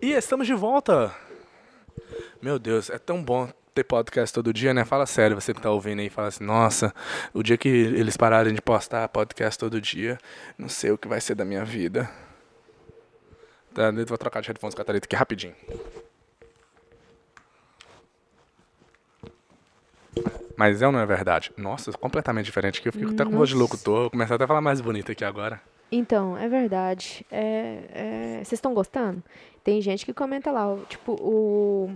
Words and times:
E 0.00 0.12
estamos 0.12 0.46
de 0.46 0.54
volta! 0.54 1.14
Meu 2.40 2.58
Deus, 2.58 2.90
é 2.90 2.98
tão 2.98 3.22
bom 3.22 3.48
ter 3.74 3.84
podcast 3.84 4.34
todo 4.34 4.52
dia, 4.52 4.74
né? 4.74 4.84
Fala 4.84 5.06
sério, 5.06 5.40
você 5.40 5.54
que 5.54 5.60
tá 5.60 5.70
ouvindo 5.70 6.00
aí, 6.00 6.10
fala 6.10 6.28
assim, 6.28 6.44
nossa, 6.44 6.94
o 7.32 7.42
dia 7.42 7.56
que 7.56 7.68
eles 7.68 8.16
pararem 8.16 8.52
de 8.52 8.60
postar 8.60 9.08
podcast 9.08 9.58
todo 9.58 9.80
dia, 9.80 10.18
não 10.58 10.68
sei 10.68 10.90
o 10.90 10.98
que 10.98 11.08
vai 11.08 11.20
ser 11.20 11.34
da 11.34 11.44
minha 11.44 11.64
vida. 11.64 12.10
Tá, 13.72 13.84
eu 13.84 14.06
vou 14.06 14.18
trocar 14.18 14.42
de 14.42 14.48
headphones 14.48 14.74
com 14.74 14.82
a 14.82 14.84
Thalita 14.84 15.06
aqui 15.06 15.16
rapidinho. 15.16 15.54
Mas 20.56 20.82
é 20.82 20.86
ou 20.86 20.92
não 20.92 21.00
é 21.00 21.06
verdade? 21.06 21.50
Nossa, 21.56 21.90
completamente 21.92 22.44
diferente 22.44 22.78
aqui. 22.78 22.88
Eu 22.88 22.92
fico 22.92 23.12
até 23.12 23.24
com 23.24 23.30
voz 23.30 23.48
de 23.48 23.54
Nossa. 23.54 23.64
locutor. 23.64 24.00
Vou 24.02 24.10
começar 24.10 24.34
até 24.34 24.44
a 24.44 24.46
falar 24.46 24.60
mais 24.60 24.80
bonito 24.80 25.10
aqui 25.10 25.24
agora. 25.24 25.60
Então, 25.92 26.36
é 26.38 26.48
verdade. 26.48 27.24
É, 27.30 27.84
é, 27.92 28.36
Vocês 28.38 28.54
estão 28.54 28.72
gostando? 28.72 29.22
Tem 29.62 29.80
gente 29.82 30.04
que 30.06 30.14
comenta 30.14 30.50
lá, 30.50 30.74
tipo, 30.88 31.12
o 31.20 31.94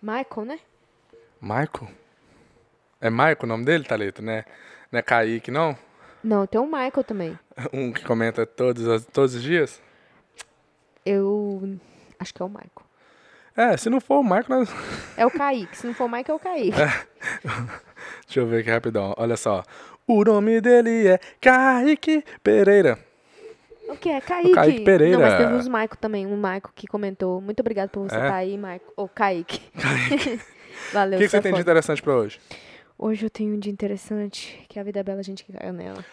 Michael, 0.00 0.46
né? 0.46 0.58
Michael? 1.42 1.88
É 3.00 3.10
Michael 3.10 3.36
o 3.42 3.46
nome 3.46 3.64
dele, 3.64 3.84
Thalita, 3.84 4.22
né? 4.22 4.44
Não 4.90 4.98
é 4.98 5.02
Kaique, 5.02 5.50
não? 5.50 5.76
Não, 6.24 6.46
tem 6.46 6.60
o 6.60 6.66
Michael 6.66 7.04
também. 7.04 7.38
Um 7.72 7.92
que 7.92 8.04
comenta 8.04 8.46
todos, 8.46 8.86
os- 8.86 9.06
todos 9.06 9.34
os 9.34 9.42
dias? 9.42 9.82
Eu 11.04 11.78
acho 12.18 12.32
que 12.34 12.40
é 12.42 12.44
o 12.44 12.48
Michael. 12.48 12.70
É, 13.56 13.76
se 13.76 13.88
não 13.88 14.00
for 14.00 14.18
o 14.18 14.22
Michael, 14.22 14.44
nós... 14.48 14.68
É 15.16 15.24
o 15.24 15.30
Kaique. 15.30 15.76
Se 15.76 15.86
não 15.86 15.94
for 15.94 16.04
o 16.04 16.08
Michael, 16.08 16.24
é 16.28 16.34
o 16.34 16.38
Kaique. 16.38 16.76
Deixa 18.26 18.40
eu 18.40 18.46
ver 18.46 18.60
aqui 18.60 18.70
rapidão. 18.70 19.14
Olha 19.16 19.36
só. 19.36 19.62
O 20.06 20.22
nome 20.24 20.60
dele 20.60 21.08
é 21.08 21.18
Kaique 21.40 22.22
Pereira. 22.42 22.98
O 23.88 23.96
que 23.96 24.08
é? 24.08 24.20
Kaique. 24.20 24.52
Kaique 24.52 24.80
Pereira. 24.80 25.16
Não, 25.18 25.22
mas 25.26 25.38
teve 25.38 25.54
uns 25.54 25.68
Michael 25.68 25.96
também. 26.00 26.26
Um 26.26 26.36
Michael 26.36 26.70
que 26.74 26.86
comentou. 26.86 27.40
Muito 27.40 27.60
obrigado 27.60 27.90
por 27.90 28.08
você 28.08 28.16
É? 28.16 28.18
estar 28.22 28.34
aí, 28.34 28.56
Michael. 28.56 28.80
Ô, 28.96 29.08
Kaique. 29.08 29.60
Valeu, 30.92 31.18
O 31.18 31.20
que, 31.20 31.24
que 31.26 31.30
você 31.30 31.40
tem 31.40 31.54
de 31.54 31.60
interessante 31.60 32.02
pra 32.02 32.14
hoje? 32.16 32.38
Hoje 32.98 33.26
eu 33.26 33.30
tenho 33.30 33.54
um 33.54 33.58
dia 33.58 33.72
interessante, 33.72 34.58
que 34.68 34.78
é 34.78 34.82
a 34.82 34.84
vida 34.84 35.00
é 35.00 35.02
bela, 35.02 35.20
a 35.20 35.22
gente 35.22 35.44
que 35.44 35.52
caiu 35.52 35.72
nela. 35.72 36.04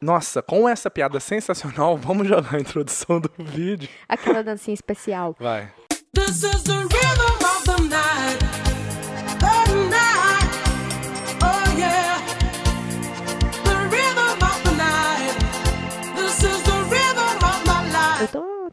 Nossa, 0.00 0.42
com 0.42 0.68
essa 0.68 0.90
piada 0.90 1.18
sensacional, 1.20 1.96
vamos 1.98 2.28
jogar 2.28 2.54
a 2.56 2.60
introdução 2.60 3.20
do 3.20 3.30
vídeo. 3.38 3.88
Aquela 4.08 4.42
dancinha 4.42 4.74
especial. 4.74 5.34
Vai. 5.38 5.72
This 6.14 6.42
is 6.42 6.62
the 6.62 6.72
rhythm 6.72 7.44
of 7.44 7.64
the 7.64 7.82
night. 7.88 8.45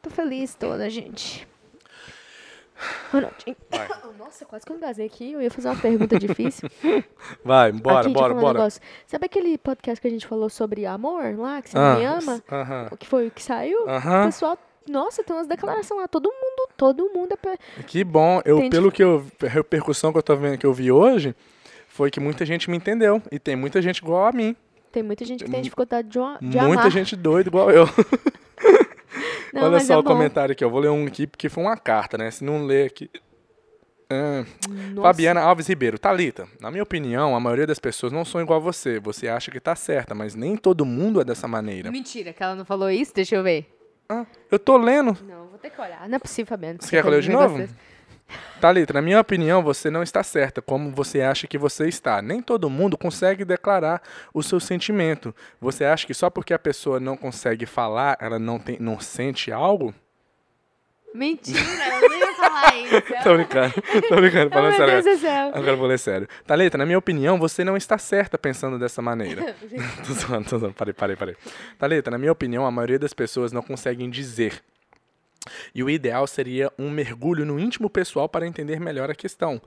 Tô 0.04 0.10
feliz 0.10 0.54
toda, 0.54 0.90
gente. 0.90 1.48
Ronaldinho. 3.12 3.56
Nossa, 4.20 4.46
quase 4.46 4.66
que 4.66 4.72
eu 4.74 4.76
engasei 4.76 5.06
aqui. 5.06 5.32
Eu 5.32 5.42
ia 5.42 5.50
fazer 5.50 5.70
uma 5.70 5.78
pergunta 5.80 6.20
difícil. 6.20 6.70
Vai, 7.44 7.72
bora, 7.72 8.02
aqui, 8.02 8.14
bora, 8.14 8.34
um 8.34 8.40
bora. 8.42 8.60
negócio. 8.60 8.82
Sabe 9.08 9.26
aquele 9.28 9.58
podcast 9.58 10.02
que 10.02 10.08
a 10.08 10.12
gente 10.12 10.28
falou 10.28 10.50
sobre 10.50 10.86
amor 10.86 11.38
lá, 11.38 11.62
que 11.62 11.70
você 11.70 11.78
Ah, 11.78 11.96
me 11.96 12.04
ama? 12.04 12.44
aham. 12.52 12.88
O 12.92 12.98
que 12.98 13.08
foi 13.08 13.28
o 13.28 13.32
que 13.32 13.42
saiu? 13.42 13.88
Aham. 13.88 14.24
O 14.24 14.26
pessoal, 14.26 14.58
nossa, 14.90 15.24
tem 15.24 15.34
umas 15.34 15.48
declarações 15.48 16.02
lá. 16.02 16.08
Todo 16.10 16.30
mundo, 16.30 16.70
todo 16.76 17.10
mundo 17.14 17.38
é... 17.46 17.84
Que 17.84 18.04
bom. 18.04 18.42
Eu, 18.44 18.70
pelo 18.70 18.92
que 18.92 19.02
eu. 19.02 19.26
A 19.42 19.48
repercussão 19.48 20.12
que 20.12 20.18
eu 20.18 20.24
tô 20.24 20.36
vendo 20.36 20.58
que 20.58 20.66
eu 20.66 20.74
vi 20.74 20.92
hoje, 20.92 21.34
foi 21.88 22.12
que 22.12 22.20
muita 22.20 22.46
gente 22.46 22.70
me 22.70 22.76
entendeu. 22.76 23.22
E 23.32 23.40
tem 23.40 23.56
muita 23.56 23.82
gente 23.82 24.00
igual 24.00 24.26
a 24.26 24.34
mim. 24.34 24.54
Tem 24.92 25.02
muita 25.02 25.24
gente 25.24 25.46
que 25.46 25.50
tem 25.50 25.62
dificuldade 25.62 26.10
de, 26.10 26.20
de 26.50 26.58
muita 26.60 26.82
amar. 26.82 26.92
gente 26.92 27.16
doida 27.16 27.48
igual 27.50 27.72
eu. 27.72 27.88
Não, 29.54 29.64
Olha 29.64 29.80
só 29.80 29.94
é 29.94 29.98
o 29.98 30.02
bom. 30.04 30.10
comentário 30.10 30.52
aqui, 30.54 30.64
eu 30.64 30.70
vou 30.70 30.80
ler 30.80 30.90
um 30.90 31.06
aqui 31.06 31.28
porque 31.28 31.48
foi 31.48 31.64
uma 31.64 31.78
carta, 31.78 32.18
né? 32.18 32.32
Se 32.32 32.44
não 32.44 32.66
ler 32.66 32.88
aqui. 32.88 33.10
Ah. 34.10 34.44
Fabiana 35.02 35.42
Alves 35.42 35.68
Ribeiro, 35.68 36.00
Talita. 36.00 36.48
Na 36.60 36.72
minha 36.72 36.82
opinião, 36.84 37.36
a 37.36 37.40
maioria 37.40 37.68
das 37.68 37.80
pessoas 37.80 38.12
não 38.12 38.26
são 38.26 38.42
igual 38.42 38.60
a 38.60 38.64
você. 38.64 39.00
Você 39.00 39.28
acha 39.28 39.52
que 39.52 39.60
tá 39.60 39.76
certa, 39.76 40.16
mas 40.16 40.34
nem 40.34 40.58
todo 40.58 40.86
mundo 40.86 41.22
é 41.22 41.24
dessa 41.24 41.48
maneira. 41.48 41.92
Mentira, 41.92 42.34
que 42.34 42.42
ela 42.42 42.56
não 42.56 42.66
falou 42.66 42.90
isso. 42.90 43.14
Deixa 43.14 43.36
eu 43.36 43.44
ver. 43.44 43.68
Ah, 44.10 44.26
eu 44.52 44.58
tô 44.60 44.76
lendo. 44.78 45.18
Não, 45.24 45.48
vou 45.48 45.60
ter 45.60 45.70
que 45.70 45.80
olhar. 45.80 46.08
Não 46.10 46.16
é 46.16 46.20
possível, 46.20 46.50
Fabiano. 46.50 46.80
Você 46.82 46.90
quer 46.90 47.02
que 47.02 47.08
eu 47.08 47.12
leia 47.12 47.22
de 47.22 47.30
novo? 47.32 47.68
Talita, 48.60 48.94
na 48.94 49.02
minha 49.02 49.20
opinião, 49.20 49.62
você 49.62 49.90
não 49.90 50.02
está 50.02 50.24
certa 50.24 50.62
como 50.62 50.90
você 50.92 51.22
acha 51.22 51.48
que 51.48 51.58
você 51.58 51.88
está. 51.88 52.22
Nem 52.22 52.42
todo 52.42 52.70
mundo 52.70 52.98
consegue 52.98 53.44
declarar 53.44 54.02
o 54.34 54.42
seu 54.42 54.60
sentimento. 54.60 55.36
Você 55.60 55.84
acha 55.84 56.08
que 56.08 56.14
só 56.14 56.30
porque 56.30 56.54
a 56.54 56.60
pessoa 56.60 57.00
não 57.00 57.18
consegue 57.18 57.66
falar, 57.66 58.18
ela 58.22 58.40
não, 58.40 58.58
tem, 58.58 58.78
não 58.80 59.00
sente 59.00 59.52
algo? 59.52 59.94
Mentira, 61.14 61.60
eu 62.02 62.10
não 62.10 62.18
ia 62.18 62.34
falar 62.34 62.76
isso. 62.76 63.02
Tô 63.24 63.34
brincando, 63.36 63.74
tô 64.10 64.16
brincando, 64.16 64.48
Oh, 64.50 64.54
falando 64.54 64.70
meu 64.70 64.78
sério. 64.78 65.04
Deus 65.04 65.18
do 65.18 65.22
céu. 65.22 65.48
Agora 65.54 65.72
eu 65.72 65.78
vou 65.78 65.88
ler 65.88 66.00
sério. 66.00 66.28
Thalita, 66.48 66.78
na 66.78 66.86
minha 66.86 66.98
opinião, 66.98 67.38
você 67.38 67.64
não 67.64 67.78
está 67.78 67.98
certa 68.00 68.38
pensando 68.38 68.80
dessa 68.80 69.02
maneira. 69.02 69.56
tô 70.08 70.14
zoando, 70.14 70.50
tô 70.50 70.58
zoando. 70.58 70.74
Parei, 70.74 70.94
parei, 70.94 71.16
parei. 71.16 71.36
Thalita, 71.78 72.10
na 72.10 72.18
minha 72.18 72.32
opinião, 72.32 72.66
a 72.66 72.72
maioria 72.72 72.98
das 72.98 73.14
pessoas 73.14 73.52
não 73.52 73.62
conseguem 73.62 74.10
dizer. 74.10 74.64
E 75.74 75.84
o 75.84 75.90
ideal 75.90 76.26
seria 76.28 76.72
um 76.78 76.90
mergulho 76.90 77.46
no 77.46 77.60
íntimo 77.60 77.90
pessoal 77.90 78.30
para 78.30 78.48
entender 78.48 78.80
melhor 78.80 79.10
a 79.10 79.16
questão. 79.16 79.62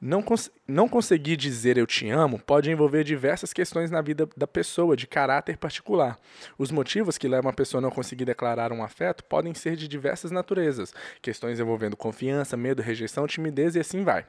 Não, 0.00 0.22
cons 0.22 0.50
não 0.66 0.88
conseguir 0.88 1.36
dizer 1.36 1.78
eu 1.78 1.86
te 1.86 2.10
amo 2.10 2.38
pode 2.38 2.70
envolver 2.70 3.04
diversas 3.04 3.52
questões 3.52 3.90
na 3.90 4.02
vida 4.02 4.28
da 4.36 4.46
pessoa, 4.46 4.96
de 4.96 5.06
caráter 5.06 5.56
particular. 5.56 6.18
Os 6.58 6.70
motivos 6.70 7.16
que 7.16 7.28
levam 7.28 7.50
a 7.50 7.54
pessoa 7.54 7.78
a 7.78 7.82
não 7.82 7.90
conseguir 7.90 8.24
declarar 8.24 8.72
um 8.72 8.82
afeto 8.82 9.24
podem 9.24 9.54
ser 9.54 9.76
de 9.76 9.88
diversas 9.88 10.30
naturezas, 10.30 10.92
questões 11.22 11.58
envolvendo 11.58 11.96
confiança, 11.96 12.56
medo, 12.56 12.82
rejeição, 12.82 13.26
timidez 13.26 13.76
e 13.76 13.80
assim 13.80 14.02
vai. 14.02 14.26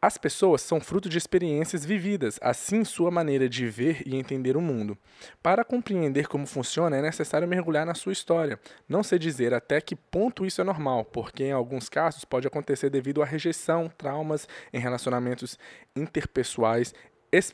As 0.00 0.16
pessoas 0.16 0.62
são 0.62 0.80
fruto 0.80 1.08
de 1.08 1.18
experiências 1.18 1.84
vividas, 1.84 2.38
assim 2.40 2.84
sua 2.84 3.10
maneira 3.10 3.48
de 3.48 3.66
ver 3.66 4.00
e 4.06 4.14
entender 4.14 4.56
o 4.56 4.60
mundo. 4.60 4.96
Para 5.42 5.64
compreender 5.64 6.28
como 6.28 6.46
funciona, 6.46 6.96
é 6.96 7.02
necessário 7.02 7.48
mergulhar 7.48 7.84
na 7.84 7.94
sua 7.94 8.12
história. 8.12 8.60
Não 8.88 9.02
sei 9.02 9.18
dizer 9.18 9.52
até 9.52 9.80
que 9.80 9.96
ponto 9.96 10.46
isso 10.46 10.60
é 10.60 10.64
normal, 10.64 11.04
porque 11.04 11.42
em 11.42 11.50
alguns 11.50 11.88
casos 11.88 12.24
pode 12.24 12.46
acontecer 12.46 12.90
devido 12.90 13.22
à 13.22 13.24
rejeição, 13.24 13.90
traumas 13.98 14.46
em 14.72 14.78
relacionamentos 14.78 15.58
interpessoais, 15.96 16.94
ex- 17.32 17.52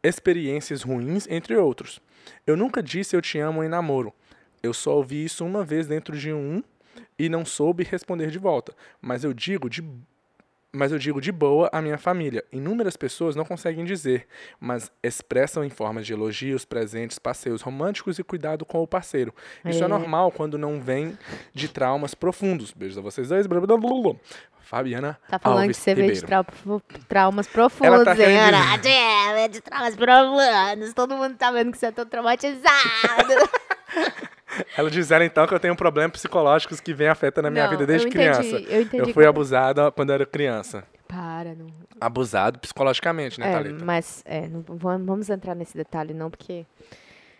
experiências 0.00 0.82
ruins, 0.82 1.26
entre 1.28 1.56
outros. 1.56 2.00
Eu 2.46 2.56
nunca 2.56 2.80
disse 2.80 3.16
eu 3.16 3.20
te 3.20 3.36
amo 3.40 3.64
em 3.64 3.68
namoro. 3.68 4.14
Eu 4.62 4.72
só 4.72 4.94
ouvi 4.94 5.24
isso 5.24 5.44
uma 5.44 5.64
vez 5.64 5.88
dentro 5.88 6.16
de 6.16 6.32
um 6.32 6.62
e 7.18 7.28
não 7.28 7.44
soube 7.44 7.82
responder 7.82 8.30
de 8.30 8.38
volta. 8.38 8.72
Mas 9.00 9.24
eu 9.24 9.32
digo 9.34 9.68
de 9.68 9.82
mas 10.72 10.92
eu 10.92 10.98
digo 10.98 11.20
de 11.20 11.32
boa 11.32 11.68
à 11.72 11.80
minha 11.82 11.98
família. 11.98 12.44
Inúmeras 12.52 12.96
pessoas 12.96 13.34
não 13.34 13.44
conseguem 13.44 13.84
dizer, 13.84 14.26
mas 14.60 14.90
expressam 15.02 15.64
em 15.64 15.70
formas 15.70 16.06
de 16.06 16.12
elogios, 16.12 16.64
presentes, 16.64 17.18
passeios 17.18 17.62
românticos 17.62 18.18
e 18.18 18.24
cuidado 18.24 18.64
com 18.64 18.82
o 18.82 18.86
parceiro. 18.86 19.34
Isso 19.64 19.82
é, 19.82 19.86
É. 19.86 19.88
normal 19.88 20.30
quando 20.30 20.56
não 20.56 20.80
vem 20.80 21.18
de 21.52 21.68
traumas 21.68 22.14
profundos. 22.14 22.72
Beijos 22.72 22.98
a 22.98 23.00
vocês 23.00 23.28
dois. 23.28 23.46
Blá, 23.46 23.60
blá, 23.60 23.76
blá. 23.76 24.14
Fabiana 24.62 25.18
Tá 25.28 25.36
falando 25.36 25.62
Alves 25.62 25.78
que 25.78 25.82
você 25.82 25.94
veio 25.96 26.12
de 26.14 26.20
Ribeiro. 26.20 26.44
trau- 26.44 26.82
traumas 27.08 27.48
profundos, 27.48 27.92
Ela 27.92 28.04
tá 28.04 28.14
hein? 28.14 29.40
É, 29.44 29.48
de 29.48 29.60
traumas 29.60 29.96
profundos. 29.96 30.94
Todo 30.94 31.16
mundo 31.16 31.34
tá 31.36 31.50
vendo 31.50 31.72
que 31.72 31.78
você 31.78 31.86
é 31.86 31.90
tão 31.90 32.06
traumatizado. 32.06 32.70
Ela 34.76 34.90
disseram 34.90 35.24
então 35.24 35.46
que 35.46 35.54
eu 35.54 35.60
tenho 35.60 35.76
problemas 35.76 36.12
psicológicos 36.12 36.80
que 36.80 36.92
vêm 36.92 37.08
afetando 37.08 37.48
a 37.48 37.50
minha 37.50 37.64
Não, 37.64 37.70
vida 37.70 37.86
desde 37.86 38.06
eu 38.06 38.10
entendi, 38.10 38.28
criança. 38.50 38.56
eu 38.72 38.82
entendi 38.82 39.04
fui 39.12 39.24
como- 39.24 39.28
abusada 39.28 39.90
quando 39.92 40.10
eu 40.10 40.14
era 40.14 40.26
criança. 40.26 40.84
Para, 41.06 41.54
não. 41.54 41.66
Abusado 42.00 42.58
psicologicamente, 42.60 43.38
né, 43.40 43.50
É, 43.50 43.52
Thalita? 43.52 43.84
mas 43.84 44.22
é, 44.24 44.46
não 44.48 44.60
vamos 44.62 45.06
vamos 45.06 45.30
entrar 45.30 45.54
nesse 45.54 45.76
detalhe 45.76 46.14
não, 46.14 46.30
porque 46.30 46.64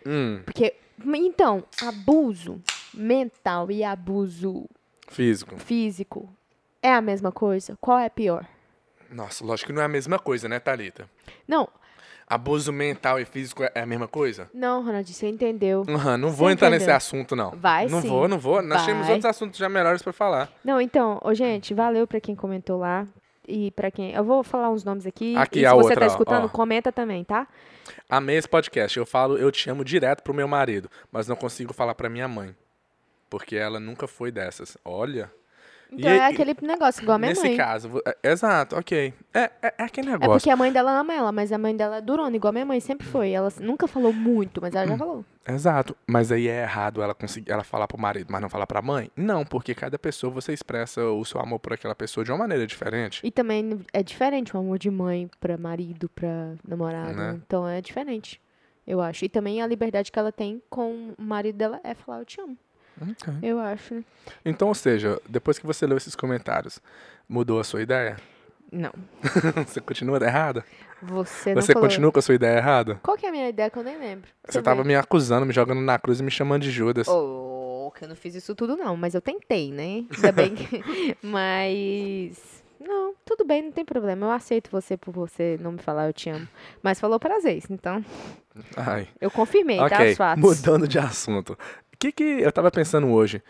Hum, 0.05 0.41
porque 0.45 0.73
então, 1.15 1.63
abuso 1.87 2.61
mental 2.93 3.71
e 3.71 3.83
abuso 3.83 4.65
físico. 5.07 5.57
físico 5.57 6.29
é 6.81 6.91
a 6.93 7.01
mesma 7.01 7.31
coisa? 7.31 7.77
Qual 7.79 7.97
é 7.97 8.09
pior? 8.09 8.45
Nossa, 9.09 9.43
lógico 9.45 9.67
que 9.67 9.73
não 9.73 9.81
é 9.81 9.85
a 9.85 9.89
mesma 9.89 10.17
coisa, 10.19 10.47
né, 10.49 10.59
Thalita? 10.59 11.09
Não, 11.47 11.67
Abuso 12.31 12.71
mental 12.71 13.19
e 13.19 13.25
físico 13.25 13.63
é 13.63 13.81
a 13.81 13.85
mesma 13.85 14.07
coisa? 14.07 14.49
não, 14.53 14.83
Ronaldinho, 14.85 15.13
você 15.15 15.27
entendeu? 15.27 15.83
Aham, 15.89 16.17
não 16.17 16.29
vou 16.29 16.47
Você 16.47 16.53
entrar 16.53 16.69
nesse 16.69 16.83
entendeu? 16.83 16.95
assunto, 16.95 17.35
não. 17.35 17.51
Vai 17.51 17.87
Não 17.87 18.01
sim. 18.01 18.07
vou, 18.07 18.27
não 18.27 18.39
vou. 18.39 18.61
Nós 18.61 18.85
temos 18.85 19.07
outros 19.07 19.25
assuntos 19.25 19.59
já 19.59 19.67
melhores 19.67 20.01
pra 20.01 20.13
falar. 20.13 20.49
Não, 20.63 20.79
então, 20.79 21.19
ô, 21.23 21.33
gente, 21.33 21.73
valeu 21.73 22.07
pra 22.07 22.21
quem 22.21 22.33
comentou 22.35 22.79
lá. 22.79 23.05
E 23.47 23.71
pra 23.71 23.91
quem. 23.91 24.13
Eu 24.13 24.23
vou 24.23 24.43
falar 24.43 24.69
uns 24.69 24.83
nomes 24.83 25.05
aqui. 25.05 25.35
Aqui 25.35 25.59
e 25.59 25.61
se 25.61 25.65
a 25.65 25.71
você 25.73 25.87
outra, 25.89 25.99
tá 26.01 26.05
escutando, 26.07 26.45
ó. 26.45 26.47
comenta 26.47 26.89
também, 26.91 27.23
tá? 27.23 27.47
Amei 28.07 28.37
esse 28.37 28.47
podcast. 28.47 28.97
Eu 28.97 29.05
falo, 29.05 29.37
eu 29.37 29.51
te 29.51 29.69
amo 29.69 29.83
direto 29.83 30.21
pro 30.23 30.33
meu 30.33 30.47
marido, 30.47 30.89
mas 31.11 31.27
não 31.27 31.35
consigo 31.35 31.73
falar 31.73 31.95
pra 31.95 32.07
minha 32.09 32.27
mãe. 32.29 32.55
Porque 33.29 33.55
ela 33.57 33.79
nunca 33.79 34.07
foi 34.07 34.31
dessas. 34.31 34.77
Olha, 34.85 35.29
Então 35.91 36.09
E 36.09 36.17
é 36.17 36.25
aquele 36.25 36.55
negócio, 36.61 37.03
igual 37.03 37.15
a 37.15 37.19
minha 37.19 37.29
Nesse 37.31 37.41
mãe. 37.45 37.57
caso, 37.57 37.89
vo- 37.89 38.01
é- 38.05 38.17
exato, 38.31 38.77
ok. 38.77 39.13
É, 39.33 39.39
é, 39.61 39.73
é 39.77 39.83
aquele 39.83 40.07
É 40.07 40.11
negócio. 40.13 40.31
porque 40.33 40.49
a 40.49 40.55
mãe 40.55 40.71
dela 40.71 40.97
ama 40.97 41.13
ela, 41.13 41.31
mas 41.33 41.51
a 41.51 41.57
mãe 41.57 41.75
dela 41.75 41.97
é 41.97 42.01
durona, 42.01 42.33
igual 42.33 42.49
a 42.49 42.53
minha 42.53 42.65
mãe 42.65 42.79
sempre 42.79 43.05
foi. 43.05 43.31
Ela 43.31 43.51
nunca 43.59 43.87
falou 43.87 44.13
muito, 44.13 44.61
mas 44.61 44.73
ela 44.73 44.87
já 44.87 44.97
falou. 44.97 45.25
Exato. 45.45 45.95
Mas 46.07 46.31
aí 46.31 46.47
é 46.47 46.61
errado 46.61 47.01
ela 47.01 47.13
conseguir 47.13 47.51
ela 47.51 47.63
falar 47.63 47.87
pro 47.89 47.99
marido, 47.99 48.27
mas 48.31 48.41
não 48.41 48.47
falar 48.49 48.65
pra 48.67 48.81
mãe? 48.81 49.11
Não, 49.17 49.43
porque 49.43 49.75
cada 49.75 49.99
pessoa 49.99 50.31
você 50.31 50.53
expressa 50.53 51.03
o 51.03 51.25
seu 51.25 51.41
amor 51.41 51.59
por 51.59 51.73
aquela 51.73 51.93
pessoa 51.95 52.23
de 52.23 52.31
uma 52.31 52.37
maneira 52.37 52.65
diferente. 52.65 53.19
E 53.23 53.29
também 53.29 53.81
é 53.91 54.01
diferente 54.01 54.55
o 54.55 54.59
amor 54.59 54.79
de 54.79 54.89
mãe 54.89 55.29
pra 55.41 55.57
marido, 55.57 56.07
pra 56.09 56.53
namorado. 56.65 57.13
Né? 57.17 57.41
Então 57.45 57.67
é 57.67 57.81
diferente, 57.81 58.39
eu 58.87 59.01
acho. 59.01 59.25
E 59.25 59.29
também 59.29 59.61
a 59.61 59.67
liberdade 59.67 60.09
que 60.09 60.17
ela 60.19 60.31
tem 60.31 60.61
com 60.69 61.13
o 61.17 61.21
marido 61.21 61.57
dela 61.57 61.81
é 61.83 61.93
falar 61.93 62.19
eu 62.19 62.25
te 62.25 62.39
amo. 62.39 62.57
Ok. 63.01 63.33
Eu 63.41 63.59
acho? 63.59 64.03
Então, 64.45 64.67
ou 64.67 64.75
seja, 64.75 65.19
depois 65.27 65.57
que 65.57 65.65
você 65.65 65.85
leu 65.85 65.97
esses 65.97 66.15
comentários, 66.15 66.79
mudou 67.27 67.59
a 67.59 67.63
sua 67.63 67.81
ideia? 67.81 68.17
Não. 68.71 68.91
você 69.67 69.81
continua 69.81 70.17
errada? 70.23 70.63
Você 71.01 71.53
não 71.53 71.61
Você 71.61 71.73
falou. 71.73 71.87
continua 71.87 72.11
com 72.11 72.19
a 72.19 72.21
sua 72.21 72.35
ideia 72.35 72.57
errada? 72.57 72.99
Qual 73.01 73.17
que 73.17 73.25
é 73.25 73.29
a 73.29 73.31
minha 73.31 73.49
ideia 73.49 73.69
que 73.69 73.77
eu 73.77 73.83
nem 73.83 73.97
lembro? 73.97 74.29
Você 74.47 74.61
tava 74.61 74.83
me 74.83 74.95
acusando, 74.95 75.45
me 75.45 75.51
jogando 75.53 75.81
na 75.81 75.97
cruz 75.97 76.19
e 76.19 76.23
me 76.23 76.31
chamando 76.31 76.61
de 76.61 76.71
Judas. 76.71 77.07
Oh, 77.09 77.91
que 77.97 78.05
eu 78.05 78.09
não 78.09 78.15
fiz 78.15 78.35
isso 78.35 78.55
tudo 78.55 78.77
não, 78.77 78.95
mas 78.95 79.13
eu 79.13 79.21
tentei, 79.21 79.71
né? 79.71 80.05
Ainda 80.15 80.31
bem 80.31 80.55
que... 80.55 80.83
Mas... 81.21 82.61
Não, 82.79 83.13
tudo 83.23 83.45
bem, 83.45 83.61
não 83.61 83.71
tem 83.71 83.85
problema. 83.85 84.25
Eu 84.25 84.31
aceito 84.31 84.71
você 84.71 84.97
por 84.97 85.13
você 85.13 85.55
não 85.61 85.73
me 85.73 85.77
falar 85.79 86.07
eu 86.07 86.13
te 86.13 86.29
amo. 86.31 86.47
Mas 86.81 86.99
falou 86.99 87.19
prazer, 87.19 87.61
então 87.69 88.03
Ai. 88.75 89.07
eu 89.19 89.29
confirmei, 89.29 89.77
tá? 89.77 89.85
Ok, 89.85 90.11
Os 90.11 90.17
fatos. 90.17 90.43
mudando 90.43 90.87
de 90.87 90.97
assunto. 90.97 91.55
Que 92.01 92.11
que 92.11 92.23
eu 92.23 92.51
tava 92.51 92.71
pensando 92.71 93.11
hoje? 93.11 93.43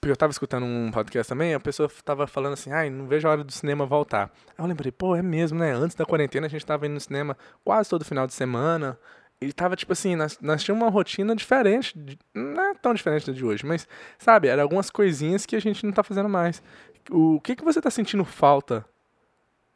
Porque 0.00 0.10
eu 0.10 0.16
tava 0.16 0.32
escutando 0.32 0.66
um 0.66 0.90
podcast 0.90 1.28
também, 1.28 1.54
a 1.54 1.60
pessoa 1.60 1.88
tava 2.04 2.26
falando 2.26 2.54
assim, 2.54 2.72
ai, 2.72 2.90
não 2.90 3.06
vejo 3.06 3.28
a 3.28 3.30
hora 3.30 3.44
do 3.44 3.52
cinema 3.52 3.86
voltar. 3.86 4.28
Aí 4.58 4.64
eu 4.64 4.66
lembrei, 4.66 4.90
pô, 4.90 5.14
é 5.14 5.22
mesmo, 5.22 5.60
né? 5.60 5.70
Antes 5.70 5.94
da 5.94 6.04
quarentena 6.04 6.48
a 6.48 6.50
gente 6.50 6.66
tava 6.66 6.84
indo 6.84 6.94
no 6.94 7.00
cinema 7.00 7.36
quase 7.64 7.88
todo 7.88 8.04
final 8.04 8.26
de 8.26 8.34
semana. 8.34 8.98
E 9.40 9.52
tava, 9.52 9.76
tipo 9.76 9.92
assim, 9.92 10.16
nós, 10.16 10.36
nós 10.40 10.64
tínhamos 10.64 10.82
uma 10.82 10.90
rotina 10.90 11.36
diferente, 11.36 11.94
não 12.34 12.70
é 12.70 12.74
tão 12.74 12.92
diferente 12.92 13.28
da 13.28 13.32
de 13.32 13.44
hoje, 13.44 13.64
mas, 13.64 13.86
sabe, 14.18 14.48
eram 14.48 14.64
algumas 14.64 14.90
coisinhas 14.90 15.46
que 15.46 15.54
a 15.54 15.60
gente 15.60 15.86
não 15.86 15.92
tá 15.92 16.02
fazendo 16.02 16.28
mais. 16.28 16.60
O 17.08 17.40
que 17.40 17.54
que 17.54 17.64
você 17.64 17.80
tá 17.80 17.88
sentindo 17.88 18.24
falta 18.24 18.84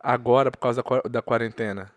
agora 0.01 0.51
por 0.51 0.59
causa 0.59 0.83
da 1.09 1.23
quarentena? 1.23 1.93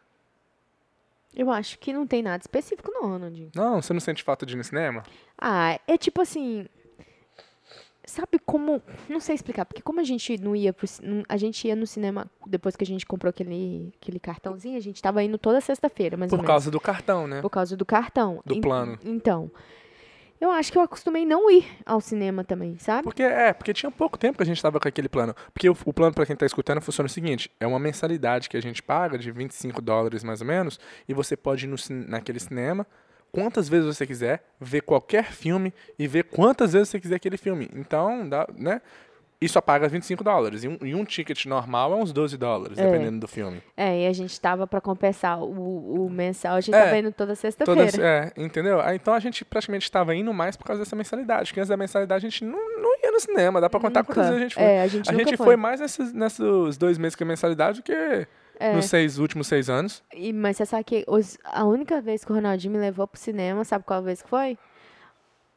Eu 1.36 1.52
acho 1.52 1.78
que 1.80 1.94
não 1.94 2.08
tem 2.08 2.24
nada 2.24 2.42
específico 2.42 2.92
não, 2.92 3.10
Ronaldinho. 3.10 3.52
Não, 3.56 3.82
você 3.82 3.94
não 3.94 4.00
sente 4.00 4.24
falta 4.24 4.46
de 4.46 4.56
ir 4.56 4.58
no 4.58 4.64
cinema? 4.64 5.04
Ah, 5.38 5.80
é 5.88 5.98
tipo 5.98 6.22
assim. 6.22 6.66
Sabe 8.04 8.40
como. 8.40 8.82
Não 9.08 9.20
sei 9.20 9.36
explicar, 9.36 9.66
porque 9.66 9.84
como 9.84 10.00
a 10.00 10.04
gente 10.04 10.38
não 10.40 10.56
ia 10.56 10.74
pro, 10.74 10.88
A 11.28 11.38
gente 11.38 11.68
ia 11.68 11.76
no 11.76 11.86
cinema 11.86 12.30
depois 12.48 12.76
que 12.76 12.84
a 12.84 12.88
gente 12.88 13.06
comprou 13.06 13.30
aquele, 13.30 13.94
aquele 14.02 14.20
cartãozinho, 14.20 14.78
a 14.78 14.82
gente 14.82 15.02
tava 15.02 15.22
indo 15.24 15.38
toda 15.38 15.62
sexta-feira, 15.62 16.18
mais 16.18 16.32
ou 16.32 16.40
Por 16.40 16.46
causa 16.46 16.72
do 16.72 16.80
cartão, 16.80 17.28
né? 17.28 17.42
Por 17.42 17.50
causa 17.52 17.78
do 17.78 17.86
cartão. 17.86 18.42
Do 18.46 18.60
plano. 18.60 18.98
Então. 19.04 19.52
Eu 20.40 20.52
acho 20.52 20.72
que 20.72 20.78
eu 20.78 20.82
acostumei 20.82 21.26
não 21.26 21.52
ir 21.52 21.66
ao 21.86 22.00
cinema 22.00 22.44
também, 22.44 22.78
sabe? 22.78 23.04
Porque 23.04 23.24
é, 23.24 23.52
porque 23.52 23.74
tinha 23.74 23.92
pouco 23.92 24.18
tempo 24.18 24.38
que 24.38 24.44
a 24.44 24.46
gente 24.46 24.62
tava 24.62 24.80
com 24.80 24.88
aquele 24.88 25.10
plano. 25.10 25.36
Porque 25.54 25.70
o, 25.70 25.78
o 25.86 25.94
plano, 25.94 26.14
pra 26.14 26.26
quem 26.26 26.36
tá 26.36 26.46
escutando, 26.46 26.80
funciona 26.80 27.08
o 27.08 27.10
seguinte: 27.10 27.52
é 27.60 27.68
uma 27.68 27.80
mensalidade 27.80 28.48
que 28.48 28.56
a 28.56 28.62
gente 28.62 28.82
paga 28.82 29.18
de 29.18 29.32
25 29.32 29.82
dólares 29.82 30.24
mais 30.24 30.40
ou 30.40 30.48
menos, 30.48 30.80
e 31.08 31.14
você 31.14 31.36
pode 31.36 31.66
ir 31.66 31.68
no, 31.68 31.76
naquele 32.08 32.40
cinema 32.40 32.88
quantas 33.32 33.70
vezes 33.70 33.96
você 33.96 34.06
quiser, 34.08 34.44
ver 34.60 34.82
qualquer 34.82 35.32
filme 35.32 35.74
e 35.98 36.08
ver 36.08 36.24
quantas 36.24 36.74
vezes 36.74 36.90
você 36.90 37.00
quiser 37.00 37.16
aquele 37.16 37.38
filme. 37.38 37.70
Então, 37.74 38.28
dá, 38.28 38.48
né? 38.58 38.82
E 39.42 39.48
só 39.48 39.62
paga 39.62 39.88
25 39.88 40.22
dólares. 40.22 40.64
E 40.66 40.68
um, 40.68 40.78
e 40.82 40.94
um 40.94 41.06
ticket 41.06 41.46
normal 41.46 41.94
é 41.94 41.96
uns 41.96 42.12
12 42.12 42.38
dólares, 42.38 42.78
É. 42.78 42.84
dependendo 42.86 43.20
do 43.22 43.28
filme. 43.28 43.64
É, 43.78 44.02
e 44.04 44.08
a 44.08 44.12
gente 44.12 44.40
tava 44.42 44.68
pra 44.68 44.82
compensar 44.82 45.40
o, 45.42 46.06
o 46.06 46.10
mensal, 46.10 46.56
a 46.58 46.62
gente 46.62 46.76
É, 46.76 46.84
tava 46.84 46.98
indo 46.98 47.12
toda 47.14 47.34
sexta-feira. 47.36 47.90
É, 48.06 48.34
entendeu? 48.36 48.80
Então 48.94 49.14
a 49.14 49.20
gente 49.20 49.46
praticamente 49.46 49.84
estava 49.86 50.14
indo 50.14 50.34
mais 50.34 50.58
por 50.58 50.66
causa 50.66 50.82
dessa 50.84 50.96
mensalidade. 50.96 51.52
Porque 51.52 51.62
antes 51.62 51.70
da 51.70 51.78
mensalidade 51.78 52.26
a 52.26 52.30
gente 52.30 52.44
não, 52.44 52.82
não 52.82 52.98
ia 53.02 53.12
no 53.12 53.20
cinema. 53.22 53.62
Dá 53.62 53.70
pra 53.70 53.80
contar 53.80 54.04
quantas 54.04 54.26
Nunca. 54.26 54.38
vezes 54.40 54.40
a 54.40 54.44
gente 54.44 54.56
foi. 54.56 54.64
É, 54.64 54.82
a 54.82 54.88
gente 54.88 55.10
A 55.10 55.14
gente 55.14 55.38
foi. 55.38 55.46
foi 55.46 55.56
mais 55.56 55.80
nesses, 55.80 56.12
nesses 56.12 56.78
dois 56.78 56.98
meses 56.98 57.16
com 57.16 57.24
a 57.24 57.28
mensalidade 57.28 57.80
do 57.80 57.84
que 57.84 58.28
É. 58.60 58.74
nos 58.76 58.88
seis 58.88 59.20
últimos 59.20 59.48
seis 59.48 59.70
anos. 59.70 60.04
E, 60.14 60.34
mas 60.34 60.58
você 60.58 60.66
sabe 60.66 60.84
que 60.84 61.06
os- 61.08 61.38
a 61.46 61.64
única 61.64 62.02
vez 62.02 62.26
que 62.26 62.32
o 62.34 62.36
Ronaldinho 62.36 62.74
me 62.74 62.80
levou 62.80 63.08
pro 63.08 63.18
cinema, 63.18 63.64
sabe 63.64 63.86
qual 63.86 64.04
vez 64.04 64.22
que 64.22 64.28
foi? 64.30 64.58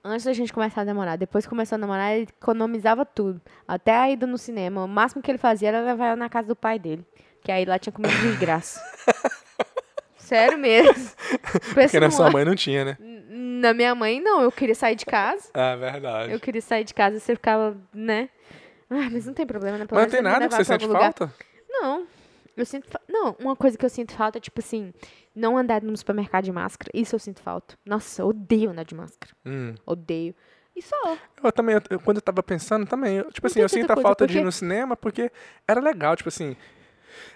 Antes 0.05 0.25
da 0.25 0.33
gente 0.33 0.53
começar 0.53 0.81
a 0.81 0.85
namorar. 0.85 1.17
Depois 1.17 1.45
que 1.45 1.49
começou 1.51 1.77
a 1.77 1.79
namorar, 1.79 2.13
ele 2.15 2.29
economizava 2.41 3.05
tudo. 3.05 3.41
Até 3.67 3.95
a 3.97 4.11
ida 4.11 4.27
no 4.27 4.37
cinema. 4.37 4.85
O 4.85 4.89
máximo 4.89 5.23
que 5.23 5.31
ele 5.31 5.39
fazia 5.39 5.69
era 5.69 5.81
levar 5.81 6.11
eu 6.11 6.17
na 6.17 6.29
casa 6.29 6.49
do 6.49 6.57
pai 6.57 6.79
dele. 6.79 7.07
Que 7.43 7.53
aí 7.53 7.65
lá 7.65 7.79
tinha 7.79 7.93
comida 7.93 8.13
de 8.15 8.37
graça. 8.37 8.81
Sério 10.19 10.59
mesmo. 10.59 11.11
Porque 11.75 12.01
na 12.01 12.11
sua 12.11 12.31
mãe 12.31 12.45
não 12.45 12.55
tinha, 12.57 12.85
né? 12.85 12.97
Na 13.29 13.73
minha 13.73 13.95
mãe, 13.95 14.21
não. 14.21 14.43
Eu 14.43 14.51
queria 14.51 14.75
sair 14.75 14.97
de 14.97 15.07
casa. 15.07 15.49
Ah, 15.55 15.77
verdade. 15.77 16.33
Eu 16.33 16.41
queria 16.41 16.63
sair 16.63 16.85
de 16.85 16.95
casa 16.95 17.17
e 17.17 17.21
você 17.21 17.35
ficava, 17.35 17.77
né? 17.93 18.29
Ah, 18.91 19.09
mas 19.11 19.27
não 19.27 19.35
tem 19.35 19.47
problema, 19.47 19.79
né? 19.79 19.87
Pelo 19.87 20.01
Mas 20.01 20.13
não 20.13 20.13
tem 20.13 20.23
nada 20.23 20.49
que 20.49 20.55
você 20.55 20.65
sente 20.65 20.87
lugar. 20.87 21.13
falta? 21.15 21.33
Não. 21.69 22.07
Eu 22.57 22.67
sinto. 22.67 22.89
fa- 22.91 23.01
Não, 23.09 23.35
uma 23.41 23.57
coisa 23.57 23.77
que 23.79 23.85
eu 23.85 23.89
sinto 23.91 24.13
falta 24.15 24.39
é, 24.39 24.41
tipo 24.41 24.61
assim, 24.61 24.93
não 25.35 25.57
andar 25.57 25.83
no 25.83 25.97
supermercado 25.97 26.45
de 26.45 26.53
máscara. 26.53 26.91
Isso 26.95 27.15
eu 27.15 27.19
sinto 27.19 27.41
falta. 27.41 27.77
Nossa, 27.85 28.25
odeio 28.25 28.71
andar 28.71 28.85
de 28.85 28.95
máscara. 28.95 29.33
Hum. 29.47 29.75
Odeio. 29.87 30.35
E 30.77 30.81
só. 30.83 31.17
Eu 31.43 31.53
também, 31.53 31.75
eu- 31.91 32.01
quando 32.01 32.17
eu 32.19 32.23
tava 32.23 32.43
pensando 32.43 32.87
também, 32.87 33.17
eu- 33.17 33.31
tipo 33.31 33.47
Não 33.47 33.51
assim, 33.51 33.61
eu 33.61 33.69
sinto 33.69 33.91
a 33.91 33.97
falta 33.97 34.27
de 34.27 34.33
ir 34.33 34.37
porque- 34.37 34.45
no 34.45 34.53
cinema 34.53 34.97
porque 34.97 35.31
era 35.67 35.81
legal, 35.81 36.15
tipo 36.17 36.29
assim. 36.29 36.57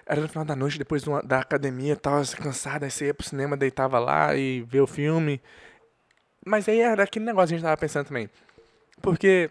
Era 0.05 0.21
no 0.21 0.27
final 0.27 0.43
da 0.45 0.55
noite, 0.55 0.77
depois 0.77 1.03
de 1.03 1.09
uma- 1.09 1.21
da 1.21 1.39
academia 1.39 1.93
e 1.93 1.95
tal, 1.95 2.21
cansada, 2.41 2.85
aí 2.85 2.91
você 2.91 3.07
ia 3.07 3.13
pro 3.13 3.27
cinema, 3.27 3.55
deitava 3.55 3.99
lá 3.99 4.35
e 4.35 4.61
vê 4.63 4.79
o 4.81 4.87
filme. 4.87 5.39
Mas 6.45 6.67
aí 6.67 6.79
era 6.79 7.03
aquele 7.03 7.25
negócio 7.25 7.49
que 7.49 7.55
a 7.55 7.57
gente 7.57 7.65
tava 7.65 7.77
pensando 7.77 8.07
também. 8.07 8.29
Porque 9.01 9.49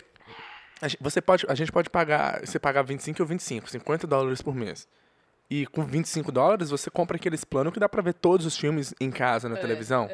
a 0.80 0.88
gente, 0.88 1.00
você 1.02 1.20
pode, 1.20 1.44
a 1.48 1.54
gente 1.54 1.70
pode 1.70 1.88
pagar, 1.90 2.40
você 2.44 2.58
pagar 2.58 2.82
25 2.82 3.22
ou 3.22 3.26
25, 3.28 3.68
50 3.70 4.06
dólares 4.06 4.42
por 4.42 4.54
mês. 4.54 4.88
E 5.48 5.66
com 5.66 5.84
25 5.84 6.32
dólares 6.32 6.70
você 6.70 6.90
compra 6.90 7.16
aqueles 7.16 7.44
planos 7.44 7.72
que 7.72 7.80
dá 7.80 7.88
pra 7.88 8.02
ver 8.02 8.14
todos 8.14 8.44
os 8.46 8.56
filmes 8.56 8.92
em 9.00 9.10
casa, 9.10 9.48
na 9.48 9.56
televisão. 9.56 10.08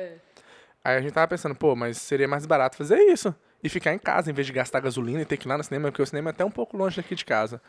Aí 0.85 0.97
a 0.97 1.01
gente 1.01 1.13
tava 1.13 1.29
pensando, 1.29 1.55
pô, 1.55 1.75
mas 1.75 1.97
seria 1.99 2.29
mais 2.29 2.45
barato 2.45 2.77
fazer 2.77 2.99
isso. 2.99 3.35
E 3.63 3.69
ficar 3.69 3.95
em 3.95 3.99
casa, 3.99 4.31
em 4.31 4.35
vez 4.35 4.47
de 4.47 4.53
gastar 4.53 4.81
gasolina 4.81 5.23
e 5.23 5.25
ter 5.25 5.37
que 5.37 5.47
ir 5.47 5.49
lá 5.49 5.57
no 5.57 5.63
cinema, 5.63 5.91
porque 5.91 6.03
o 6.03 6.07
cinema 6.07 6.31
é 6.31 6.33
até 6.33 6.45
um 6.45 6.51
pouco 6.51 6.77
longe 6.77 6.97
daqui 6.97 7.15
de 7.15 7.25
casa. 7.25 7.63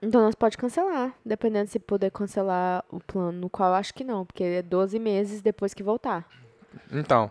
Então 0.00 0.22
nós 0.22 0.34
pode 0.34 0.56
cancelar. 0.56 1.14
Dependendo 1.24 1.70
se 1.70 1.78
puder 1.78 2.10
cancelar 2.10 2.84
o 2.90 2.98
plano, 3.00 3.38
no 3.38 3.50
qual 3.50 3.70
eu 3.70 3.74
acho 3.74 3.92
que 3.92 4.02
não, 4.02 4.24
porque 4.24 4.42
é 4.42 4.62
12 4.62 4.98
meses 4.98 5.42
depois 5.42 5.74
que 5.74 5.82
voltar. 5.82 6.26
Então, 6.90 7.30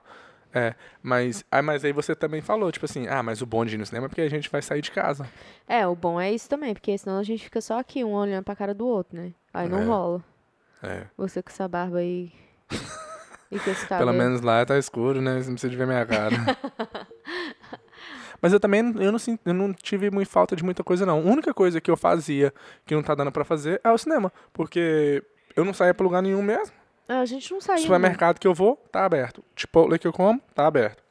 é, 0.56 0.74
mas, 1.04 1.44
aí, 1.52 1.62
mas 1.62 1.84
aí 1.86 1.92
você 1.92 2.16
também 2.16 2.42
falou, 2.42 2.72
tipo 2.72 2.86
assim, 2.86 3.08
ah, 3.08 3.22
mas 3.22 3.42
o 3.42 3.46
bom 3.46 3.66
de 3.66 3.76
ir 3.76 3.78
no 3.78 3.86
cinema 3.86 4.06
é 4.06 4.10
porque 4.10 4.22
a 4.22 4.30
gente 4.30 4.50
vai 4.50 4.62
sair 4.62 4.82
de 4.82 4.90
casa. 4.90 5.28
É, 5.68 5.86
o 5.86 5.94
bom 5.96 6.20
é 6.20 6.32
isso 6.32 6.50
também, 6.50 6.74
porque 6.74 6.98
senão 6.98 7.20
a 7.20 7.24
gente 7.24 7.44
fica 7.44 7.60
só 7.62 7.78
aqui, 7.80 8.04
um 8.04 8.14
olhando 8.14 8.44
pra 8.46 8.56
cara 8.56 8.74
do 8.74 8.88
outro, 8.88 9.18
né? 9.18 9.34
Aí 9.54 9.68
não 9.70 9.82
É. 9.82 9.86
rola. 9.86 10.24
É. 10.82 11.04
Você 11.18 11.44
com 11.44 11.50
essa 11.50 11.68
barba 11.68 11.98
aí. 12.00 12.32
e 13.52 13.60
com 13.60 13.70
esse 13.70 13.86
Pelo 13.88 14.14
menos 14.14 14.42
lá 14.42 14.66
tá 14.66 14.78
escuro, 14.78 15.22
né? 15.22 15.36
Você 15.42 15.48
não 15.48 15.54
precisa 15.56 15.70
de 15.70 15.76
ver 15.78 15.86
minha 15.88 16.06
cara. 16.06 16.36
Mas 18.42 18.54
eu 18.54 18.60
também 18.60 18.82
eu 19.00 19.12
não, 19.12 19.20
sin- 19.20 19.40
eu 19.46 19.54
não 19.54 19.74
tive 19.74 20.12
muito 20.12 20.30
falta 20.30 20.56
de 20.56 20.64
muita 20.64 20.84
coisa, 20.84 21.06
não. 21.06 21.20
A 21.20 21.22
única 21.22 21.54
coisa 21.54 21.82
que 21.82 21.90
eu 21.90 21.98
fazia 21.98 22.54
que 22.86 22.94
não 22.94 23.02
tá 23.02 23.16
dando 23.16 23.32
pra 23.32 23.44
fazer 23.44 23.80
é 23.84 23.92
o 23.92 23.98
cinema. 23.98 24.32
Porque 24.54 25.24
eu 25.56 25.66
não 25.66 25.74
saía 25.74 25.94
pra 25.94 26.04
lugar 26.04 26.22
nenhum 26.22 26.42
mesmo. 26.44 26.74
Ah, 27.08 27.20
a 27.20 27.26
gente 27.26 27.52
não 27.52 27.62
saiu. 27.62 27.80
Supermercado 27.84 28.40
que 28.40 28.48
eu 28.48 28.54
vou, 28.54 28.76
tá 28.92 29.06
aberto. 29.06 29.44
Chipotle 29.56 30.00
que 30.00 30.08
eu 30.08 30.14
como, 30.14 30.40
tá 30.54 30.66
aberto. 30.66 31.04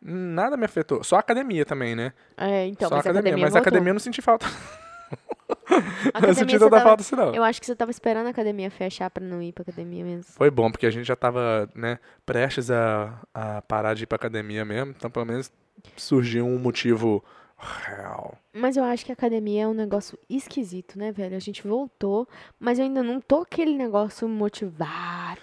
Nada 0.00 0.56
me 0.56 0.64
afetou. 0.64 1.02
Só 1.02 1.16
a 1.16 1.20
academia 1.20 1.64
também, 1.64 1.94
né? 1.96 2.12
É, 2.36 2.66
então, 2.66 2.88
Só 2.88 2.96
mas 2.96 3.06
a 3.06 3.10
academia. 3.10 3.30
academia 3.30 3.46
Mas 3.46 3.56
a 3.56 3.58
academia 3.58 3.90
eu 3.90 3.94
não 3.94 4.00
senti 4.00 4.22
falta. 4.22 4.46
A 4.46 4.50
não 4.50 5.78
academia 6.14 6.34
senti 6.34 6.58
tanta 6.58 6.70
tava- 6.70 6.82
falta 6.82 7.02
assim, 7.02 7.16
não. 7.16 7.34
Eu 7.34 7.42
acho 7.44 7.60
que 7.60 7.66
você 7.66 7.74
tava 7.76 7.90
esperando 7.90 8.26
a 8.26 8.30
academia 8.30 8.70
fechar 8.70 9.10
pra 9.10 9.24
não 9.24 9.42
ir 9.42 9.52
pra 9.52 9.62
academia 9.62 10.04
mesmo. 10.04 10.24
Foi 10.32 10.50
bom, 10.50 10.70
porque 10.70 10.86
a 10.86 10.90
gente 10.90 11.06
já 11.06 11.16
tava, 11.16 11.68
né, 11.74 11.98
prestes 12.24 12.70
a, 12.70 13.20
a 13.34 13.62
parar 13.62 13.94
de 13.94 14.04
ir 14.04 14.06
pra 14.06 14.16
academia 14.16 14.64
mesmo. 14.64 14.94
Então, 14.96 15.10
pelo 15.10 15.24
menos, 15.26 15.50
surgiu 15.96 16.46
um 16.46 16.58
motivo 16.58 17.24
real. 17.58 18.36
Mas 18.52 18.76
eu 18.76 18.84
acho 18.84 19.04
que 19.04 19.10
a 19.12 19.14
academia 19.14 19.62
é 19.64 19.66
um 19.68 19.72
negócio 19.74 20.18
esquisito, 20.28 20.98
né, 20.98 21.10
velho? 21.10 21.34
A 21.36 21.40
gente 21.40 21.66
voltou, 21.66 22.28
mas 22.60 22.78
eu 22.78 22.84
ainda 22.84 23.02
não 23.02 23.18
tô 23.20 23.40
aquele 23.42 23.74
negócio 23.76 24.28
motivado, 24.28 24.86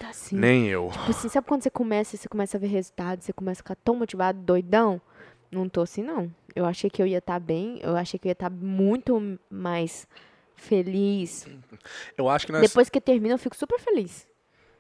assim. 0.10 0.36
Nem 0.36 0.67
eu. 0.67 0.89
Tipo 0.91 1.10
assim, 1.10 1.29
sabe 1.29 1.48
quando 1.48 1.63
você 1.63 1.69
começa 1.69 2.15
e 2.15 2.19
você 2.19 2.27
começa 2.29 2.57
a 2.57 2.60
ver 2.60 2.67
resultados, 2.67 3.25
você 3.25 3.33
começa 3.33 3.62
a 3.62 3.63
ficar 3.63 3.75
tão 3.75 3.95
motivado, 3.95 4.39
doidão? 4.39 5.01
Não 5.51 5.69
tô 5.69 5.81
assim, 5.81 6.01
não. 6.03 6.31
Eu 6.55 6.65
achei 6.65 6.89
que 6.89 7.01
eu 7.01 7.07
ia 7.07 7.17
estar 7.19 7.39
bem, 7.39 7.79
eu 7.83 7.95
achei 7.95 8.19
que 8.19 8.27
eu 8.27 8.29
ia 8.29 8.33
estar 8.33 8.50
muito 8.50 9.38
mais 9.50 10.07
feliz. 10.55 11.48
Eu 12.17 12.29
acho 12.29 12.45
que 12.45 12.51
nós... 12.51 12.62
Depois 12.62 12.89
que 12.89 13.01
termina, 13.01 13.33
eu 13.33 13.38
fico 13.39 13.55
super 13.55 13.79
feliz. 13.79 14.27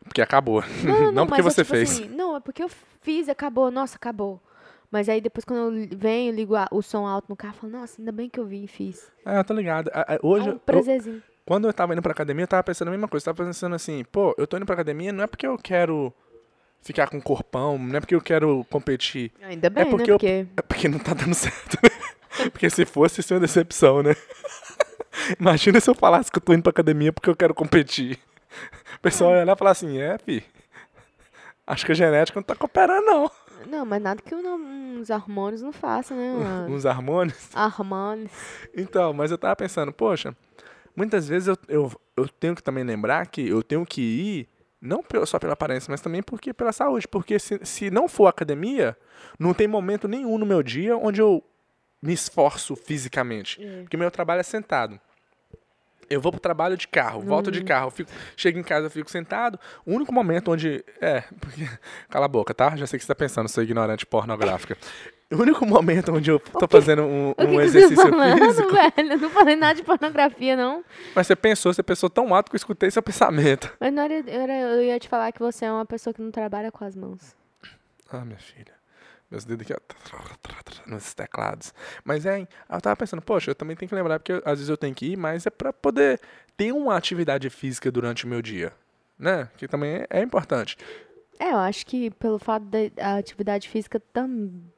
Porque 0.03 0.21
acabou. 0.21 0.63
Não, 0.83 0.99
não, 1.05 1.11
Não 1.13 1.27
porque 1.27 1.41
é 1.41 1.43
você 1.43 1.63
tipo 1.63 1.75
fez. 1.75 1.91
assim, 1.91 2.07
não, 2.09 2.35
é 2.35 2.39
porque 2.39 2.63
eu 2.63 2.69
fiz, 3.01 3.27
acabou, 3.29 3.69
nossa, 3.71 3.95
acabou. 3.97 4.41
Mas 4.91 5.09
aí 5.09 5.19
depois 5.19 5.43
quando 5.43 5.73
eu 5.75 5.97
venho, 5.97 6.31
ligo 6.33 6.53
o 6.71 6.81
som 6.81 7.05
alto 7.07 7.25
no 7.29 7.35
carro, 7.35 7.55
eu 7.55 7.59
falo, 7.61 7.73
nossa, 7.73 7.99
ainda 8.01 8.11
bem 8.11 8.29
que 8.29 8.39
eu 8.39 8.45
vim 8.45 8.63
e 8.63 8.67
fiz. 8.67 9.11
Ah, 9.25 9.43
tô 9.43 9.53
ligado. 9.53 9.89
Ah, 9.93 10.05
É 10.09 10.19
Hoje, 10.21 10.49
um 10.49 10.53
eu- 10.53 10.59
prazerzinho. 10.59 11.21
Quando 11.45 11.67
eu 11.67 11.73
tava 11.73 11.93
indo 11.93 12.01
pra 12.01 12.11
academia, 12.11 12.43
eu 12.43 12.47
tava 12.47 12.63
pensando 12.63 12.87
a 12.87 12.91
mesma 12.91 13.07
coisa. 13.07 13.29
Eu 13.29 13.33
tava 13.33 13.47
pensando 13.47 13.75
assim, 13.75 14.03
pô, 14.11 14.33
eu 14.37 14.47
tô 14.47 14.57
indo 14.57 14.65
pra 14.65 14.73
academia 14.75 15.11
não 15.11 15.23
é 15.23 15.27
porque 15.27 15.45
eu 15.47 15.57
quero 15.57 16.13
ficar 16.81 17.09
com 17.09 17.21
corpão, 17.21 17.77
não 17.77 17.95
é 17.95 17.99
porque 17.99 18.15
eu 18.15 18.21
quero 18.21 18.65
competir. 18.69 19.31
Ainda 19.41 19.69
bem, 19.69 19.89
porque 19.89 20.07
né? 20.07 20.13
eu- 20.13 20.17
Porque 20.19 20.47
É 20.57 20.61
porque 20.61 20.87
não 20.87 20.99
tá 20.99 21.13
dando 21.13 21.33
certo, 21.35 21.77
né? 21.83 21.89
Porque 22.51 22.69
se 22.69 22.85
fosse, 22.85 23.21
isso 23.21 23.33
é 23.33 23.35
uma 23.35 23.41
decepção, 23.41 24.01
né? 24.03 24.15
Imagina 25.39 25.79
se 25.79 25.89
eu 25.89 25.95
falasse 25.95 26.31
que 26.31 26.37
eu 26.37 26.41
tô 26.41 26.53
indo 26.53 26.63
pra 26.63 26.71
academia 26.71 27.13
porque 27.13 27.29
eu 27.29 27.35
quero 27.35 27.53
competir. 27.53 28.19
O 28.95 28.99
pessoal 28.99 29.31
ia 29.35 29.41
olhar 29.43 29.55
e 29.55 29.57
falar 29.59 29.71
assim, 29.71 29.99
é, 29.99 30.17
fi, 30.17 30.43
acho 31.67 31.85
que 31.85 31.91
a 31.91 31.95
genética 31.95 32.39
não 32.39 32.43
tá 32.43 32.55
cooperando, 32.55 33.05
não. 33.05 33.31
Não, 33.67 33.85
mas 33.85 34.01
nada 34.01 34.21
que 34.21 34.35
uns 34.35 35.09
hormônios 35.09 35.61
não 35.61 35.71
façam, 35.71 36.17
né? 36.17 36.33
mano? 36.33 36.73
Uns 36.75 36.83
hormônios. 36.85 37.49
Hormônios. 37.55 38.31
Então, 38.75 39.13
mas 39.13 39.31
eu 39.31 39.37
tava 39.37 39.55
pensando, 39.55 39.93
poxa, 39.93 40.35
muitas 40.95 41.27
vezes 41.27 41.47
eu, 41.47 41.57
eu, 41.67 41.91
eu 42.17 42.27
tenho 42.27 42.55
que 42.55 42.63
também 42.63 42.83
lembrar 42.83 43.25
que 43.27 43.47
eu 43.47 43.63
tenho 43.63 43.85
que 43.85 44.01
ir, 44.01 44.49
não 44.81 45.03
só 45.25 45.39
pela 45.39 45.53
aparência, 45.53 45.89
mas 45.89 46.01
também 46.01 46.21
porque 46.21 46.53
pela 46.53 46.71
saúde. 46.71 47.07
Porque 47.07 47.39
se, 47.39 47.59
se 47.63 47.89
não 47.89 48.07
for 48.07 48.27
academia, 48.27 48.97
não 49.39 49.53
tem 49.53 49.67
momento 49.67 50.07
nenhum 50.07 50.37
no 50.37 50.45
meu 50.45 50.61
dia 50.61 50.97
onde 50.97 51.21
eu 51.21 51.43
me 52.01 52.13
esforço 52.13 52.75
fisicamente. 52.75 53.63
É. 53.63 53.81
Porque 53.81 53.95
meu 53.95 54.11
trabalho 54.11 54.41
é 54.41 54.43
sentado. 54.43 54.99
Eu 56.09 56.19
vou 56.19 56.31
pro 56.31 56.41
trabalho 56.41 56.75
de 56.75 56.87
carro, 56.87 57.21
volto 57.21 57.49
de 57.49 57.63
carro, 57.63 57.89
fico, 57.89 58.11
chego 58.35 58.59
em 58.59 58.63
casa, 58.63 58.87
eu 58.87 58.91
fico 58.91 59.09
sentado. 59.09 59.57
O 59.85 59.93
único 59.93 60.13
momento 60.13 60.51
onde. 60.51 60.83
É, 60.99 61.21
porque. 61.39 61.67
Cala 62.09 62.25
a 62.25 62.29
boca, 62.29 62.53
tá? 62.53 62.75
Já 62.75 62.85
sei 62.85 62.99
que 62.99 63.05
você 63.05 63.07
tá 63.07 63.15
pensando, 63.15 63.47
sou 63.47 63.63
ignorante 63.63 64.05
pornográfica. 64.05 64.77
O 65.33 65.41
único 65.41 65.65
momento 65.65 66.11
onde 66.13 66.29
eu 66.31 66.39
tô 66.39 66.67
fazendo 66.67 67.03
um, 67.03 67.29
um 67.39 67.47
que 67.47 67.55
exercício 67.63 67.95
tá 67.97 68.09
falando, 68.09 68.37
físico. 68.45 68.71
velho? 68.71 69.11
Eu 69.13 69.17
não 69.17 69.29
falei 69.29 69.55
nada 69.55 69.75
de 69.75 69.83
pornografia, 69.83 70.55
não. 70.55 70.83
Mas 71.15 71.27
você 71.27 71.35
pensou, 71.35 71.73
você 71.73 71.81
pensou 71.83 72.09
tão 72.09 72.33
alto 72.33 72.49
que 72.51 72.55
eu 72.55 72.57
escutei 72.57 72.89
seu 72.91 73.01
pensamento. 73.03 73.73
Mas 73.79 73.93
não 73.93 74.03
era, 74.03 74.13
era- 74.29 74.59
eu 74.75 74.83
ia 74.83 74.99
te 74.99 75.07
falar 75.09 75.31
que 75.31 75.39
você 75.39 75.65
é 75.65 75.71
uma 75.71 75.85
pessoa 75.85 76.13
que 76.13 76.21
não 76.21 76.31
trabalha 76.31 76.71
com 76.71 76.83
as 76.85 76.95
mãos. 76.95 77.35
Ah, 78.11 78.23
minha 78.23 78.37
filha. 78.39 78.73
Meus 79.31 79.43
dedos 79.45 79.65
aqui, 79.65 79.73
ó. 79.73 80.89
Nos 80.89 81.13
teclados. 81.13 81.73
Mas 82.03 82.25
é, 82.25 82.41
eu 82.41 82.81
tava 82.81 82.95
pensando, 82.95 83.21
poxa, 83.21 83.51
eu 83.51 83.55
também 83.55 83.75
tenho 83.75 83.89
que 83.89 83.95
lembrar, 83.95 84.19
porque 84.19 84.33
eu- 84.33 84.41
às 84.45 84.59
vezes 84.59 84.69
eu 84.69 84.77
tenho 84.77 84.93
que 84.93 85.13
ir, 85.13 85.17
mas 85.17 85.45
é 85.45 85.49
pra 85.49 85.73
poder 85.73 86.19
ter 86.55 86.71
uma 86.71 86.95
atividade 86.95 87.49
física 87.49 87.91
durante 87.91 88.25
o 88.25 88.27
meu 88.27 88.41
dia. 88.41 88.71
Né? 89.17 89.49
Que 89.57 89.67
também 89.67 89.95
é, 89.95 90.07
é 90.09 90.21
importante. 90.21 90.77
É, 91.39 91.51
eu 91.51 91.57
acho 91.57 91.85
que 91.85 92.11
pelo 92.11 92.37
fato 92.37 92.65
da 92.65 93.17
atividade 93.17 93.67
física 93.69 93.99
também 93.99 94.71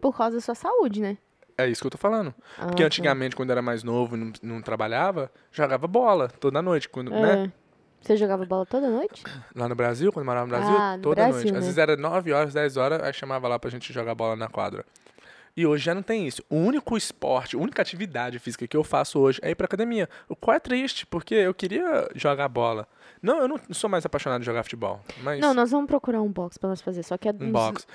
por 0.00 0.16
causa 0.16 0.36
da 0.36 0.40
sua 0.40 0.54
saúde, 0.54 1.00
né? 1.00 1.18
É 1.56 1.68
isso 1.68 1.80
que 1.82 1.86
eu 1.86 1.90
tô 1.90 1.98
falando. 1.98 2.34
Porque 2.56 2.62
Ah, 2.62 2.76
tá. 2.76 2.84
antigamente, 2.86 3.36
quando 3.36 3.50
eu 3.50 3.54
era 3.54 3.62
mais 3.62 3.82
novo 3.84 4.16
e 4.16 4.18
não, 4.18 4.32
não 4.42 4.62
trabalhava, 4.62 5.30
jogava 5.52 5.86
bola 5.86 6.28
toda 6.28 6.60
noite. 6.60 6.88
Quando, 6.88 7.10
né? 7.10 7.44
É. 7.46 7.64
Você 8.00 8.16
jogava 8.16 8.44
bola 8.44 8.66
toda 8.66 8.90
noite? 8.90 9.22
Lá 9.54 9.68
no 9.68 9.74
Brasil, 9.74 10.12
quando 10.12 10.26
morava 10.26 10.46
no 10.46 10.50
Brasil, 10.50 10.76
Ah, 10.76 10.96
no 10.96 11.02
toda 11.02 11.14
Brasil, 11.22 11.34
noite. 11.34 11.48
Às 11.48 11.54
né? 11.54 11.60
vezes 11.60 11.78
era 11.78 11.96
9 11.96 12.32
horas, 12.32 12.52
10 12.52 12.76
horas, 12.76 13.02
aí 13.02 13.12
chamava 13.12 13.46
lá 13.48 13.58
pra 13.58 13.70
gente 13.70 13.92
jogar 13.92 14.14
bola 14.14 14.34
na 14.36 14.48
quadra. 14.48 14.84
E 15.56 15.64
hoje 15.64 15.84
já 15.84 15.94
não 15.94 16.02
tem 16.02 16.26
isso. 16.26 16.42
O 16.50 16.56
único 16.56 16.96
esporte, 16.96 17.54
a 17.54 17.58
única 17.60 17.80
atividade 17.80 18.40
física 18.40 18.66
que 18.66 18.76
eu 18.76 18.82
faço 18.82 19.20
hoje 19.20 19.38
é 19.40 19.50
ir 19.50 19.54
pra 19.54 19.66
academia. 19.66 20.08
O 20.28 20.34
qual 20.34 20.56
é 20.56 20.58
triste, 20.58 21.06
porque 21.06 21.34
eu 21.36 21.54
queria 21.54 22.08
jogar 22.16 22.48
bola. 22.48 22.88
Não, 23.22 23.38
eu 23.40 23.46
não 23.46 23.58
sou 23.70 23.88
mais 23.88 24.04
apaixonado 24.04 24.40
de 24.40 24.46
jogar 24.46 24.64
futebol. 24.64 25.00
Mas 25.22 25.38
Não, 25.40 25.54
nós 25.54 25.70
vamos 25.70 25.86
procurar 25.86 26.20
um 26.20 26.30
box 26.30 26.58
pra 26.58 26.68
nós 26.68 26.80
fazer, 26.82 27.04
só 27.04 27.16
que 27.16 27.28
é 27.28 27.32
um 27.32 27.52
box. 27.52 27.86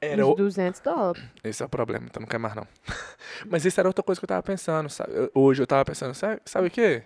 Era 0.00 0.24
uns 0.24 0.32
o... 0.32 0.36
200 0.36 0.80
dólares. 0.80 1.22
Esse 1.42 1.62
é 1.62 1.66
o 1.66 1.68
problema, 1.68 2.06
então 2.06 2.20
não 2.20 2.28
quer 2.28 2.38
mais 2.38 2.54
não. 2.54 2.66
Mas 3.46 3.64
isso 3.64 3.80
era 3.80 3.88
outra 3.88 4.02
coisa 4.02 4.20
que 4.20 4.24
eu 4.24 4.28
tava 4.28 4.42
pensando, 4.42 4.88
sabe? 4.88 5.12
Hoje 5.34 5.62
eu 5.62 5.66
tava 5.66 5.84
pensando, 5.84 6.14
sabe, 6.14 6.40
sabe 6.44 6.68
o 6.68 6.70
quê? 6.70 7.02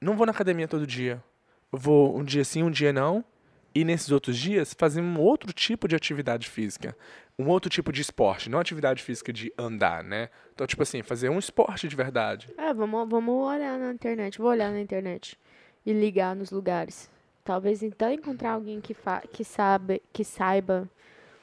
Não 0.00 0.16
vou 0.16 0.26
na 0.26 0.32
academia 0.32 0.66
todo 0.66 0.86
dia. 0.86 1.22
Eu 1.72 1.78
vou 1.78 2.16
um 2.16 2.24
dia 2.24 2.44
sim, 2.44 2.62
um 2.62 2.70
dia 2.70 2.92
não. 2.92 3.24
E 3.74 3.84
nesses 3.84 4.10
outros 4.10 4.36
dias 4.36 4.74
fazer 4.74 5.00
um 5.00 5.20
outro 5.20 5.52
tipo 5.52 5.86
de 5.86 5.94
atividade 5.94 6.48
física. 6.48 6.96
Um 7.38 7.48
outro 7.48 7.68
tipo 7.68 7.92
de 7.92 8.00
esporte. 8.00 8.48
Não 8.48 8.58
atividade 8.58 9.02
física 9.02 9.32
de 9.32 9.52
andar, 9.58 10.02
né? 10.02 10.30
Então, 10.54 10.66
tipo 10.66 10.82
assim, 10.82 11.02
fazer 11.02 11.28
um 11.28 11.38
esporte 11.38 11.86
de 11.86 11.94
verdade. 11.94 12.48
É, 12.56 12.72
vamos, 12.72 13.08
vamos 13.08 13.34
olhar 13.46 13.78
na 13.78 13.92
internet. 13.92 14.38
Vou 14.38 14.48
olhar 14.48 14.72
na 14.72 14.80
internet 14.80 15.38
e 15.84 15.92
ligar 15.92 16.34
nos 16.34 16.50
lugares. 16.50 17.10
Talvez 17.44 17.82
então 17.82 18.10
encontrar 18.10 18.52
alguém 18.52 18.80
que, 18.80 18.94
fa 18.94 19.20
que, 19.20 19.44
sabe, 19.44 20.02
que 20.12 20.24
saiba 20.24 20.88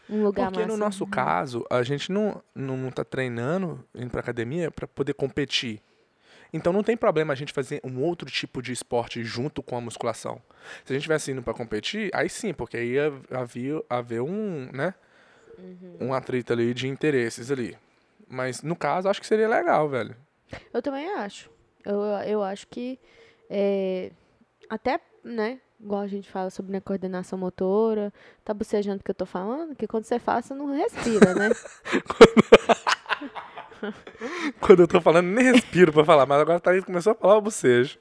um 0.10 0.24
lugar 0.24 0.52
Porque 0.52 0.62
no 0.62 0.74
massa. 0.74 0.78
nosso 0.78 1.08
caso, 1.08 1.66
a 1.70 1.82
gente 1.84 2.12
não, 2.12 2.42
não, 2.54 2.92
tá 2.92 3.04
treinando, 3.04 3.84
indo 3.96 4.10
pra 4.10 4.20
academia, 4.20 4.70
pra 4.70 4.88
poder 4.88 5.14
competir. 5.14 5.82
Então 6.52 6.72
não 6.72 6.84
tem 6.84 6.96
problema 6.96 7.34
a 7.34 7.36
gente 7.36 7.52
fazer 7.52 7.82
um 7.84 8.02
outro 8.02 8.30
tipo 8.30 8.62
de 8.62 8.72
esporte 8.72 9.24
junto 9.24 9.64
com 9.64 9.76
a 9.76 9.82
musculação. 9.82 10.42
Se 10.86 10.92
a 10.92 10.94
gente 10.94 11.02
estivesse 11.02 11.32
indo 11.32 11.42
pra 11.42 11.54
competir, 11.54 12.12
aí 12.14 12.30
sim, 12.30 12.54
porque 12.54 12.78
aí 12.78 12.92
ia 12.92 13.12
haver, 13.32 13.84
haver 13.90 14.22
um, 14.22 14.70
né? 14.72 14.94
Um 16.00 16.14
atrito 16.14 16.54
ali 16.54 16.74
de 16.74 16.88
interesses 16.88 17.50
ali. 17.50 17.78
Mas 18.28 18.62
no 18.62 18.76
caso, 18.76 19.10
acho 19.10 19.22
que 19.22 19.28
seria 19.28 19.48
legal, 19.48 19.90
velho. 19.90 20.16
Eu 20.74 20.82
também 20.82 21.08
acho. 21.14 21.50
Eu, 21.86 22.02
eu 22.26 22.44
acho 22.44 22.68
que 22.68 23.00
é, 23.50 24.12
até, 24.70 25.00
né, 25.24 25.60
igual 25.84 26.02
a 26.02 26.08
gente 26.08 26.30
fala 26.30 26.50
sobre 26.50 26.72
né, 26.72 26.80
coordenação 26.80 27.38
motora, 27.38 28.12
tá 28.44 28.54
bocejando 28.54 29.02
o 29.02 29.04
que 29.04 29.12
eu 29.12 29.16
tô 29.16 29.25
falando, 29.25 29.75
que 29.75 29.86
quando 29.86 30.06
você 30.06 30.18
fala, 30.18 30.42
você 30.42 30.54
não 30.54 30.68
respira, 30.68 31.36
né? 31.36 31.50
Quando 34.62 34.84
eu 34.84 34.88
tô 34.88 35.02
falando, 35.02 35.28
nem 35.28 35.52
respiro 35.52 35.92
pra 35.92 36.06
falar, 36.06 36.25
mas 36.25 36.40
agora 36.40 36.58
a 36.58 36.62
Thaís 36.62 36.86
começou 36.86 37.12
a 37.12 37.16
falar 37.16 37.38
o 37.38 37.42
bocejo. 37.42 38.00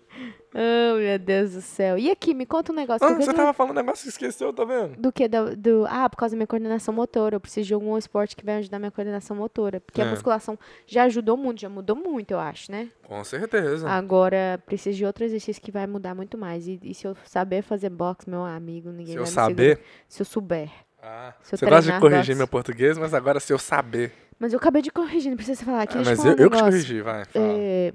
Oh, 0.54 0.96
meu 0.98 1.18
Deus 1.18 1.52
do 1.52 1.60
céu. 1.60 1.96
E 1.98 2.10
aqui, 2.10 2.34
me 2.34 2.44
conta 2.46 2.72
um 2.72 2.74
negócio. 2.74 3.06
Ah, 3.06 3.10
eu 3.12 3.16
você 3.16 3.32
tava 3.32 3.52
falando 3.52 3.72
um 3.72 3.76
negócio 3.76 4.02
que 4.04 4.08
esqueceu, 4.08 4.52
tá 4.52 4.64
vendo? 4.64 4.96
Do 4.96 5.10
que? 5.12 5.26
Do, 5.28 5.56
do- 5.56 5.86
ah, 5.88 6.08
por 6.08 6.16
causa 6.16 6.34
da 6.34 6.36
minha 6.38 6.46
coordenação 6.46 6.92
motora. 6.94 7.36
Eu 7.36 7.40
preciso 7.40 7.66
de 7.68 7.74
algum 7.74 7.96
esporte 7.98 8.36
que 8.36 8.44
vai 8.44 8.56
ajudar 8.56 8.78
minha 8.78 8.90
coordenação 8.90 9.36
motora. 9.36 9.80
Porque 9.80 10.00
É. 10.00 10.04
a 10.04 10.10
musculação 10.10 10.58
já 10.86 11.04
ajudou 11.04 11.36
muito, 11.36 11.60
já 11.60 11.68
mudou 11.68 11.96
muito, 11.96 12.30
eu 12.32 12.38
acho, 12.40 12.70
né? 12.70 12.88
Com 13.06 13.22
certeza. 13.24 13.88
Agora, 13.88 14.62
preciso 14.66 14.96
de 14.98 15.04
outro 15.04 15.24
exercício 15.24 15.62
que 15.62 15.70
vai 15.72 15.86
mudar 15.86 16.14
muito 16.14 16.36
mais. 16.38 16.66
E, 16.68 16.78
e 16.82 16.94
se 16.94 17.06
eu 17.06 17.16
saber 17.24 17.62
fazer 17.62 17.90
boxe, 17.90 18.28
meu 18.28 18.44
amigo, 18.44 18.90
ninguém 18.90 19.06
Se 19.06 19.12
eu 19.14 19.22
vai 19.24 19.30
me 19.30 19.34
saber. 19.34 19.76
segurar. 19.76 19.88
Se 20.08 20.22
eu 20.22 20.26
souber. 20.26 20.70
Ah, 21.02 21.32
Se 21.42 21.54
eu 21.54 21.58
você 21.58 21.66
gosta 21.66 21.92
de 21.92 21.98
corrigir 21.98 22.20
boxe. 22.26 22.34
meu 22.36 22.46
português, 22.48 22.96
mas 22.96 23.12
agora 23.12 23.40
se 23.40 23.52
eu 23.52 23.58
saber. 23.58 24.12
Mas 24.38 24.52
eu 24.52 24.58
acabei 24.58 24.82
de 24.82 24.90
corrigir, 24.90 25.30
não 25.30 25.36
precisa 25.36 25.64
falar 25.64 25.82
aqui. 25.82 25.98
Ah, 25.98 26.02
mas 26.04 26.24
eu, 26.24 26.32
um 26.32 26.36
eu 26.36 26.50
que 26.50 26.56
te 26.56 26.62
corrigi, 26.62 27.00
vai. 27.00 27.24
fala. 27.24 27.44
É, 27.48 27.92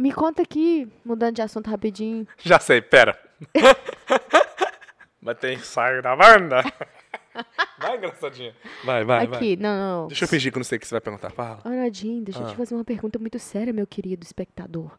me 0.00 0.12
conta 0.12 0.40
aqui, 0.40 0.88
mudando 1.04 1.36
de 1.36 1.42
assunto 1.42 1.70
rapidinho. 1.70 2.26
Já 2.38 2.58
sei, 2.58 2.80
pera. 2.80 3.18
Mas 5.20 5.36
tem 5.38 5.56
ensaio 5.56 6.00
da 6.00 6.16
banda. 6.16 6.64
Vai, 7.80 7.96
engraçadinha. 7.96 8.54
Vai, 8.84 9.04
vai, 9.04 9.26
vai. 9.26 9.38
aqui, 9.38 9.56
não, 9.56 10.02
não. 10.02 10.08
Deixa 10.08 10.24
eu 10.24 10.28
fingir 10.28 10.52
que 10.52 10.58
eu 10.58 10.60
não 10.60 10.64
sei 10.64 10.76
o 10.76 10.80
que 10.80 10.86
você 10.86 10.94
vai 10.94 11.00
perguntar. 11.00 11.30
Fala. 11.30 11.60
Aradinho, 11.64 12.22
deixa 12.22 12.40
eu 12.40 12.46
te 12.46 12.52
Ah. 12.52 12.56
fazer 12.56 12.74
uma 12.74 12.84
pergunta 12.84 13.18
muito 13.18 13.38
séria, 13.38 13.72
meu 13.72 13.86
querido 13.86 14.22
espectador. 14.22 14.90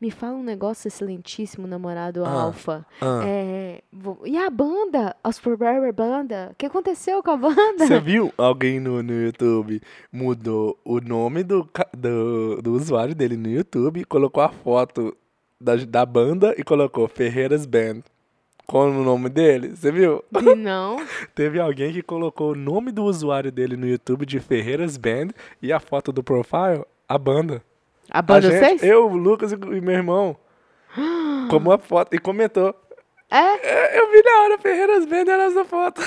Me 0.00 0.10
fala 0.10 0.34
um 0.36 0.42
negócio 0.42 0.88
excelentíssimo, 0.88 1.66
namorado 1.66 2.24
Ah, 2.24 2.42
Alfa. 2.42 2.86
ah. 3.00 3.22
É, 3.24 3.82
e 4.26 4.36
a 4.36 4.50
banda? 4.50 5.16
Os 5.24 5.38
Forever 5.38 5.92
Banda? 5.92 6.50
O 6.52 6.54
que 6.56 6.66
aconteceu 6.66 7.22
com 7.22 7.30
a 7.30 7.36
banda? 7.36 7.86
Você 7.86 7.98
viu 8.00 8.32
alguém 8.36 8.78
no, 8.78 9.02
no 9.02 9.12
YouTube 9.12 9.80
mudou 10.12 10.78
o 10.84 11.00
nome 11.00 11.42
do, 11.42 11.68
do, 11.96 12.60
do 12.60 12.72
usuário 12.74 13.14
dele 13.14 13.36
no 13.36 13.48
YouTube, 13.48 14.04
colocou 14.04 14.42
a 14.42 14.50
foto 14.50 15.16
da, 15.60 15.76
da 15.76 16.04
banda 16.04 16.54
e 16.58 16.62
colocou 16.62 17.08
Ferreiras 17.08 17.64
Band 17.64 18.00
com 18.68 18.90
o 18.90 19.02
nome 19.02 19.30
dele? 19.30 19.74
Você 19.74 19.90
viu? 19.90 20.22
Não. 20.58 20.98
Teve 21.34 21.58
alguém 21.58 21.90
que 21.90 22.02
colocou 22.02 22.52
o 22.52 22.54
nome 22.54 22.92
do 22.92 23.02
usuário 23.02 23.50
dele 23.50 23.78
no 23.78 23.86
YouTube 23.88 24.26
de 24.26 24.38
Ferreiras 24.38 24.98
Band 24.98 25.28
e 25.62 25.72
a 25.72 25.80
foto 25.80 26.12
do 26.12 26.22
profile, 26.22 26.84
a 27.08 27.16
banda. 27.16 27.62
A 28.10 28.20
banda 28.20 28.48
a 28.48 28.50
gente, 28.50 28.60
fez? 28.60 28.82
Eu, 28.82 29.06
o 29.06 29.16
Lucas 29.16 29.52
e 29.52 29.54
e 29.54 29.80
meu 29.80 29.94
irmão. 29.94 30.36
Como 31.50 31.72
a 31.72 31.78
foto 31.78 32.14
e 32.14 32.18
comentou. 32.18 32.74
É? 33.30 33.38
"É, 33.38 33.98
Eu 34.00 34.10
vi 34.12 34.22
na 34.22 34.42
hora 34.42 34.58
Ferreiras 34.58 35.06
Band 35.06 35.24
era 35.32 35.44
essa 35.44 35.64
foto. 35.64 36.02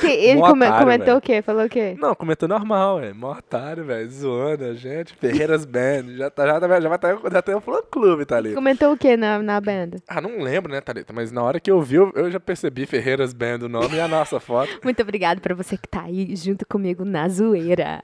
Que 0.00 0.06
ele 0.30 0.40
come- 0.40 0.66
otário, 0.66 0.84
comentou 0.84 1.06
velho. 1.06 1.18
o 1.18 1.20
quê? 1.20 1.42
Falou 1.42 1.64
o 1.64 1.68
quê? 1.68 1.96
Não, 1.98 2.14
comentou 2.14 2.48
normal, 2.48 3.00
é. 3.00 3.12
Mó 3.12 3.32
otário, 3.32 3.84
velho. 3.84 4.10
Zoando 4.10 4.64
a 4.64 4.74
gente. 4.74 5.14
Ferreiras 5.14 5.64
Band. 5.64 6.16
Já, 6.16 6.30
tá, 6.30 6.46
já, 6.46 6.60
tá, 6.60 6.80
já 6.80 6.88
vai 6.88 6.96
estar 6.96 7.18
já 7.32 7.42
tem 7.42 7.54
o 7.54 7.60
fã 7.60 7.80
clube, 7.90 8.24
Thalita. 8.24 8.54
Comentou 8.54 8.92
o 8.92 8.98
quê 8.98 9.16
na, 9.16 9.38
na 9.40 9.60
banda? 9.60 9.98
Ah, 10.08 10.20
não 10.20 10.40
lembro, 10.42 10.72
né, 10.72 10.80
Thalita? 10.80 11.12
Mas 11.12 11.30
na 11.32 11.42
hora 11.42 11.60
que 11.60 11.70
eu 11.70 11.80
vi, 11.80 11.96
eu, 11.96 12.12
eu 12.14 12.30
já 12.30 12.40
percebi 12.40 12.86
Ferreiras 12.86 13.32
Band 13.32 13.58
o 13.62 13.68
nome 13.68 13.96
e 13.96 14.00
a 14.00 14.08
nossa 14.08 14.40
foto. 14.40 14.70
Muito 14.82 15.02
obrigado 15.02 15.40
pra 15.40 15.54
você 15.54 15.76
que 15.76 15.88
tá 15.88 16.02
aí 16.02 16.34
junto 16.36 16.66
comigo 16.66 17.04
na 17.04 17.28
zoeira. 17.28 18.02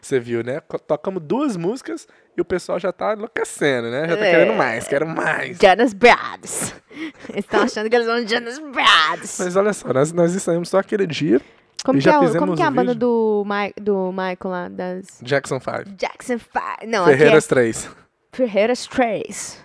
Você 0.00 0.18
viu, 0.20 0.42
né? 0.42 0.60
Tocamos 0.86 1.22
duas 1.22 1.56
músicas 1.56 2.06
e 2.36 2.40
o 2.40 2.44
pessoal 2.44 2.78
já 2.78 2.92
tá 2.92 3.12
enlouquecendo, 3.14 3.90
né? 3.90 4.08
Já 4.08 4.16
tá 4.16 4.24
É. 4.26 4.30
querendo 4.30 4.56
mais, 4.56 4.86
quero 4.88 5.06
mais. 5.06 5.58
Jonas 5.58 5.92
Brothers. 5.92 6.74
Eles 7.30 7.44
estão 7.44 7.62
achando 7.62 7.88
que 7.88 7.94
eles 7.96 8.06
são 8.06 8.26
Jonas 8.26 8.58
Brothers. 8.58 9.38
Mas 9.38 9.56
olha 9.56 9.72
só, 9.72 9.92
nós, 9.92 10.12
nós 10.12 10.34
ensaiamos 10.34 10.68
só 10.68 10.78
aquele 10.78 11.06
dia 11.06 11.40
Como 11.84 11.98
E 11.98 12.02
que, 12.02 12.04
já 12.04 12.14
é, 12.14 12.18
o- 12.18 12.38
como 12.38 12.54
que 12.56 12.62
é 12.62 12.66
a 12.66 12.70
banda 12.70 12.94
do, 12.94 13.42
Mi, 13.46 13.72
do 13.80 14.10
Michael 14.12 14.36
lá? 14.44 14.68
Das 14.68 15.18
Jackson 15.22 15.58
5. 15.60 15.96
Jackson 15.96 16.38
5. 16.38 16.50
Não, 16.86 17.04
aqui 17.04 17.12
é 17.12 17.16
Ferreiras 17.16 17.46
3. 17.46 17.90
Ferreiras 18.32 18.86
3. 18.86 19.64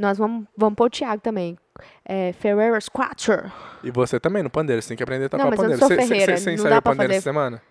Nós 0.00 0.16
vamos, 0.18 0.46
vamos 0.56 0.76
pôr 0.76 0.86
o 0.86 0.90
Thiago 0.90 1.20
também. 1.20 1.58
É, 2.04 2.32
Ferreiras 2.38 2.88
4. 2.88 3.50
E 3.82 3.90
você 3.90 4.20
também 4.20 4.42
no 4.44 4.50
pandeiro, 4.50 4.80
você 4.80 4.88
tem 4.88 4.96
que 4.96 5.02
aprender 5.02 5.24
a 5.24 5.28
tocar 5.28 5.44
Não, 5.44 5.48
o 5.48 5.50
mas 5.50 5.58
não 5.58 5.64
pandeiro. 5.64 5.86
Você- 5.88 5.96
você- 5.96 6.36
Você 6.36 6.46
não 6.50 6.54
ensaiou 6.54 6.78
o 6.78 6.82
pandeiro 6.82 7.08
fazer- 7.12 7.16
essa 7.18 7.22
semana? 7.22 7.62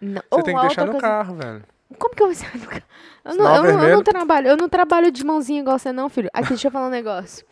Não. 0.00 0.14
Você 0.22 0.26
Ou 0.30 0.42
tem 0.42 0.54
que 0.54 0.60
deixar 0.62 0.84
no 0.86 0.92
coisa- 0.92 1.06
carro, 1.06 1.34
velho. 1.36 1.62
Como 1.98 2.14
que 2.14 2.22
eu 2.22 2.26
vou 2.32 2.36
carro? 2.68 2.82
Eu 3.24 3.34
não, 3.34 3.54
eu, 3.56 3.62
não- 3.62 3.84
eu 3.88 3.96
não 3.96 4.02
trabalho, 4.02 4.48
eu 4.48 4.56
não 4.56 4.68
trabalho 4.68 5.10
de 5.10 5.24
mãozinha 5.24 5.60
igual 5.60 5.78
você 5.78 5.92
não, 5.92 6.08
filho. 6.08 6.28
Aqui, 6.32 6.48
deixa 6.50 6.68
eu 6.68 6.72
falar 6.72 6.86
um 6.88 6.90
negócio. 6.90 7.44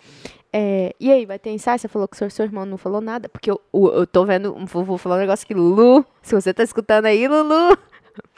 É, 0.52 0.94
e 1.00 1.10
aí, 1.10 1.26
vai 1.26 1.36
ter 1.38 1.50
ensaio? 1.50 1.78
Você 1.78 1.88
falou 1.88 2.06
que 2.06 2.16
seu, 2.16 2.30
seu 2.30 2.44
irmão 2.44 2.64
não 2.64 2.78
falou 2.78 3.00
nada, 3.00 3.28
porque 3.28 3.50
eu, 3.50 3.60
eu 3.72 4.06
tô 4.06 4.24
vendo, 4.24 4.54
vou, 4.66 4.84
vou 4.84 4.96
falar 4.98 5.16
um 5.16 5.18
negócio 5.18 5.44
que 5.46 5.52
Lulu, 5.52 6.04
se 6.22 6.32
você 6.32 6.54
tá 6.54 6.62
escutando 6.62 7.06
aí, 7.06 7.26
Lulu, 7.26 7.76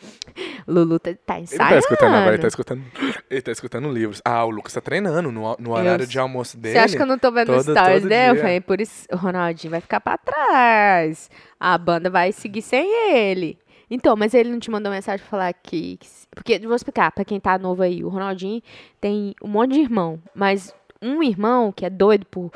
Lulu 0.66 0.98
tá, 0.98 1.10
tá 1.26 1.34
Ele 1.34 1.42
ensaiando. 1.44 1.72
tá 1.72 1.78
escutando 1.78 2.14
agora, 2.14 2.32
ele 2.34 2.38
tá 2.42 2.48
escutando, 2.48 2.82
ele 3.28 3.42
tá 3.42 3.52
escutando 3.52 3.92
livros. 3.92 4.22
Ah, 4.24 4.44
o 4.46 4.50
Lucas 4.50 4.72
tá 4.72 4.80
treinando 4.80 5.30
no, 5.30 5.56
no 5.58 5.72
horário 5.72 6.04
Eu- 6.04 6.08
de 6.08 6.18
almoço 6.18 6.56
dele. 6.56 6.74
Você 6.74 6.78
acha 6.84 6.96
que 6.96 7.02
eu 7.02 7.06
não 7.06 7.18
tô 7.18 7.30
vendo 7.30 7.48
todo- 7.48 7.70
stories 7.70 8.02
dele? 8.02 8.30
Eu 8.30 8.34
dia. 8.34 8.42
falei, 8.42 8.60
por 8.62 8.80
isso, 8.80 9.06
o 9.12 9.16
Ronaldinho 9.16 9.70
vai 9.70 9.80
ficar 9.82 10.00
pra 10.00 10.16
trás. 10.16 11.28
A 11.60 11.76
banda 11.76 12.08
vai 12.08 12.32
seguir 12.32 12.62
sem 12.62 13.12
ele. 13.12 13.58
Então, 13.90 14.16
mas 14.16 14.34
ele 14.34 14.50
não 14.50 14.58
te 14.58 14.70
mandou 14.70 14.90
mensagem 14.92 15.20
pra 15.20 15.30
falar 15.30 15.52
que. 15.52 15.98
porque, 16.34 16.58
vou 16.60 16.74
explicar, 16.74 17.12
pra 17.12 17.24
quem 17.24 17.38
tá 17.38 17.56
novo 17.58 17.82
aí, 17.82 18.02
o 18.04 18.08
Ronaldinho 18.08 18.60
tem 19.00 19.34
um 19.42 19.48
monte 19.48 19.72
de 19.74 19.80
irmão, 19.80 20.20
mas 20.34 20.74
um 21.00 21.22
irmão 21.22 21.70
que 21.70 21.86
é 21.86 21.90
doido 21.90 22.26
por. 22.26 22.50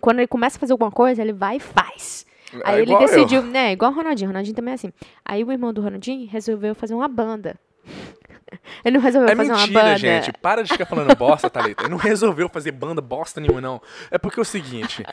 Quando 0.00 0.18
ele 0.18 0.26
começa 0.28 0.56
a 0.58 0.60
fazer 0.60 0.72
alguma 0.72 0.90
coisa, 0.90 1.22
ele 1.22 1.32
vai 1.32 1.56
e 1.56 1.60
faz. 1.60 2.26
É 2.52 2.58
Aí 2.64 2.74
ele 2.82 2.90
igual 2.90 3.00
eu. 3.02 3.06
decidiu, 3.08 3.42
né, 3.42 3.72
igual 3.72 3.92
o 3.92 3.94
Ronaldinho, 3.94 4.28
o 4.28 4.32
Ronaldinho 4.32 4.56
também 4.56 4.72
é 4.72 4.74
assim. 4.74 4.92
Aí 5.24 5.42
o 5.44 5.52
irmão 5.52 5.72
do 5.72 5.80
Ronaldinho 5.80 6.28
resolveu 6.28 6.74
fazer 6.74 6.94
uma 6.94 7.08
banda. 7.08 7.56
Ele 8.84 8.96
não 8.96 9.02
resolveu 9.04 9.28
É 9.30 9.36
fazer 9.36 9.52
uma 9.52 9.58
mentira, 9.60 9.82
banda. 9.82 9.98
gente. 9.98 10.32
Para 10.32 10.62
de 10.62 10.72
ficar 10.72 10.84
falando 10.84 11.14
bosta, 11.14 11.48
Thalita. 11.48 11.84
Ele 11.84 11.90
não 11.90 11.96
resolveu 11.96 12.48
fazer 12.48 12.72
banda 12.72 13.00
bosta 13.00 13.40
nenhuma, 13.40 13.60
não. 13.60 13.80
É 14.10 14.18
porque 14.18 14.40
é 14.40 14.42
o 14.42 14.44
seguinte: 14.44 15.04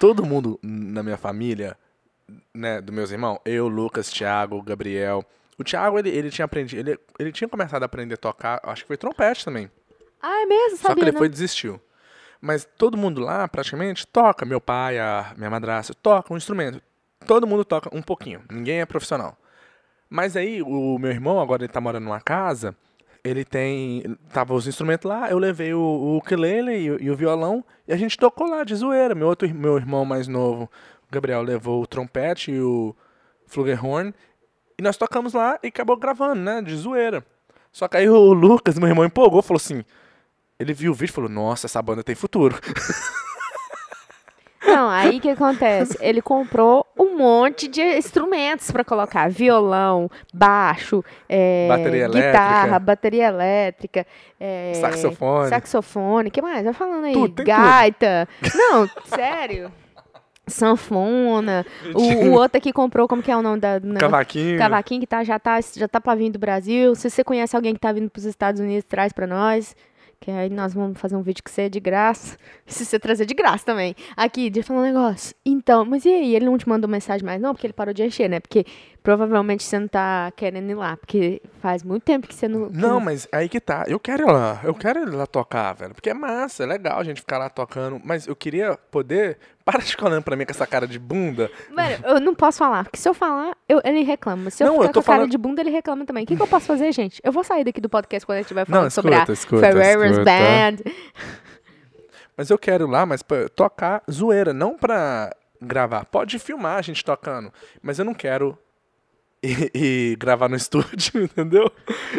todo 0.00 0.24
mundo 0.24 0.58
na 0.62 1.02
minha 1.02 1.18
família, 1.18 1.76
né, 2.54 2.80
dos 2.80 2.94
meus 2.94 3.10
irmãos, 3.10 3.38
eu, 3.44 3.68
Lucas, 3.68 4.10
Thiago, 4.10 4.60
Gabriel. 4.62 5.24
O 5.58 5.64
Thiago, 5.64 5.98
ele, 5.98 6.08
ele 6.10 6.30
tinha 6.30 6.44
aprendido. 6.44 6.88
Ele, 6.90 6.98
ele 7.18 7.32
tinha 7.32 7.48
começado 7.48 7.82
a 7.82 7.86
aprender 7.86 8.14
a 8.14 8.18
tocar, 8.18 8.60
acho 8.64 8.82
que 8.82 8.88
foi 8.88 8.96
trompete 8.96 9.44
também. 9.44 9.70
Ah, 10.20 10.42
é 10.42 10.46
mesmo? 10.46 10.76
Só 10.78 10.82
que 10.88 10.88
Sabia, 10.88 11.04
ele 11.04 11.16
foi 11.18 11.26
e 11.26 11.30
desistiu. 11.30 11.80
Mas 12.40 12.66
todo 12.76 12.96
mundo 12.96 13.20
lá, 13.20 13.46
praticamente, 13.46 14.06
toca. 14.06 14.44
Meu 14.44 14.60
pai, 14.60 14.98
a 14.98 15.32
minha 15.36 15.50
madrasta, 15.50 15.94
toca 15.94 16.32
um 16.32 16.36
instrumento. 16.36 16.80
Todo 17.26 17.46
mundo 17.46 17.64
toca 17.64 17.88
um 17.96 18.02
pouquinho. 18.02 18.42
Ninguém 18.50 18.80
é 18.80 18.86
profissional. 18.86 19.36
Mas 20.10 20.36
aí, 20.36 20.60
o 20.62 20.98
meu 20.98 21.10
irmão, 21.10 21.40
agora 21.40 21.62
ele 21.64 21.72
tá 21.72 21.80
morando 21.80 22.04
numa 22.04 22.20
casa, 22.20 22.76
ele 23.24 23.44
tem... 23.44 24.02
Tava 24.32 24.52
os 24.54 24.66
instrumentos 24.66 25.08
lá, 25.08 25.30
eu 25.30 25.38
levei 25.38 25.72
o, 25.72 25.78
o 25.80 26.16
ukulele 26.18 26.76
e, 26.76 26.90
o- 26.90 27.02
e 27.02 27.10
o 27.10 27.16
violão, 27.16 27.64
e 27.86 27.92
a 27.92 27.96
gente 27.96 28.18
tocou 28.18 28.48
lá, 28.48 28.62
de 28.64 28.74
zoeira. 28.74 29.14
Meu 29.14 29.28
outro 29.28 29.48
meu 29.54 29.76
irmão 29.76 30.04
mais 30.04 30.26
novo, 30.28 30.68
Gabriel, 31.12 31.42
levou 31.42 31.82
o 31.82 31.86
trompete 31.86 32.50
e 32.50 32.60
o 32.60 32.96
flugelhorn, 33.46 34.12
e 34.78 34.82
nós 34.82 34.96
tocamos 34.96 35.34
lá 35.34 35.58
e 35.62 35.68
acabou 35.68 35.96
gravando, 35.96 36.40
né, 36.40 36.62
de 36.62 36.74
zoeira. 36.74 37.22
Só 37.70 37.86
que 37.86 37.98
aí 37.98 38.08
o 38.08 38.32
Lucas, 38.32 38.78
meu 38.78 38.88
irmão, 38.88 39.04
empolgou, 39.04 39.42
falou 39.42 39.58
assim... 39.58 39.84
Ele 40.58 40.74
viu 40.74 40.92
o 40.92 40.94
vídeo 40.94 41.10
e 41.10 41.14
falou, 41.14 41.30
nossa, 41.30 41.66
essa 41.66 41.82
banda 41.82 42.04
tem 42.04 42.14
futuro. 42.14 42.56
Não, 44.64 44.88
aí 44.88 45.18
o 45.18 45.20
que 45.20 45.28
acontece? 45.30 45.98
Ele 46.00 46.22
comprou 46.22 46.86
um 46.96 47.16
monte 47.18 47.66
de 47.66 47.82
instrumentos 47.82 48.70
pra 48.70 48.84
colocar. 48.84 49.28
Violão, 49.28 50.08
baixo, 50.32 51.04
é, 51.28 51.66
Bateria 51.68 52.06
guitarra, 52.06 52.58
elétrica. 52.58 52.78
bateria 52.78 53.26
elétrica, 53.26 54.06
é, 54.38 54.72
Saxofone. 54.80 55.48
saxofone, 55.48 56.30
que 56.30 56.40
mais? 56.40 56.62
Vai 56.62 56.72
falando 56.72 57.06
aí. 57.06 57.12
Tudo, 57.12 57.42
Gaita. 57.42 58.28
Não, 58.54 58.88
sério. 59.06 59.72
Sanfona. 60.52 61.66
O, 61.94 62.00
o 62.00 62.32
outro 62.32 62.58
aqui 62.58 62.72
comprou, 62.72 63.06
como 63.06 63.22
que 63.22 63.30
é 63.30 63.36
o 63.36 63.42
nome 63.42 63.60
da... 63.60 63.78
negócio? 63.80 64.00
Cavaquinho. 64.00 64.58
Cavaquinho 64.58 65.00
que 65.00 65.06
tá, 65.06 65.22
já, 65.24 65.38
tá, 65.38 65.60
já 65.60 65.86
tá 65.86 66.00
pra 66.00 66.14
vir 66.14 66.30
do 66.30 66.38
Brasil. 66.38 66.94
Se 66.94 67.10
você 67.10 67.22
conhece 67.22 67.54
alguém 67.54 67.74
que 67.74 67.80
tá 67.80 67.92
vindo 67.92 68.08
pros 68.08 68.24
Estados 68.24 68.60
Unidos, 68.60 68.84
traz 68.88 69.12
pra 69.12 69.26
nós. 69.26 69.74
Que 70.22 70.30
aí 70.30 70.48
nós 70.48 70.72
vamos 70.72 71.00
fazer 71.00 71.16
um 71.16 71.22
vídeo 71.22 71.42
que 71.42 71.50
você 71.50 71.62
é 71.62 71.68
de 71.68 71.80
graça. 71.80 72.36
Se 72.64 72.84
você 72.84 72.96
trazer 72.96 73.26
de 73.26 73.34
graça 73.34 73.66
também. 73.66 73.96
Aqui, 74.16 74.48
deixa 74.48 74.72
eu 74.72 74.76
falar 74.76 74.88
um 74.88 74.92
negócio. 74.92 75.34
Então, 75.44 75.84
mas 75.84 76.04
e 76.04 76.10
aí? 76.10 76.36
Ele 76.36 76.44
não 76.44 76.56
te 76.56 76.68
mandou 76.68 76.88
mensagem 76.88 77.26
mais, 77.26 77.40
não? 77.40 77.52
Porque 77.52 77.66
ele 77.66 77.74
parou 77.74 77.92
de 77.92 78.04
encher, 78.04 78.30
né? 78.30 78.38
Porque 78.38 78.64
provavelmente 79.02 79.62
você 79.62 79.78
não 79.78 79.88
tá 79.88 80.32
querendo 80.36 80.70
ir 80.70 80.74
lá. 80.74 80.96
Porque 80.96 81.42
faz 81.60 81.82
muito 81.82 82.02
tempo 82.02 82.26
que 82.28 82.34
você 82.34 82.46
não. 82.48 82.70
que 82.70 82.76
Não, 82.78 83.00
mas 83.00 83.26
aí 83.32 83.48
que 83.48 83.60
tá. 83.60 83.84
Eu 83.86 83.98
quero 84.00 84.22
ir 84.28 84.32
lá. 84.32 84.60
Eu 84.62 84.74
quero 84.74 85.00
ir 85.00 85.10
lá 85.14 85.26
tocar, 85.26 85.72
velho. 85.74 85.94
Porque 85.94 86.10
é 86.10 86.14
massa, 86.14 86.62
é 86.62 86.66
legal 86.66 86.98
a 87.00 87.04
gente 87.04 87.20
ficar 87.20 87.38
lá 87.38 87.48
tocando. 87.50 88.00
Mas 88.04 88.26
eu 88.26 88.36
queria 88.36 88.76
poder. 88.90 89.38
Para 89.64 89.78
de 89.78 89.92
ficar 89.92 90.06
olhando 90.06 90.22
pra 90.24 90.34
mim 90.34 90.44
com 90.44 90.50
essa 90.50 90.66
cara 90.66 90.88
de 90.88 90.98
bunda. 90.98 91.48
Velho, 91.72 92.04
eu 92.04 92.18
não 92.20 92.34
posso 92.34 92.58
falar. 92.58 92.82
Porque 92.82 92.96
se 92.98 93.08
eu 93.08 93.14
falar, 93.14 93.56
eu- 93.68 93.80
ele 93.84 94.02
reclama. 94.02 94.50
Se 94.50 94.60
eu 94.64 94.66
Não, 94.66 94.74
eu 94.74 94.80
ficar 94.82 94.92
tô 94.92 95.00
com 95.00 95.04
a 95.04 95.04
cara 95.04 95.16
falando- 95.18 95.30
de 95.30 95.38
bunda, 95.38 95.60
ele 95.60 95.70
reclama 95.70 96.04
também. 96.04 96.24
O 96.24 96.26
que, 96.26 96.34
que 96.34 96.42
eu 96.42 96.48
posso 96.48 96.66
fazer, 96.66 96.90
gente? 96.90 97.20
Eu 97.22 97.30
vou 97.30 97.44
sair 97.44 97.62
daqui 97.62 97.80
do 97.80 97.88
podcast 97.88 98.26
quando 98.26 98.38
a 98.38 98.42
gente 98.42 98.52
vai 98.52 98.64
falar 98.64 98.90
sobre 98.90 99.14
a 99.14 99.18
escuta, 99.18 99.32
escuta, 99.32 99.60
Ferreira's 99.62 100.10
escuta. 100.18 100.24
Band. 100.24 100.92
Mas 102.36 102.50
eu 102.50 102.58
quero 102.58 102.86
ir 102.86 102.90
lá, 102.90 103.04
mas 103.06 103.22
pra 103.22 103.48
tocar 103.50 104.02
zoeira, 104.10 104.52
não 104.52 104.76
pra 104.76 105.30
gravar. 105.60 106.04
Pode 106.06 106.38
filmar 106.38 106.78
a 106.78 106.82
gente 106.82 107.04
tocando. 107.04 107.52
Mas 107.80 107.98
eu 107.98 108.04
não 108.04 108.14
quero. 108.14 108.58
Ir- 109.42 109.70
ir 109.74 110.16
gravar 110.16 110.48
no 110.48 110.56
estúdio, 110.56 111.22
entendeu? 111.22 111.70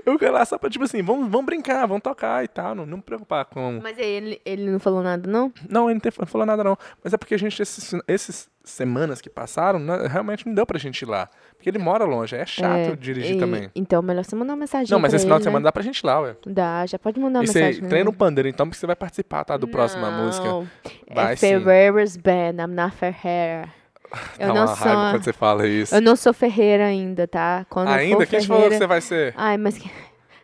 Eu 0.06 0.14
ir 0.22 0.30
lá 0.32 0.44
só 0.46 0.58
pra, 0.58 0.70
tipo 0.70 0.84
assim, 0.84 1.02
vamos, 1.02 1.30
vamos 1.30 1.46
brincar, 1.46 1.86
vamos 1.88 2.04
tocar 2.04 2.44
e 2.44 2.48
tal. 2.48 2.76
Não, 2.76 2.86
não 2.86 2.98
me 2.98 3.04
preocupar 3.04 3.46
com. 3.46 3.80
Mas 3.82 3.98
ele, 3.98 4.42
ele 4.46 4.70
não 4.70 4.80
falou 4.80 5.02
nada, 5.02 5.30
não? 5.30 5.52
Não, 5.70 5.90
ele 5.90 6.00
não 6.04 6.12
não 6.20 6.28
falou 6.28 6.46
nada 6.46 6.64
não. 6.64 6.78
Mas 7.04 7.14
é 7.14 7.18
porque 7.18 7.34
a 7.36 7.38
gente, 7.40 7.62
esses, 7.62 7.94
esses 8.08 8.50
semanas 8.64 9.20
que 9.22 9.30
passaram, 9.30 9.78
né, 9.80 10.08
realmente 10.08 10.46
não 10.48 10.54
deu 10.54 10.66
pra 10.66 10.78
gente 10.80 11.02
ir 11.02 11.06
lá. 11.06 11.30
Porque 11.56 11.70
ele 11.70 11.80
mora 11.80 12.06
longe, 12.06 12.36
é 12.36 12.46
chato 12.46 12.78
É, 12.92 12.96
dirigir 12.96 13.36
e- 13.36 13.40
também. 13.40 13.70
Então, 13.76 14.02
melhor 14.02 14.24
você 14.26 14.36
mandar 14.36 14.54
uma 14.54 14.60
mensagem. 14.60 14.92
Não, 14.92 15.00
mas 15.00 15.14
esse 15.14 15.24
final 15.26 15.38
de 15.38 15.44
ele, 15.44 15.50
semana 15.50 15.62
né? 15.62 15.66
dá 15.66 15.72
pra 15.72 15.82
gente 15.84 16.00
ir 16.00 16.06
lá, 16.06 16.20
ué. 16.22 16.36
Dá, 16.48 16.86
já 16.86 16.98
pode 17.00 17.20
mandar 17.20 17.40
uma 17.40 17.46
E 17.46 17.48
mensagem. 17.48 17.82
você 17.82 17.88
treina 17.90 18.10
o 18.10 18.14
pandeiro, 18.14 18.48
então, 18.50 18.66
porque 18.68 18.78
você 18.80 18.86
vai 18.88 18.96
participar, 18.96 19.44
tá? 19.44 19.58
Do 19.58 19.68
próxima 19.68 20.10
música. 20.12 20.46
Não, 20.48 20.68
Vai 21.14 21.34
é. 21.34 21.36
Ferreira's 21.36 22.16
Band, 22.18 22.56
I'm 22.60 22.74
not 22.74 22.96
Ferreira. 22.96 23.70
Eu 24.40 24.48
Dá 24.50 24.54
não 24.54 24.62
uma 24.62 24.68
sou. 24.76 24.86
raiva 24.88 25.12
quando 25.12 25.24
você 25.24 25.34
fala 25.34 25.68
isso. 25.68 25.96
Eu 25.96 26.02
não 26.02 26.16
sou 26.16 26.34
Ferreira 26.34 26.86
ainda, 26.86 27.28
tá? 27.28 27.66
Quando 27.70 27.88
eu 27.90 27.94
Ainda? 27.94 28.18
for 28.18 28.28
Quem 28.28 28.40
te 28.40 28.48
falou 28.48 28.64
que 28.64 28.70
Ferreira- 28.70 28.86
você 28.86 28.88
vai 28.88 29.02
ser? 29.02 29.34
Ai, 29.36 29.58
mas 29.58 29.78
que- 29.78 29.90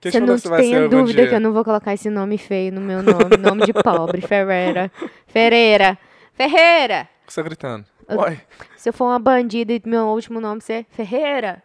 Quem 0.02 0.12
te 0.12 0.12
você 0.12 0.20
falou 0.20 0.28
não 0.28 0.36
que 0.36 0.42
você 0.42 0.50
vai 0.50 0.60
ser 0.64 0.70
tenha 0.70 0.84
algum 0.84 0.98
dúvida 0.98 1.22
dia? 1.22 1.30
que 1.30 1.36
eu 1.36 1.40
não 1.42 1.54
vou 1.54 1.64
colocar 1.64 1.94
esse 1.94 2.10
nome 2.10 2.38
feio 2.38 2.72
no 2.74 2.82
meu 2.82 3.04
nome. 3.04 3.38
nome 3.38 3.66
de 3.66 3.74
pobre, 3.74 4.22
Ferreira. 4.22 4.92
Ferreira. 5.28 5.98
Ferreira! 6.34 7.08
O 7.24 7.28
que 7.28 7.34
você 7.34 7.42
tá 7.42 7.48
gritando? 7.48 7.86
Oi. 8.08 8.40
Se 8.76 8.90
eu 8.90 8.94
for 8.94 9.06
uma 9.06 9.20
bandida 9.20 9.72
e 9.74 9.82
meu 9.86 10.06
último 10.08 10.40
nome 10.42 10.62
ser 10.62 10.86
Ferreira. 10.90 11.62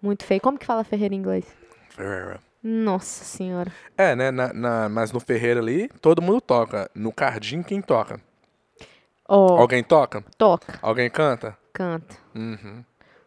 Muito 0.00 0.24
feio. 0.24 0.40
Como 0.40 0.58
que 0.58 0.66
fala 0.66 0.84
Ferreira 0.84 1.14
em 1.14 1.18
inglês? 1.18 1.44
Ferreira. 1.90 2.38
Nossa 2.62 3.24
senhora. 3.24 3.72
É, 3.98 4.14
né? 4.14 4.30
na- 4.30 4.52
na- 4.52 4.88
mas 4.88 5.10
no 5.10 5.18
Ferreira 5.18 5.58
ali, 5.60 5.88
todo 6.00 6.22
mundo 6.22 6.40
toca. 6.40 6.88
No 6.94 7.10
Cardim, 7.12 7.62
quem 7.62 7.80
toca? 7.82 8.20
Ó, 9.34 9.56
Alguém 9.58 9.82
toca? 9.82 10.22
toca, 10.36 10.78
Alguém 10.82 11.08
canta? 11.08 11.56
canta. 11.72 12.14
Uhum. 12.34 12.84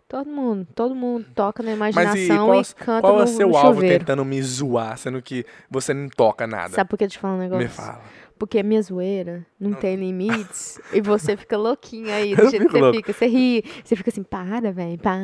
Todo 0.08 0.30
mundo, 0.30 0.68
todo 0.76 0.94
mundo 0.94 1.26
toca 1.34 1.64
na 1.64 1.76
Mas 1.76 1.96
imaginação 1.96 2.54
e 2.54 2.62
e, 2.62 2.64
qual, 2.64 2.86
canta 2.86 3.02
qual 3.02 3.14
no, 3.16 3.22
é 3.22 3.24
o 3.24 3.28
seu 3.28 3.48
no 3.50 3.58
alvo 3.58 3.74
chuveiro. 3.82 4.00
tentando 4.00 4.24
me 4.24 4.40
zoar, 4.44 4.96
sendo 5.00 5.20
que 5.20 5.44
você 5.70 5.96
não 5.96 6.08
toca 6.08 6.46
nada? 6.46 6.76
Sabe 6.76 6.88
por 6.90 6.96
que 6.98 7.06
eu 7.06 7.10
te 7.10 7.18
falo 7.18 7.34
um 7.34 7.40
negócio? 7.40 7.64
Me 7.64 7.68
fala. 7.68 8.02
Porque 8.38 8.60
a 8.60 8.64
minha 8.64 8.82
zoeira 8.82 9.46
não 9.60 9.72
tem 9.74 9.96
limites 9.96 10.80
e 10.92 11.00
você 11.00 11.38
fica 11.38 11.58
louquinha 11.58 12.16
aí, 12.16 12.36
do 12.36 12.42
Eu 12.42 12.50
jeito 12.50 12.66
que 12.66 12.72
você 12.74 12.80
louco. 12.80 12.98
fica. 12.98 13.14
Você 13.14 13.26
ri, 13.28 13.64
você 13.84 13.96
fica 13.96 14.10
assim, 14.10 14.24
para, 14.24 14.72
velho, 14.74 14.98
para. 14.98 15.16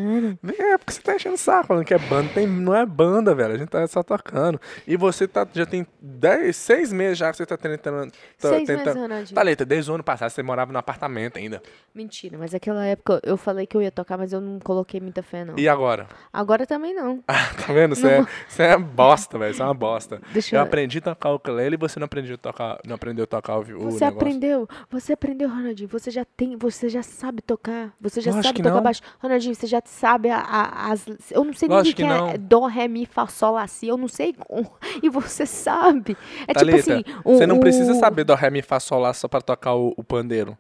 É, 0.58 0.78
porque 0.78 0.93
você 0.93 1.02
tá 1.02 1.15
enchendo 1.15 1.36
o 1.36 1.38
saco 1.38 1.67
falando 1.67 1.86
que 1.86 1.93
é 1.93 1.97
banda. 2.00 2.30
Tem, 2.34 2.47
não 2.47 2.74
é 2.76 2.86
banda, 2.86 3.36
velho. 3.36 3.54
A 3.54 3.58
gente 3.58 3.69
tá 3.69 3.86
só 3.88 4.02
tocando. 4.02 4.60
E 4.88 4.95
você 4.95 5.28
tá, 5.28 5.45
já 5.54 5.65
tem 5.65 5.86
10, 6.02 6.56
6 6.56 6.93
meses 6.93 7.17
já 7.17 7.32
que 7.32 7.38
você 7.38 7.45
tá 7.45 7.58
tentando. 7.58 8.12
Tá, 8.39 8.50
Seis 8.50 8.65
tentando... 8.67 8.86
meses, 8.86 9.02
Ronaldinho. 9.02 9.36
Thalita, 9.36 9.65
desde 9.65 9.91
o 9.91 9.95
ano 9.95 10.04
passado 10.04 10.30
você 10.30 10.41
morava 10.41 10.71
no 10.71 10.80
apartamento 10.80 11.38
ainda. 11.38 11.62
Mentira, 11.93 12.38
mas 12.38 12.54
aquela 12.56 12.86
época 12.86 13.19
eu 13.24 13.36
falei 13.36 13.65
que 13.67 13.76
eu 13.76 13.82
ia 13.82 13.91
tocar, 13.91 14.17
mas 14.17 14.32
eu 14.32 14.39
não 14.39 14.58
coloquei 14.60 15.02
muita 15.02 15.21
fé, 15.21 15.43
não. 15.43 15.56
E 15.58 15.67
agora? 15.67 16.08
Agora 16.32 16.65
também 16.65 16.93
não. 16.93 17.21
Ah, 17.28 17.50
tá 17.65 17.74
vendo? 17.74 17.95
Você 17.95 18.08
é, 18.08 18.26
você 18.47 18.63
é 18.63 18.78
bosta, 18.78 19.38
velho. 19.38 19.54
Você 19.54 19.62
é 19.62 19.65
uma 19.65 19.74
bosta. 19.74 20.21
Deixa 20.32 20.56
Eu 20.56 20.60
eu- 20.60 20.63
aprendi 20.65 20.97
a 21.00 21.02
tocar 21.02 21.30
o 21.32 21.36
ukulele 21.36 21.76
e 21.76 21.78
você 21.78 22.00
não 22.00 22.06
aprendeu 22.06 22.36
a 22.36 22.38
tocar, 22.38 22.80
não 22.86 22.95
aprendeu 23.12 23.24
a 23.24 23.28
tocar 23.28 23.58
o, 23.58 23.62
vi- 23.62 23.74
o 23.74 23.80
Você 23.91 24.04
aprendeu, 24.06 24.67
você 24.89 25.13
aprendeu, 25.13 25.50
Ronaldinho. 25.50 25.89
Você 25.89 26.10
já 26.12 26.24
tem, 26.26 26.56
você 26.58 26.89
já 26.89 27.04
sabe 27.04 27.41
tocar. 27.41 27.93
Você 28.00 28.21
já 28.21 28.32
Lógico 28.32 28.47
sabe 28.47 28.63
tocar 28.63 28.76
não. 28.76 28.84
baixo. 28.84 29.02
Ronaldinho, 29.19 29.54
você 29.56 29.67
já 29.67 29.82
sabe 29.86 30.30
a- 30.30 30.39
a- 30.39 30.91
as. 30.91 31.06
Eu 31.30 31.43
não 31.43 31.54
sei 31.54 31.67
nem 31.67 31.78
o 31.80 31.84
que, 31.84 31.93
que 31.93 32.04
é 32.04 32.38
dó, 32.38 32.65
ré, 32.67 32.88
mi, 32.88 33.06
fá, 33.06 33.28
sol, 33.28 33.54
lá, 33.54 33.67
si. 33.67 33.88
Eu 33.88 33.97
não 33.97 34.08
sei. 34.08 34.34
como. 34.34 34.71
E 35.04 35.10
você 35.10 35.45
sabe. 35.45 36.15
É 36.47 36.54
Thalita, 36.54 36.78
tipo 36.82 36.91
assim. 36.91 37.04
o- 37.26 37.38
você 37.38 37.45
não 37.47 37.60
precisa 37.60 37.93
saber 37.95 38.24
do 38.24 38.34
ré, 38.36 38.50
mi, 38.50 38.62
fá, 38.62 38.80
sol, 38.80 39.00
lá 39.00 39.13
só 39.13 39.28
pra 39.28 39.41
tocar 39.41 39.74
o, 39.76 39.93
o 39.97 40.04
pandeiro. 40.04 40.58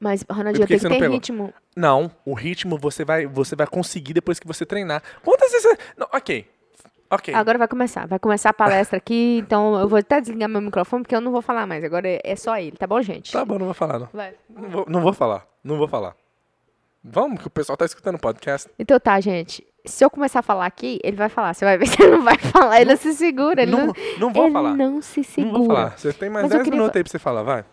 Mas, 0.00 0.24
Ronaldinho, 0.30 0.66
que 0.66 0.74
tem 0.74 0.78
que 0.78 0.88
ter 0.88 1.00
pegou? 1.00 1.14
ritmo. 1.16 1.52
Não, 1.76 2.10
o 2.24 2.32
ritmo 2.34 2.78
você 2.78 3.04
vai, 3.04 3.26
você 3.26 3.56
vai 3.56 3.66
conseguir 3.66 4.12
depois 4.14 4.38
que 4.38 4.46
você 4.46 4.64
treinar. 4.64 5.02
Quantas 5.24 5.50
vezes 5.50 5.64
você... 5.68 5.78
Não, 5.96 6.06
ok. 6.12 6.46
Ok. 7.10 7.32
Agora 7.34 7.56
vai 7.58 7.68
começar. 7.68 8.06
Vai 8.06 8.18
começar 8.18 8.50
a 8.50 8.52
palestra 8.54 8.98
aqui, 8.98 9.38
então 9.38 9.78
eu 9.80 9.88
vou 9.88 9.98
até 9.98 10.20
desligar 10.20 10.48
meu 10.48 10.60
microfone, 10.60 11.02
porque 11.02 11.14
eu 11.16 11.20
não 11.20 11.32
vou 11.32 11.40
falar 11.42 11.66
mais. 11.66 11.82
Agora 11.82 12.06
é- 12.08 12.20
é 12.22 12.36
só 12.36 12.56
ele, 12.58 12.72
tá 12.76 12.86
bom, 12.86 13.00
gente? 13.00 13.32
Tá 13.32 13.44
bom, 13.44 13.58
não 13.58 13.64
vou 13.66 13.74
falar, 13.74 13.98
não. 13.98 14.08
Vai. 14.12 14.34
Não 14.50 14.68
vou, 14.68 14.84
não 14.88 15.00
vou 15.00 15.12
falar. 15.12 15.46
Não 15.64 15.78
vou 15.78 15.88
falar. 15.88 16.14
Vamos, 17.02 17.40
que 17.40 17.46
o 17.46 17.50
pessoal 17.50 17.76
tá 17.76 17.84
escutando 17.84 18.16
o 18.16 18.18
podcast. 18.20 18.68
Então 18.78 18.98
tá, 19.00 19.18
gente. 19.20 19.66
Se 19.84 20.04
eu 20.04 20.10
começar 20.10 20.40
a 20.40 20.42
falar 20.42 20.66
aqui, 20.66 20.98
ele 21.02 21.16
vai 21.16 21.28
falar. 21.30 21.54
Você 21.54 21.64
vai 21.64 21.78
ver 21.78 21.86
se 21.88 22.02
ele 22.02 22.16
não 22.16 22.22
vai 22.24 22.36
falar. 22.36 22.80
Ele 22.80 22.90
não 22.90 22.96
se 22.96 23.14
segura. 23.14 23.62
Ele 23.62 23.70
Não, 23.70 23.86
não, 23.86 23.94
não 24.18 24.32
vou 24.32 24.44
ele 24.44 24.52
falar. 24.52 24.74
não 24.74 25.00
se 25.00 25.24
segura. 25.24 25.52
Não 25.58 25.64
vou 25.64 25.74
falar. 25.74 25.96
Você 25.98 26.12
tem 26.12 26.28
mais 26.28 26.42
Mas 26.44 26.52
eu 26.52 26.58
10 26.58 26.64
queria 26.64 26.76
minutos 26.78 26.92
fa- 26.92 26.98
aí 26.98 27.04
pra 27.04 27.10
você 27.10 27.18
falar, 27.18 27.42
vai. 27.42 27.64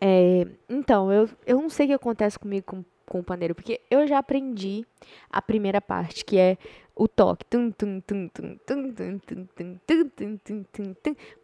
É, 0.00 0.46
então, 0.68 1.12
eu, 1.12 1.28
eu 1.46 1.60
não 1.60 1.68
sei 1.70 1.86
o 1.86 1.88
que 1.90 1.94
acontece 1.94 2.38
comigo 2.38 2.64
com, 2.66 2.84
com 3.10 3.18
o 3.18 3.24
pandeiro, 3.24 3.56
porque 3.56 3.80
eu 3.90 4.06
já 4.06 4.18
aprendi 4.18 4.86
a 5.28 5.42
primeira 5.42 5.80
parte, 5.80 6.24
que 6.24 6.38
é 6.38 6.56
o 6.94 7.08
toque. 7.08 7.44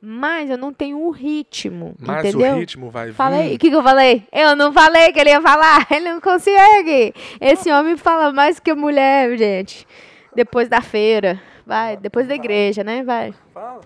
Mas 0.01 0.49
eu 0.49 0.57
não 0.57 0.73
tenho 0.73 1.01
o 1.01 1.11
ritmo. 1.11 1.97
Mas 1.99 2.25
entendeu? 2.25 2.55
o 2.55 2.59
ritmo 2.61 2.89
vai 2.89 3.07
vir. 3.07 3.15
Falei, 3.15 3.57
o 3.57 3.59
que, 3.59 3.69
que 3.69 3.75
eu 3.75 3.83
falei? 3.83 4.23
Eu 4.33 4.55
não 4.55 4.73
falei 4.73 5.13
que 5.13 5.19
ele 5.19 5.31
ia 5.31 5.43
falar. 5.43 5.85
Ele 5.91 6.13
não 6.13 6.21
consegue. 6.21 7.13
Esse 7.41 7.69
homem 7.73 7.97
fala 7.97 8.33
mais 8.33 8.61
que 8.61 8.73
mulher, 8.73 9.37
gente. 9.37 9.89
Depois 10.37 10.69
da 10.69 10.81
feira. 10.81 11.43
Vai, 11.67 11.97
depois 11.97 12.29
da 12.29 12.37
igreja, 12.37 12.85
né? 12.85 13.03
Vai. 13.03 13.35
Fala. 13.53 13.81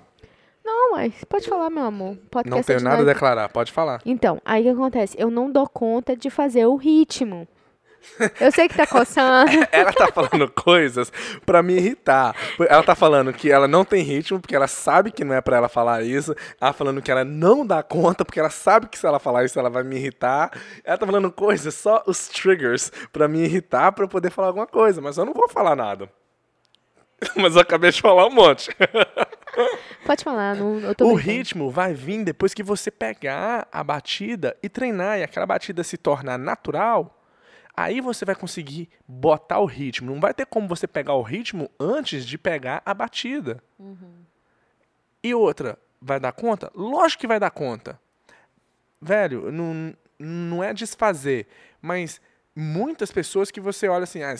Não, 0.62 0.92
mas 0.92 1.24
pode 1.24 1.48
falar, 1.48 1.70
meu 1.70 1.84
amor. 1.84 2.18
Não 2.44 2.62
tenho 2.62 2.82
nada 2.82 3.00
a 3.00 3.06
declarar, 3.06 3.48
pode 3.48 3.72
falar. 3.72 4.02
Então, 4.04 4.38
aí 4.44 4.60
o 4.60 4.64
que 4.64 4.68
acontece? 4.68 5.16
Eu 5.18 5.30
não 5.30 5.50
dou 5.50 5.66
conta 5.66 6.14
de 6.14 6.28
fazer 6.28 6.66
o 6.66 6.76
ritmo. 6.76 7.48
Eu 8.40 8.50
sei 8.52 8.68
que 8.68 8.76
tá 8.76 8.86
coçando. 8.86 9.50
Ela 9.72 9.92
tá 9.92 10.08
falando 10.12 10.50
coisas 10.50 11.12
pra 11.44 11.62
me 11.62 11.74
irritar. 11.76 12.34
Ela 12.68 12.82
tá 12.82 12.94
falando 12.94 13.32
que 13.32 13.50
ela 13.50 13.68
não 13.68 13.84
tem 13.84 14.02
ritmo 14.02 14.40
porque 14.40 14.54
ela 14.56 14.66
sabe 14.66 15.10
que 15.10 15.24
não 15.24 15.34
é 15.34 15.40
pra 15.40 15.56
ela 15.58 15.68
falar 15.68 16.02
isso. 16.02 16.34
Ela 16.60 16.72
falando 16.72 17.00
que 17.02 17.10
ela 17.10 17.24
não 17.24 17.66
dá 17.66 17.82
conta 17.82 18.24
porque 18.24 18.40
ela 18.40 18.50
sabe 18.50 18.88
que 18.88 18.98
se 18.98 19.06
ela 19.06 19.18
falar 19.18 19.44
isso 19.44 19.58
ela 19.58 19.70
vai 19.70 19.82
me 19.82 19.96
irritar. 19.96 20.50
Ela 20.84 20.98
tá 20.98 21.06
falando 21.06 21.30
coisas, 21.30 21.74
só 21.74 22.02
os 22.06 22.28
triggers 22.28 22.90
pra 23.12 23.28
me 23.28 23.44
irritar 23.44 23.92
pra 23.92 24.04
eu 24.04 24.08
poder 24.08 24.30
falar 24.30 24.48
alguma 24.48 24.66
coisa, 24.66 25.00
mas 25.00 25.16
eu 25.16 25.24
não 25.24 25.32
vou 25.34 25.48
falar 25.48 25.76
nada. 25.76 26.08
Mas 27.36 27.54
eu 27.54 27.60
acabei 27.60 27.90
de 27.90 28.00
falar 28.00 28.26
um 28.26 28.30
monte. 28.30 28.74
Pode 30.06 30.24
falar, 30.24 30.56
não, 30.56 30.78
eu 30.80 30.94
tô 30.94 31.04
O 31.04 31.14
brincando. 31.16 31.30
ritmo 31.36 31.70
vai 31.70 31.92
vir 31.92 32.24
depois 32.24 32.54
que 32.54 32.62
você 32.62 32.90
pegar 32.90 33.68
a 33.70 33.84
batida 33.84 34.56
e 34.62 34.70
treinar 34.70 35.18
e 35.18 35.22
aquela 35.22 35.44
batida 35.44 35.84
se 35.84 35.98
tornar 35.98 36.38
natural. 36.38 37.19
Aí 37.76 38.00
você 38.00 38.24
vai 38.24 38.34
conseguir 38.34 38.88
botar 39.06 39.58
o 39.58 39.66
ritmo. 39.66 40.12
Não 40.12 40.20
vai 40.20 40.34
ter 40.34 40.46
como 40.46 40.68
você 40.68 40.86
pegar 40.86 41.14
o 41.14 41.22
ritmo 41.22 41.70
antes 41.78 42.26
de 42.26 42.36
pegar 42.36 42.82
a 42.84 42.92
batida. 42.92 43.62
E 45.22 45.34
outra, 45.34 45.78
vai 46.00 46.18
dar 46.18 46.32
conta? 46.32 46.70
Lógico 46.74 47.20
que 47.20 47.26
vai 47.26 47.38
dar 47.38 47.50
conta. 47.50 48.00
Velho, 49.00 49.50
não, 49.50 49.94
não 50.18 50.62
é 50.62 50.74
desfazer, 50.74 51.46
mas 51.80 52.20
muitas 52.54 53.10
pessoas 53.10 53.50
que 53.50 53.60
você 53.60 53.88
olha 53.88 54.04
assim, 54.04 54.22
ah, 54.22 54.34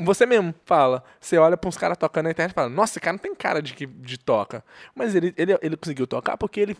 você 0.00 0.26
mesmo 0.26 0.54
fala, 0.64 1.02
você 1.20 1.38
olha 1.38 1.56
para 1.56 1.68
uns 1.68 1.76
caras 1.76 1.96
tocando 1.96 2.24
na 2.24 2.30
internet 2.30 2.52
e 2.52 2.54
fala, 2.54 2.68
nossa, 2.68 2.92
esse 2.92 3.00
cara 3.00 3.14
não 3.14 3.18
tem 3.18 3.34
cara 3.34 3.62
de, 3.62 3.74
que, 3.74 3.86
de 3.86 4.18
toca. 4.18 4.64
Mas 4.94 5.14
ele, 5.14 5.34
ele, 5.36 5.58
ele 5.62 5.76
conseguiu 5.76 6.06
tocar 6.06 6.36
porque 6.36 6.60
ele 6.60 6.76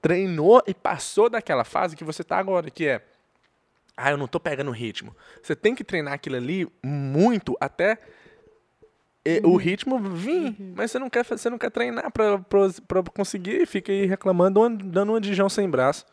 treinou 0.00 0.62
e 0.66 0.74
passou 0.74 1.28
daquela 1.28 1.64
fase 1.64 1.96
que 1.96 2.04
você 2.04 2.24
tá 2.24 2.38
agora, 2.38 2.70
que 2.70 2.86
é, 2.86 3.02
ah, 4.02 4.10
eu 4.10 4.16
não 4.16 4.26
tô 4.26 4.40
pegando 4.40 4.68
o 4.68 4.74
ritmo. 4.74 5.14
Você 5.42 5.54
tem 5.54 5.74
que 5.74 5.84
treinar 5.84 6.14
aquilo 6.14 6.36
ali 6.36 6.66
muito 6.82 7.56
até 7.60 7.98
o 9.44 9.56
ritmo 9.56 9.98
vir, 9.98 10.56
mas 10.74 10.90
você 10.90 10.98
não 10.98 11.10
quer, 11.10 11.24
você 11.24 11.50
não 11.50 11.58
quer 11.58 11.70
treinar 11.70 12.10
pra 12.10 13.02
conseguir 13.14 13.62
e 13.62 13.66
fica 13.66 13.92
aí 13.92 14.06
reclamando, 14.06 14.68
dando 14.70 15.12
uma 15.12 15.20
de 15.20 15.34
João 15.34 15.48
sem 15.48 15.68
braço. 15.68 16.06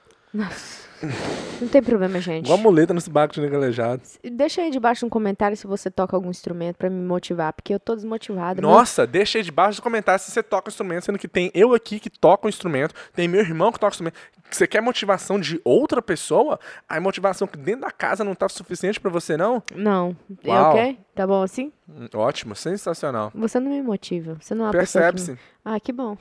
Não 1.62 1.68
tem 1.68 1.82
problema, 1.82 2.20
gente. 2.20 2.46
Igual 2.46 2.58
muleta 2.58 2.94
nesse 2.94 3.10
barco 3.10 3.34
de 3.34 3.42
negalejado. 3.42 4.02
Deixa 4.32 4.62
aí 4.62 4.70
debaixo 4.72 5.06
no 5.06 5.10
comentário 5.10 5.56
se 5.58 5.66
você 5.68 5.90
toca 5.90 6.16
algum 6.16 6.30
instrumento 6.30 6.76
pra 6.78 6.90
me 6.90 7.02
motivar, 7.02 7.52
porque 7.54 7.74
eu 7.74 7.80
tô 7.80 7.96
desmotivada. 7.96 8.62
meu- 8.62 8.70
Nossa, 8.70 9.06
deixa 9.08 9.38
aí 9.38 9.44
debaixo 9.44 9.72
dos 9.74 9.80
comentários 9.80 10.24
se 10.24 10.32
você 10.32 10.44
toca 10.44 10.70
instrumento, 10.70 11.06
sendo 11.06 11.18
que 11.20 11.28
tem 11.28 11.52
eu 11.54 11.74
aqui 11.74 12.00
que 12.00 12.10
toca 12.10 12.46
um 12.48 12.50
instrumento, 12.50 12.94
tem 13.14 13.28
meu 13.28 13.42
irmão 13.42 13.72
que 13.72 13.80
toca 13.80 13.94
instrumento. 13.94 14.16
Você 14.50 14.66
quer 14.66 14.82
motivação 14.82 15.40
de 15.40 15.60
outra 15.64 16.02
pessoa? 16.02 16.58
A 16.88 17.00
motivação 17.02 17.48
que 17.48 17.58
dentro 17.58 17.82
da 17.82 17.92
casa 17.92 18.24
não 18.24 18.34
tá 18.34 18.48
suficiente 18.48 19.00
pra 19.00 19.12
você, 19.12 19.36
não? 19.36 19.62
Não. 19.76 20.16
É 20.44 20.50
Uau. 20.50 20.72
ok? 20.72 21.00
Tá 21.14 21.28
bom 21.28 21.42
assim? 21.44 21.72
Hum, 21.90 22.08
Ótimo, 22.14 22.56
sensacional. 22.56 23.32
Você 23.36 23.60
não 23.60 23.72
me 23.72 23.82
motiva. 23.82 24.38
Você 24.40 24.54
não 24.56 24.66
é 24.66 24.68
uma 24.68 24.72
pessoa 24.74 25.04
que 25.06 25.12
Percebe-se. 25.14 25.40
Ah, 25.66 25.80
que 25.82 25.92
bom. 25.92 26.16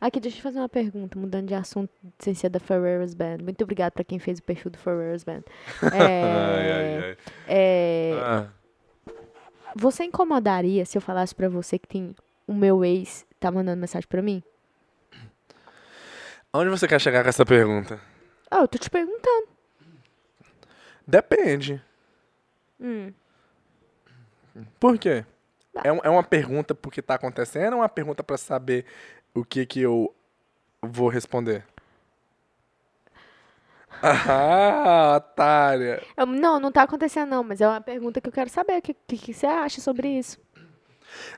Aqui, 0.00 0.18
deixa 0.20 0.38
eu 0.38 0.42
fazer 0.42 0.58
uma 0.60 0.68
pergunta, 0.68 1.18
mudando 1.18 1.48
de 1.48 1.54
assunto, 1.54 1.90
sem 2.18 2.32
ser 2.34 2.48
da 2.48 2.58
Ferreira's 2.60 3.12
Band. 3.12 3.38
Muito 3.42 3.62
obrigada 3.64 3.90
pra 3.90 4.04
quem 4.08 4.18
fez 4.18 4.38
o 4.38 4.42
perfil 4.42 4.70
do 4.72 4.78
Ferreira's 4.78 5.22
Band. 5.22 5.42
É, 5.94 6.22
Ai, 6.22 6.72
ai, 6.72 7.04
ai. 7.04 7.16
é, 7.46 8.12
Ah, 8.20 8.46
Você 9.76 10.02
incomodaria 10.04 10.84
se 10.84 10.98
eu 10.98 11.02
falasse 11.02 11.34
pra 11.34 11.48
você 11.48 11.78
que 11.78 11.86
tem 11.86 12.16
o 12.46 12.54
meu 12.54 12.84
ex 12.84 13.24
tá 13.38 13.50
mandando 13.52 13.80
mensagem 13.80 14.08
pra 14.08 14.20
mim? 14.22 14.42
Onde 16.52 16.70
você 16.70 16.88
quer 16.88 17.00
chegar 17.00 17.22
com 17.22 17.28
essa 17.28 17.44
pergunta? 17.44 18.00
Ah, 18.50 18.60
eu 18.60 18.68
tô 18.68 18.78
te 18.78 18.88
perguntando. 18.90 19.46
Depende. 21.06 21.82
Hum. 22.80 23.12
Por 24.80 24.98
quê? 24.98 25.24
Tá. 25.72 25.82
É, 25.84 25.92
um- 25.92 26.00
é 26.02 26.08
uma 26.08 26.22
pergunta 26.24 26.74
porque 26.74 27.00
tá 27.02 27.14
acontecendo 27.14 27.74
ou 27.74 27.78
é 27.80 27.82
uma 27.82 27.88
pergunta 27.88 28.24
pra 28.24 28.36
saber 28.38 28.84
o 29.34 29.44
que 29.44 29.64
que 29.66 29.80
eu 29.80 30.12
vou 30.82 31.08
responder? 31.08 31.64
Ah, 34.02 35.14
otária. 35.16 36.02
Eu- 36.16 36.26
não, 36.26 36.58
não 36.60 36.70
tá 36.72 36.82
acontecendo 36.82 37.30
não, 37.30 37.42
mas 37.44 37.60
é 37.60 37.68
uma 37.68 37.80
pergunta 37.80 38.20
que 38.20 38.28
eu 38.28 38.32
quero 38.32 38.50
saber. 38.50 38.78
O 38.78 38.82
que, 38.82 38.94
que, 38.94 39.16
que 39.18 39.34
você 39.34 39.46
acha 39.46 39.80
sobre 39.80 40.08
isso? 40.08 40.38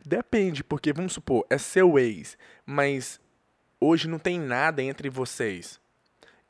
Depende, 0.04 0.62
porque 0.64 0.92
vamos 0.92 1.12
supor, 1.12 1.46
é 1.48 1.56
seu 1.56 1.98
ex, 1.98 2.36
mas 2.66 3.20
hoje 3.80 4.08
não 4.08 4.18
tem 4.18 4.38
nada 4.38 4.82
entre 4.82 5.08
vocês. 5.08 5.80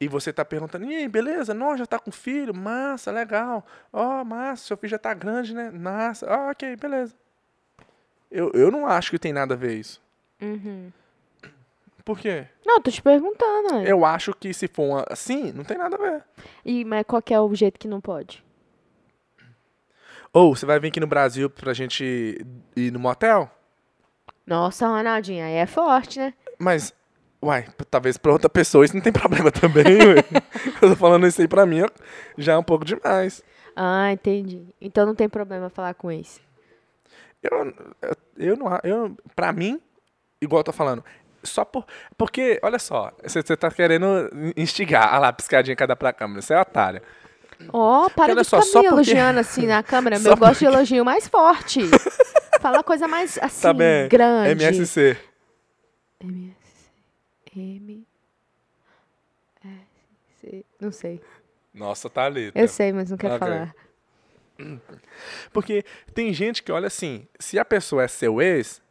E 0.01 0.09
você 0.09 0.33
tá 0.33 0.43
perguntando, 0.45 0.87
e 0.87 0.97
aí, 0.97 1.07
beleza? 1.09 1.53
Não, 1.53 1.77
já 1.77 1.85
tá 1.85 1.99
com 1.99 2.11
filho? 2.11 2.55
Massa, 2.55 3.11
legal. 3.13 3.67
Ó, 3.93 4.25
massa, 4.25 4.65
seu 4.69 4.77
filho 4.79 4.91
já 4.93 4.99
tá 4.99 5.13
grande, 5.13 5.55
né? 5.55 5.71
Massa. 5.71 6.27
Ok, 6.51 6.75
beleza. 6.77 7.15
Eu, 8.31 8.51
eu 8.55 8.71
não 8.71 8.87
acho 8.87 9.11
que 9.11 9.19
tem 9.19 9.33
nada 9.33 9.53
a 9.55 9.57
ver 9.57 9.75
isso. 9.79 10.01
Uhum. 10.41 10.91
Por 12.05 12.19
quê? 12.19 12.47
Não, 12.65 12.81
tô 12.81 12.91
te 12.91 13.03
perguntando. 13.03 13.75
ué. 13.77 13.85
Eu 13.91 14.05
acho 14.05 14.33
que 14.35 14.53
se 14.55 14.67
for 14.69 14.83
uma- 14.85 15.05
assim, 15.11 15.53
não 15.53 15.65
tem 15.65 15.77
nada 15.79 15.97
a 15.97 15.99
ver. 15.99 16.25
E, 16.65 16.85
mas 16.85 17.05
qual 17.07 17.21
que 17.23 17.35
é 17.35 17.41
o 17.41 17.55
jeito 17.55 17.79
que 17.79 17.87
não 17.89 18.01
pode? 18.01 18.45
Ou 20.33 20.55
você 20.55 20.65
vai 20.65 20.79
vir 20.79 20.89
aqui 20.89 21.01
no 21.01 21.07
Brasil 21.07 21.51
pra 21.51 21.73
gente 21.73 22.45
ir 22.77 22.91
no 22.93 22.99
motel? 23.01 23.51
Nossa, 24.47 24.87
Ronaldinho, 24.87 25.45
aí 25.45 25.55
é 25.55 25.67
forte, 25.67 26.19
né? 26.19 26.35
Mas, 26.59 26.95
uai, 27.43 27.63
p- 27.71 27.85
talvez 27.85 28.17
pra 28.17 28.33
outra 28.33 28.49
pessoa 28.49 28.85
isso 28.85 28.95
não 28.95 29.03
tem 29.03 29.13
problema 29.13 29.51
também, 29.51 29.85
ué. 29.85 30.25
Eu 30.81 30.91
tô 30.91 30.97
falando 30.97 31.27
isso 31.27 31.41
aí 31.41 31.49
pra 31.49 31.67
mim, 31.67 31.83
ó, 31.83 31.89
já 32.39 32.53
é 32.55 32.57
um 32.59 32.63
pouco 32.63 32.85
demais. 32.85 33.43
Ah, 33.75 34.13
entendi. 34.13 34.67
Então 34.81 35.05
não 35.07 35.15
tem 35.15 35.29
problema 35.29 35.69
falar 35.69 35.95
com 35.95 36.11
esse. 36.11 36.41
Eu, 37.43 37.73
eu, 38.03 38.17
eu 38.37 38.57
não, 38.57 38.69
a- 38.69 38.81
eu, 38.85 39.17
pra 39.35 39.53
mim, 39.53 39.81
igual 40.41 40.61
eu 40.61 40.65
tô 40.65 40.73
falando, 40.73 41.05
só 41.43 41.65
por, 41.65 41.85
porque, 42.17 42.59
olha 42.63 42.79
só, 42.79 43.13
você 43.23 43.43
tá 43.57 43.71
querendo 43.71 44.31
instigar, 44.57 45.13
ah 45.15 45.19
lá, 45.19 45.33
piscadinha 45.33 45.75
cada 45.77 45.97
pra 45.97 46.13
câmera, 46.13 46.43
você 46.43 46.55
é 46.55 46.61
otária. 46.61 47.03
Ó, 47.73 48.09
para 48.11 48.33
olha 48.33 48.43
de 48.43 48.49
só, 48.49 48.59
ficar 48.61 48.71
só 48.73 48.79
me 48.83 48.89
porque- 48.89 49.11
elogiando 49.11 49.39
assim 49.41 49.67
na 49.67 49.83
câmera. 49.83 50.17
Só 50.21 50.31
Eu 50.31 50.37
gosto 50.37 50.61
de 50.61 50.65
elogio 50.67 51.05
mais 51.05 51.29
forte. 51.29 51.81
Fala 52.61 52.83
coisa 52.83 53.07
mais 53.07 53.39
assim, 53.39 53.61
Tá 53.63 53.73
bem, 53.75 54.09
grande. 54.09 54.51
MSC. 54.65 55.17
M. 56.23 56.57
M. 57.57 58.07
S. 60.43 60.65
Não 60.81 60.91
sei. 60.93 61.21
Nossa, 61.73 62.09
tá 62.11 62.25
ali. 62.25 62.51
Eu 62.55 62.67
sei, 62.69 62.93
mas 62.93 63.11
não 63.11 63.19
quero 63.19 63.35
Ok. 63.35 63.47
falar. 63.47 63.75
Porque 65.53 65.85
tem 66.15 66.33
gente 66.35 66.63
que 66.63 66.71
olha 66.73 66.87
assim, 66.87 67.27
se 67.39 67.59
a 67.59 67.65
pessoa 67.65 68.03
é 68.05 68.09
seu 68.09 68.41
ex, 68.43 68.83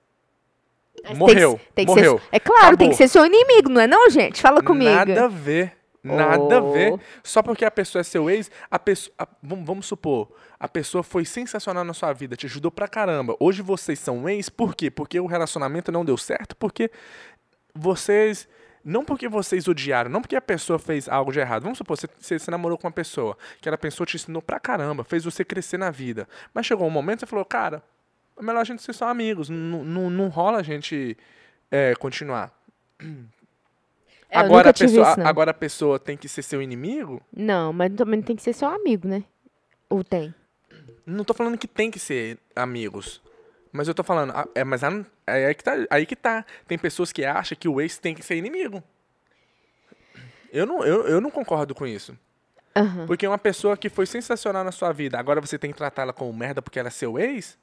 morreu, 1.16 1.60
tem 1.76 1.86
tem 1.86 1.86
morreu. 1.86 2.20
Ser, 2.20 2.28
é 2.32 2.40
claro, 2.40 2.78
tem 2.78 2.88
acabou. 2.88 2.90
que 2.90 2.96
ser 2.96 3.08
seu 3.08 3.26
inimigo, 3.26 3.70
não 3.70 3.82
é 3.82 3.88
não, 3.88 4.10
gente? 4.10 4.42
Fala 4.42 4.62
comigo. 4.62 4.92
Nada 4.92 5.26
a 5.26 5.28
ver. 5.28 5.74
Nada 6.02 6.58
a 6.58 6.62
ver. 6.62 6.94
Oh. 6.94 7.00
Só 7.24 7.44
porque 7.44 7.66
a 7.66 7.72
pessoa 7.72 8.00
é 8.00 8.04
seu 8.04 8.30
ex, 8.30 8.50
a 8.72 8.80
pessoa. 8.80 9.14
a- 9.20 9.28
vamos, 9.44 9.66
vamos 9.66 9.86
supor, 9.86 10.32
a 10.58 10.68
pessoa 10.68 11.04
foi 11.04 11.26
sensacional 11.26 11.84
na 11.84 11.94
sua 11.94 12.14
vida, 12.14 12.38
te 12.38 12.46
ajudou 12.46 12.72
pra 12.72 12.88
caramba. 12.88 13.36
Hoje 13.40 13.62
vocês 13.62 14.00
são 14.00 14.28
ex, 14.30 14.48
por 14.50 14.76
quê? 14.76 14.90
Porque 14.90 15.20
o 15.20 15.26
relacionamento 15.26 15.92
não 15.92 16.06
deu 16.06 16.18
certo, 16.18 16.56
porque 16.56 16.90
vocês 17.76 18.48
Não 18.84 19.04
porque 19.04 19.28
vocês 19.28 19.68
odiaram, 19.68 20.10
não 20.10 20.22
porque 20.22 20.38
a 20.38 20.42
pessoa 20.42 20.80
fez 20.80 21.10
algo 21.10 21.34
de 21.34 21.40
errado. 21.40 21.64
Vamos 21.64 21.78
supor, 21.78 21.98
você, 21.98 22.08
você 22.18 22.40
se 22.40 22.50
namorou 22.50 22.78
com 22.78 22.88
uma 22.88 22.94
pessoa, 22.94 23.36
que 23.56 23.60
aquela 23.64 23.78
pessoa 23.78 24.08
te 24.08 24.16
ensinou 24.16 24.42
pra 24.42 24.58
caramba, 24.58 25.04
fez 25.04 25.26
você 25.26 25.44
crescer 25.44 25.78
na 25.78 25.92
vida. 25.92 26.28
Mas 26.54 26.66
chegou 26.66 26.88
um 26.88 26.90
momento 26.90 27.18
que 27.20 27.26
você 27.26 27.30
falou, 27.30 27.44
cara, 27.44 27.84
é 28.40 28.44
melhor 28.44 28.62
a 28.62 28.64
gente 28.64 28.82
ser 28.82 28.94
só 28.94 29.10
amigos. 29.10 29.50
Não, 29.50 29.84
não, 29.84 30.10
não 30.10 30.28
rola 30.30 30.60
a 30.60 30.64
gente 30.64 31.18
é, 31.70 31.94
continuar. 31.96 32.52
É, 34.32 34.38
agora, 34.38 34.70
a 34.70 34.74
pessoa, 34.74 35.12
isso, 35.12 35.22
agora 35.22 35.52
a 35.52 35.54
pessoa 35.54 36.00
tem 36.00 36.16
que 36.16 36.30
ser 36.30 36.44
seu 36.44 36.62
inimigo? 36.62 37.22
Não, 37.36 37.74
mas 37.74 37.92
também 37.96 38.22
tem 38.22 38.36
que 38.36 38.44
ser 38.44 38.54
seu 38.54 38.68
amigo, 38.68 39.08
né? 39.08 39.24
Ou 39.90 40.04
tem? 40.04 40.34
Não 41.06 41.24
tô 41.24 41.34
falando 41.34 41.58
que 41.58 41.68
tem 41.68 41.90
que 41.90 42.00
ser 42.00 42.38
amigos. 42.56 43.22
Mas 43.72 43.88
eu 43.88 43.94
tô 43.94 44.04
falando, 44.04 44.34
é, 44.54 44.64
mas 44.64 44.82
é 44.84 45.48
aí 45.48 45.56
que, 45.56 45.64
tá, 45.64 45.74
aí 45.90 46.06
que 46.06 46.16
tá. 46.16 46.46
Tem 46.68 46.78
pessoas 46.78 47.12
que 47.12 47.26
acham 47.26 47.58
que 47.60 47.68
o 47.68 47.82
ex 47.82 47.98
tem 47.98 48.16
que 48.16 48.24
ser 48.24 48.36
inimigo. 48.36 48.84
Eu 50.52 50.66
não, 50.66 50.84
eu, 50.84 51.08
eu 51.08 51.20
não 51.20 51.30
concordo 51.30 51.74
com 51.76 51.86
isso. 51.86 52.18
Aham. 52.76 53.06
Porque 53.08 53.28
uma 53.28 53.38
pessoa 53.38 53.76
que 53.76 53.90
foi 53.90 54.06
sensacional 54.06 54.64
na 54.64 54.72
sua 54.72 54.92
vida, 54.92 55.20
agora 55.20 55.42
você 55.42 55.58
tem 55.58 55.72
que 55.72 55.78
tratá-la 55.78 56.14
como 56.14 56.32
merda 56.32 56.62
porque 56.62 56.80
ela 56.80 56.88
é 56.88 56.92
seu 56.92 57.20
ex? 57.20 57.58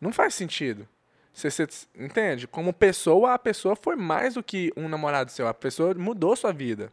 Não 0.00 0.12
faz 0.12 0.34
sentido. 0.34 0.88
Você, 1.32 1.50
você 1.50 1.66
entende? 1.96 2.46
Como 2.46 2.72
pessoa, 2.72 3.34
a 3.34 3.38
pessoa 3.38 3.76
foi 3.76 3.96
mais 3.96 4.34
do 4.34 4.42
que 4.42 4.72
um 4.76 4.88
namorado 4.88 5.30
seu. 5.30 5.46
A 5.46 5.54
pessoa 5.54 5.94
mudou 5.94 6.34
sua 6.34 6.52
vida. 6.52 6.92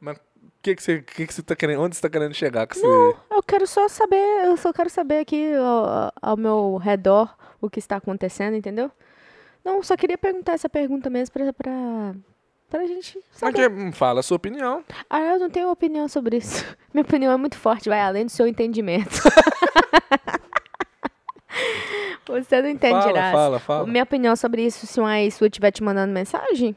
Mas 0.00 0.16
o 0.16 0.20
que, 0.62 0.74
que, 0.74 0.82
você, 0.82 1.02
que, 1.02 1.26
que 1.26 1.34
você 1.34 1.42
tá 1.42 1.54
querendo? 1.54 1.80
Onde 1.82 1.96
você 1.96 2.02
tá 2.02 2.08
querendo 2.08 2.34
chegar 2.34 2.66
com 2.66 2.74
esse. 2.74 2.84
Eu 2.84 3.42
quero 3.46 3.66
só 3.66 3.88
saber, 3.88 4.46
eu 4.46 4.56
só 4.56 4.72
quero 4.72 4.88
saber 4.88 5.18
aqui 5.20 5.54
ao, 5.54 6.12
ao 6.22 6.36
meu 6.36 6.76
redor 6.76 7.36
o 7.60 7.68
que 7.68 7.78
está 7.78 7.96
acontecendo, 7.96 8.56
entendeu? 8.56 8.90
Não, 9.64 9.82
só 9.82 9.96
queria 9.96 10.16
perguntar 10.16 10.52
essa 10.52 10.68
pergunta 10.68 11.10
mesmo 11.10 11.32
pra, 11.32 11.52
pra, 11.52 12.14
pra 12.70 12.86
gente 12.86 13.18
Mas 13.40 13.54
saber. 13.54 13.92
fala 13.92 14.20
a 14.20 14.22
sua 14.22 14.36
opinião. 14.36 14.84
Ah, 15.10 15.20
eu 15.20 15.38
não 15.40 15.50
tenho 15.50 15.70
opinião 15.70 16.08
sobre 16.08 16.36
isso. 16.38 16.64
Minha 16.94 17.02
opinião 17.02 17.32
é 17.32 17.36
muito 17.36 17.58
forte, 17.58 17.88
vai 17.88 18.00
além 18.00 18.26
do 18.26 18.30
seu 18.30 18.46
entendimento. 18.46 19.10
Você 22.26 22.60
não 22.60 22.68
entende 22.68 23.00
Fala, 23.00 23.12
nada. 23.12 23.32
fala, 23.32 23.58
fala. 23.58 23.86
Minha 23.86 24.02
opinião 24.02 24.34
sobre 24.34 24.64
isso, 24.64 24.86
se 24.86 24.98
uma 25.00 25.20
ex 25.20 25.40
estiver 25.40 25.70
te 25.70 25.82
mandando 25.82 26.12
mensagem. 26.12 26.74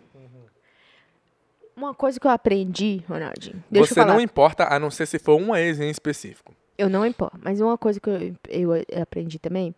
Uma 1.75 1.93
coisa 1.93 2.19
que 2.19 2.27
eu 2.27 2.31
aprendi, 2.31 3.03
Ronaldinho. 3.07 3.63
Deixa 3.71 3.93
você 3.93 4.03
não 4.05 4.19
importa, 4.19 4.65
a 4.65 4.77
não 4.77 4.91
ser 4.91 5.05
se 5.05 5.17
for 5.17 5.39
um 5.39 5.55
ex 5.55 5.79
em 5.79 5.89
específico. 5.89 6.53
Eu 6.77 6.89
não 6.89 7.05
importo. 7.05 7.39
Mas 7.41 7.61
uma 7.61 7.77
coisa 7.77 7.99
que 7.99 8.09
eu, 8.09 8.35
eu 8.49 9.01
aprendi 9.01 9.39
também, 9.39 9.73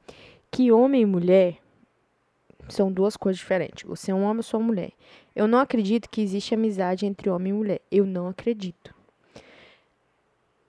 que 0.49 0.71
homem 0.71 1.01
e 1.01 1.05
mulher 1.05 1.57
são 2.69 2.91
duas 2.91 3.15
coisas 3.15 3.39
diferentes. 3.39 3.83
Você 3.87 4.11
é 4.11 4.15
um 4.15 4.23
homem, 4.23 4.37
eu 4.39 4.43
sou 4.43 4.59
uma 4.59 4.67
mulher. 4.67 4.91
Eu 5.35 5.47
não 5.47 5.59
acredito 5.59 6.09
que 6.09 6.21
existe 6.21 6.53
amizade 6.53 7.05
entre 7.05 7.29
homem 7.29 7.51
e 7.51 7.55
mulher. 7.55 7.81
Eu 7.91 8.05
não 8.05 8.27
acredito. 8.27 8.93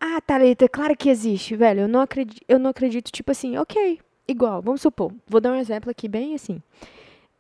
Ah, 0.01 0.21
Thalita, 0.21 0.69
claro 0.69 0.97
que 0.97 1.09
existe, 1.09 1.55
velho. 1.57 1.83
Eu 1.83 1.89
não 1.89 2.01
acredito, 2.01 2.43
eu 2.49 2.59
não 2.59 2.71
acredito, 2.71 3.11
tipo 3.11 3.31
assim, 3.31 3.57
ok, 3.57 4.01
igual, 4.27 4.63
vamos 4.63 4.81
supor. 4.83 5.13
Vou 5.27 5.41
dar 5.41 5.53
um 5.53 5.57
exemplo 5.57 5.91
aqui 5.91 6.09
bem 6.09 6.35
assim. 6.35 6.63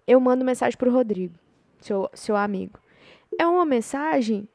Eu 0.06 0.20
mando 0.20 0.44
mensagem 0.44 0.76
pro 0.76 0.90
Rodrigo, 0.92 1.34
seu, 1.80 2.08
seu 2.14 2.36
amigo. 2.36 2.78
É 3.38 3.46
uma 3.46 3.64
mensagem, 3.64 4.48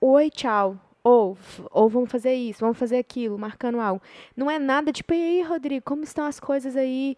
oi, 0.00 0.30
tchau. 0.30 0.78
Ou, 1.02 1.36
ou 1.70 1.88
vamos 1.90 2.10
fazer 2.10 2.32
isso, 2.32 2.60
vamos 2.60 2.78
fazer 2.78 2.96
aquilo, 2.96 3.38
marcando 3.38 3.78
algo. 3.78 4.00
Não 4.34 4.50
é 4.50 4.58
nada 4.58 4.90
tipo, 4.90 5.12
e 5.12 5.16
aí, 5.22 5.42
Rodrigo, 5.42 5.84
como 5.84 6.02
estão 6.02 6.24
as 6.24 6.40
coisas 6.40 6.76
aí? 6.76 7.14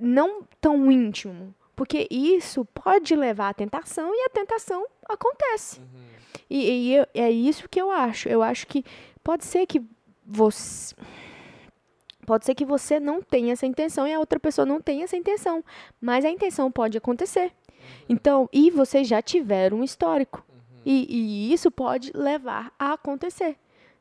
Não 0.00 0.42
tão 0.60 0.90
íntimo. 0.90 1.54
Porque 1.76 2.08
isso 2.10 2.64
pode 2.66 3.14
levar 3.14 3.50
à 3.50 3.54
tentação 3.54 4.10
e 4.12 4.24
a 4.26 4.30
tentação 4.30 4.84
acontece. 5.08 5.80
E, 6.50 6.70
e 6.90 6.94
eu- 6.96 7.06
é 7.14 7.30
isso 7.30 7.68
que 7.68 7.80
eu 7.80 7.90
acho. 7.90 8.28
Eu 8.28 8.42
acho 8.42 8.66
que 8.66 8.84
pode 9.22 9.44
ser 9.44 9.64
que 9.66 9.80
você. 10.26 10.94
Pode 12.26 12.44
ser 12.44 12.54
que 12.54 12.64
você 12.64 13.00
não 13.00 13.20
tenha 13.20 13.52
essa 13.52 13.66
intenção 13.66 14.06
e 14.06 14.12
a 14.12 14.18
outra 14.18 14.38
pessoa 14.38 14.64
não 14.64 14.80
tenha 14.80 15.04
essa 15.04 15.16
intenção. 15.16 15.64
Mas 16.00 16.24
a 16.24 16.30
intenção 16.30 16.70
pode 16.70 16.96
acontecer. 16.96 17.52
Então, 18.08 18.48
e 18.52 18.70
vocês 18.70 19.08
já 19.08 19.20
tiveram 19.20 19.78
um 19.78 19.84
histórico. 19.84 20.44
E, 20.84 21.06
e 21.08 21.52
isso 21.52 21.70
pode 21.70 22.12
levar 22.14 22.72
a 22.78 22.92
acontecer. 22.92 23.56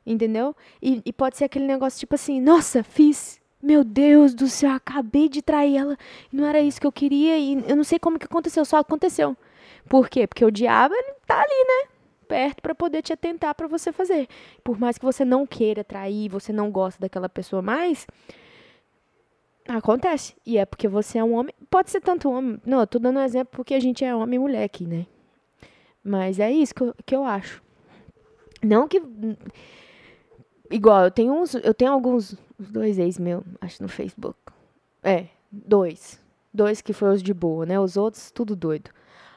Entendeu? 0.05 0.55
E, 0.81 1.01
e 1.05 1.13
pode 1.13 1.37
ser 1.37 1.45
aquele 1.45 1.65
negócio 1.65 1.99
tipo 1.99 2.15
assim: 2.15 2.39
nossa, 2.39 2.83
fiz. 2.83 3.39
Meu 3.61 3.83
Deus 3.83 4.33
do 4.33 4.47
céu, 4.47 4.71
acabei 4.71 5.29
de 5.29 5.39
trair 5.43 5.77
ela. 5.77 5.95
Não 6.33 6.47
era 6.47 6.59
isso 6.59 6.81
que 6.81 6.87
eu 6.87 6.91
queria. 6.91 7.37
E 7.37 7.63
eu 7.67 7.75
não 7.75 7.83
sei 7.83 7.99
como 7.99 8.17
que 8.17 8.25
aconteceu, 8.25 8.65
só 8.65 8.77
aconteceu. 8.77 9.37
Por 9.87 10.09
quê? 10.09 10.25
Porque 10.25 10.43
o 10.43 10.49
diabo, 10.49 10.95
ele 10.95 11.13
tá 11.27 11.39
ali, 11.39 11.47
né? 11.67 11.91
Perto 12.31 12.61
para 12.61 12.73
poder 12.73 13.01
te 13.01 13.11
atentar 13.11 13.53
para 13.53 13.67
você 13.67 13.91
fazer. 13.91 14.25
Por 14.63 14.79
mais 14.79 14.97
que 14.97 15.03
você 15.03 15.25
não 15.25 15.45
queira 15.45 15.83
trair, 15.83 16.29
você 16.29 16.53
não 16.53 16.71
gosta 16.71 17.01
daquela 17.01 17.27
pessoa 17.27 17.61
mais, 17.61 18.07
acontece. 19.67 20.33
E 20.45 20.57
é 20.57 20.65
porque 20.65 20.87
você 20.87 21.17
é 21.17 21.23
um 21.25 21.33
homem. 21.33 21.53
Pode 21.69 21.91
ser 21.91 21.99
tanto 21.99 22.31
homem. 22.31 22.57
Não, 22.65 22.79
eu 22.79 22.87
tô 22.87 22.99
dando 22.99 23.19
um 23.19 23.21
exemplo 23.21 23.51
porque 23.53 23.73
a 23.73 23.81
gente 23.81 24.05
é 24.05 24.15
homem 24.15 24.37
e 24.37 24.39
mulher 24.39 24.63
aqui, 24.63 24.87
né? 24.87 25.07
Mas 26.01 26.39
é 26.39 26.49
isso 26.49 26.73
que 26.73 26.83
eu, 26.83 26.95
que 27.05 27.13
eu 27.13 27.25
acho. 27.25 27.61
Não 28.63 28.87
que. 28.87 29.01
Igual, 30.71 31.03
eu 31.03 31.11
tenho 31.11 31.33
uns. 31.33 31.53
Eu 31.55 31.73
tenho 31.73 31.91
alguns. 31.91 32.33
Uns 32.57 32.71
dois 32.71 32.97
ex 32.97 33.19
meu, 33.19 33.43
acho 33.59 33.83
no 33.83 33.89
Facebook. 33.89 34.39
É, 35.03 35.25
dois. 35.51 36.17
Dois 36.53 36.79
que 36.79 36.93
foi 36.93 37.09
os 37.09 37.21
de 37.21 37.33
boa, 37.33 37.65
né? 37.65 37.77
Os 37.77 37.97
outros, 37.97 38.31
tudo 38.31 38.55
doido. 38.55 38.89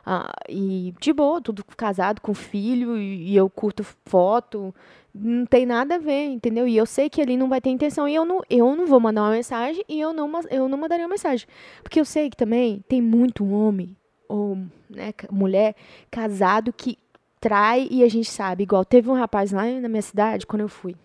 Ah, 0.07 0.33
e 0.49 0.95
de 1.01 1.13
boa, 1.13 1.41
tudo 1.41 1.65
casado 1.65 2.21
com 2.21 2.35
filho, 2.35 2.97
e, 2.99 3.31
e 3.33 3.37
eu 3.37 3.49
curto 3.49 3.85
foto. 4.05 4.75
Não 5.15 5.47
tem 5.47 5.65
nada 5.65 5.95
a 5.95 5.99
ver, 5.99 6.27
entendeu? 6.27 6.67
E 6.67 6.77
eu 6.77 6.85
sei 6.85 7.09
que 7.09 7.23
ali 7.23 7.37
não 7.37 7.49
vai 7.49 7.61
ter 7.61 7.71
intenção. 7.71 8.09
E 8.09 8.15
eu 8.15 8.25
não, 8.25 8.43
eu 8.51 8.75
não 8.75 8.87
vou 8.87 9.01
mandar 9.01 9.23
uma 9.23 9.31
mensagem 9.31 9.85
e 9.89 10.01
eu 10.01 10.13
não, 10.13 10.31
eu 10.51 10.69
não 10.69 10.77
mandaria 10.77 11.05
uma 11.07 11.13
mensagem. 11.13 11.47
Porque 11.83 12.01
eu 12.01 12.05
sei 12.05 12.29
que 12.29 12.37
também 12.37 12.85
tem 12.89 13.01
muito 13.01 13.49
homem 13.49 13.97
ou 14.29 14.59
né, 14.91 15.15
mulher 15.31 15.77
casado 16.11 16.73
que 16.73 16.99
trai 17.41 17.87
e 17.91 18.03
a 18.03 18.09
gente 18.09 18.31
sabe. 18.31 18.65
Igual 18.65 18.85
teve 18.85 19.09
um 19.09 19.15
rapaz 19.15 19.53
lá 19.53 19.65
na 19.65 19.89
minha 19.89 20.03
cidade, 20.03 20.47
quando 20.47 20.63
eu 20.63 20.69
fui. 20.69 20.97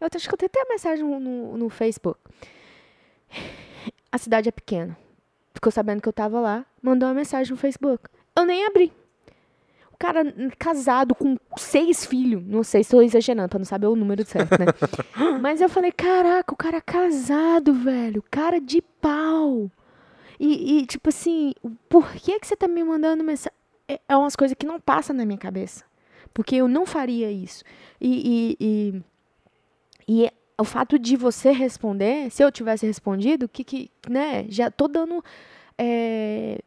Eu 0.00 0.08
acho 0.14 0.28
que 0.28 0.34
eu 0.34 0.38
tenho 0.38 0.50
até 0.52 0.62
a 0.62 0.68
mensagem 0.68 1.04
no, 1.04 1.56
no 1.56 1.68
Facebook. 1.68 2.20
A 4.10 4.18
cidade 4.18 4.48
é 4.48 4.52
pequena. 4.52 4.96
Ficou 5.62 5.70
sabendo 5.70 6.02
que 6.02 6.08
eu 6.08 6.12
tava 6.12 6.40
lá, 6.40 6.66
mandou 6.82 7.08
uma 7.08 7.14
mensagem 7.14 7.52
no 7.52 7.56
Facebook. 7.56 8.02
Eu 8.34 8.44
nem 8.44 8.66
abri. 8.66 8.92
O 9.92 9.96
cara 9.96 10.24
casado 10.58 11.14
com 11.14 11.36
seis 11.56 12.04
filhos. 12.04 12.44
Não 12.44 12.64
sei 12.64 12.82
se 12.82 12.88
estou 12.88 13.00
exagerando, 13.00 13.48
pra 13.48 13.60
não 13.60 13.64
saber 13.64 13.86
o 13.86 13.94
número 13.94 14.26
certo, 14.26 14.58
né? 14.58 14.66
Mas 15.40 15.60
eu 15.60 15.68
falei, 15.68 15.92
caraca, 15.92 16.52
o 16.52 16.56
cara 16.56 16.78
é 16.78 16.80
casado, 16.80 17.72
velho. 17.72 18.24
Cara 18.28 18.60
de 18.60 18.82
pau. 19.00 19.70
E, 20.40 20.80
e, 20.80 20.86
tipo 20.86 21.10
assim, 21.10 21.54
por 21.88 22.10
que, 22.10 22.40
que 22.40 22.46
você 22.48 22.56
tá 22.56 22.66
me 22.66 22.82
mandando 22.82 23.22
mensagem? 23.22 23.56
É, 23.86 24.00
é 24.08 24.16
umas 24.16 24.34
coisas 24.34 24.56
que 24.58 24.66
não 24.66 24.80
passam 24.80 25.14
na 25.14 25.24
minha 25.24 25.38
cabeça. 25.38 25.84
Porque 26.34 26.56
eu 26.56 26.66
não 26.66 26.84
faria 26.84 27.30
isso. 27.30 27.62
E, 28.00 28.56
e, 28.58 29.02
e, 30.08 30.24
e 30.24 30.32
o 30.58 30.64
fato 30.64 30.98
de 30.98 31.16
você 31.16 31.52
responder, 31.52 32.32
se 32.32 32.42
eu 32.42 32.50
tivesse 32.50 32.84
respondido, 32.84 33.48
que, 33.48 33.62
que 33.62 33.92
né, 34.10 34.44
já 34.48 34.72
tô 34.72 34.88
dando 34.88 35.22
é, 35.78 36.58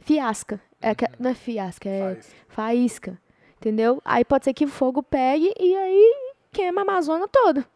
fiasca. 0.00 0.60
É, 0.80 0.94
que- 0.94 1.06
não 1.18 1.30
é 1.30 1.34
fiasca, 1.34 1.88
é 1.88 2.14
Faz. 2.14 2.34
faísca. 2.48 3.18
Entendeu? 3.58 4.00
Aí 4.04 4.24
pode 4.24 4.44
ser 4.44 4.54
que 4.54 4.64
o 4.64 4.68
fogo 4.68 5.02
pegue 5.02 5.52
e 5.58 5.74
aí 5.74 6.14
queima 6.52 6.82
a 6.82 6.84
Amazônia 6.84 7.26
toda. 7.28 7.66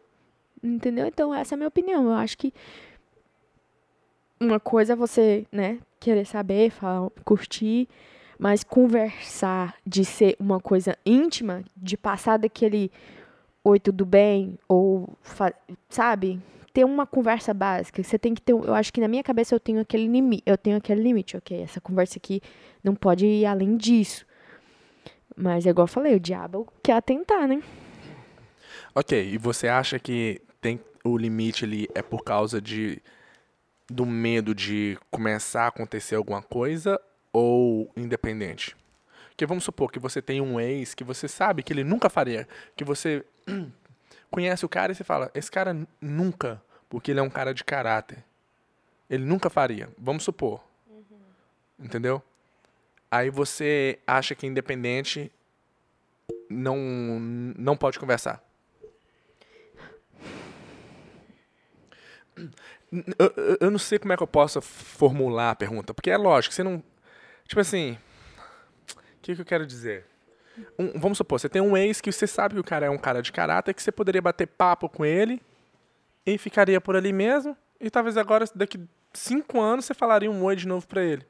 Entendeu? 0.62 1.06
Então, 1.06 1.34
essa 1.34 1.54
é 1.54 1.56
a 1.56 1.58
minha 1.58 1.68
opinião. 1.68 2.04
Eu 2.04 2.12
acho 2.12 2.36
que 2.36 2.52
uma 4.38 4.60
coisa 4.60 4.92
é 4.92 4.96
você, 4.96 5.46
né, 5.50 5.78
querer 5.98 6.24
saber, 6.26 6.70
falar, 6.70 7.10
curtir, 7.24 7.88
mas 8.38 8.64
conversar 8.64 9.74
de 9.86 10.04
ser 10.04 10.36
uma 10.38 10.60
coisa 10.60 10.96
íntima, 11.04 11.62
de 11.76 11.96
passar 11.96 12.38
daquele 12.38 12.90
oi, 13.62 13.78
tudo 13.78 14.06
bem, 14.06 14.58
ou, 14.66 15.08
sabe? 15.88 16.40
Ter 16.72 16.84
uma 16.84 17.06
conversa 17.06 17.52
básica. 17.52 18.02
Você 18.02 18.18
tem 18.18 18.34
que 18.34 18.40
ter, 18.40 18.52
eu 18.52 18.74
acho 18.74 18.92
que 18.92 19.00
na 19.00 19.08
minha 19.08 19.22
cabeça 19.22 19.54
eu 19.54 19.60
tenho 19.60 19.80
aquele 19.80 20.06
limite, 20.06 20.42
eu 20.46 20.56
tenho 20.56 20.76
aquele 20.76 21.02
limite, 21.02 21.36
ok? 21.36 21.62
Essa 21.62 21.80
conversa 21.80 22.18
aqui 22.18 22.40
não 22.82 22.94
pode 22.94 23.26
ir 23.26 23.46
além 23.46 23.76
disso. 23.76 24.24
Mas 25.36 25.66
é 25.66 25.70
igual 25.70 25.84
eu 25.84 25.92
falei, 25.92 26.14
o 26.14 26.20
diabo 26.20 26.70
quer 26.82 26.92
atentar, 26.92 27.48
né? 27.48 27.62
Ok, 28.94 29.32
e 29.32 29.38
você 29.38 29.68
acha 29.68 29.98
que 29.98 30.40
tem 30.60 30.80
o 31.04 31.16
limite 31.16 31.64
ali 31.64 31.88
é 31.94 32.02
por 32.02 32.22
causa 32.22 32.60
de 32.60 33.00
do 33.88 34.06
medo 34.06 34.54
de 34.54 34.96
começar 35.10 35.64
a 35.64 35.68
acontecer 35.68 36.14
alguma 36.14 36.42
coisa 36.42 37.00
ou 37.32 37.90
independente? 37.96 38.76
Porque 39.30 39.46
vamos 39.46 39.64
supor 39.64 39.90
que 39.90 39.98
você 39.98 40.20
tem 40.20 40.40
um 40.40 40.60
ex 40.60 40.94
que 40.94 41.02
você 41.02 41.26
sabe 41.26 41.62
que 41.62 41.72
ele 41.72 41.82
nunca 41.82 42.10
faria, 42.10 42.46
que 42.76 42.84
você 42.84 43.24
conhece 44.30 44.64
o 44.64 44.68
cara 44.68 44.92
e 44.92 44.94
você 44.94 45.04
fala, 45.04 45.30
esse 45.34 45.50
cara 45.50 45.76
nunca, 46.00 46.62
porque 46.88 47.10
ele 47.10 47.20
é 47.20 47.22
um 47.22 47.30
cara 47.30 47.52
de 47.52 47.64
caráter. 47.64 48.22
Ele 49.08 49.24
nunca 49.24 49.50
faria. 49.50 49.88
Vamos 49.98 50.22
supor. 50.22 50.62
Entendeu? 51.78 52.22
Aí 53.10 53.28
você 53.30 53.98
acha 54.06 54.34
que 54.34 54.46
independente 54.46 55.32
não, 56.48 56.76
não 57.58 57.76
pode 57.76 57.98
conversar. 57.98 58.42
Eu, 62.36 63.32
eu- 63.36 63.56
eu 63.60 63.70
não 63.70 63.78
sei 63.78 63.98
como 63.98 64.12
é 64.12 64.16
que 64.16 64.22
eu 64.22 64.26
posso 64.26 64.60
formular 64.60 65.50
a 65.50 65.56
pergunta, 65.56 65.92
porque 65.94 66.10
é 66.10 66.16
lógico, 66.16 66.54
você 66.54 66.62
não. 66.62 66.82
Tipo 67.46 67.60
assim. 67.60 67.98
O 68.96 69.22
que, 69.22 69.34
que 69.34 69.40
eu 69.40 69.44
quero 69.44 69.66
dizer? 69.66 70.06
Um- 70.78 70.98
vamos 70.98 71.18
supor, 71.18 71.38
você 71.38 71.48
tem 71.48 71.60
um 71.62 71.76
ex 71.76 72.00
que 72.00 72.10
você 72.10 72.26
sabe 72.26 72.54
que 72.54 72.60
o 72.60 72.64
cara 72.64 72.86
é 72.86 72.90
um 72.90 72.98
cara 72.98 73.22
de 73.22 73.32
caráter, 73.32 73.74
que 73.74 73.82
você 73.82 73.92
poderia 73.92 74.22
bater 74.22 74.46
papo 74.46 74.88
com 74.88 75.04
ele 75.04 75.40
e 76.24 76.38
ficaria 76.38 76.80
por 76.80 76.96
ali 76.96 77.12
mesmo, 77.12 77.56
e 77.80 77.90
talvez 77.90 78.16
agora, 78.16 78.44
daqui 78.54 78.80
cinco 79.12 79.60
anos, 79.60 79.84
você 79.84 79.94
falaria 79.94 80.30
um 80.30 80.42
oi 80.44 80.56
de 80.56 80.66
novo 80.66 80.86
pra 80.86 81.02
ele. 81.02 81.26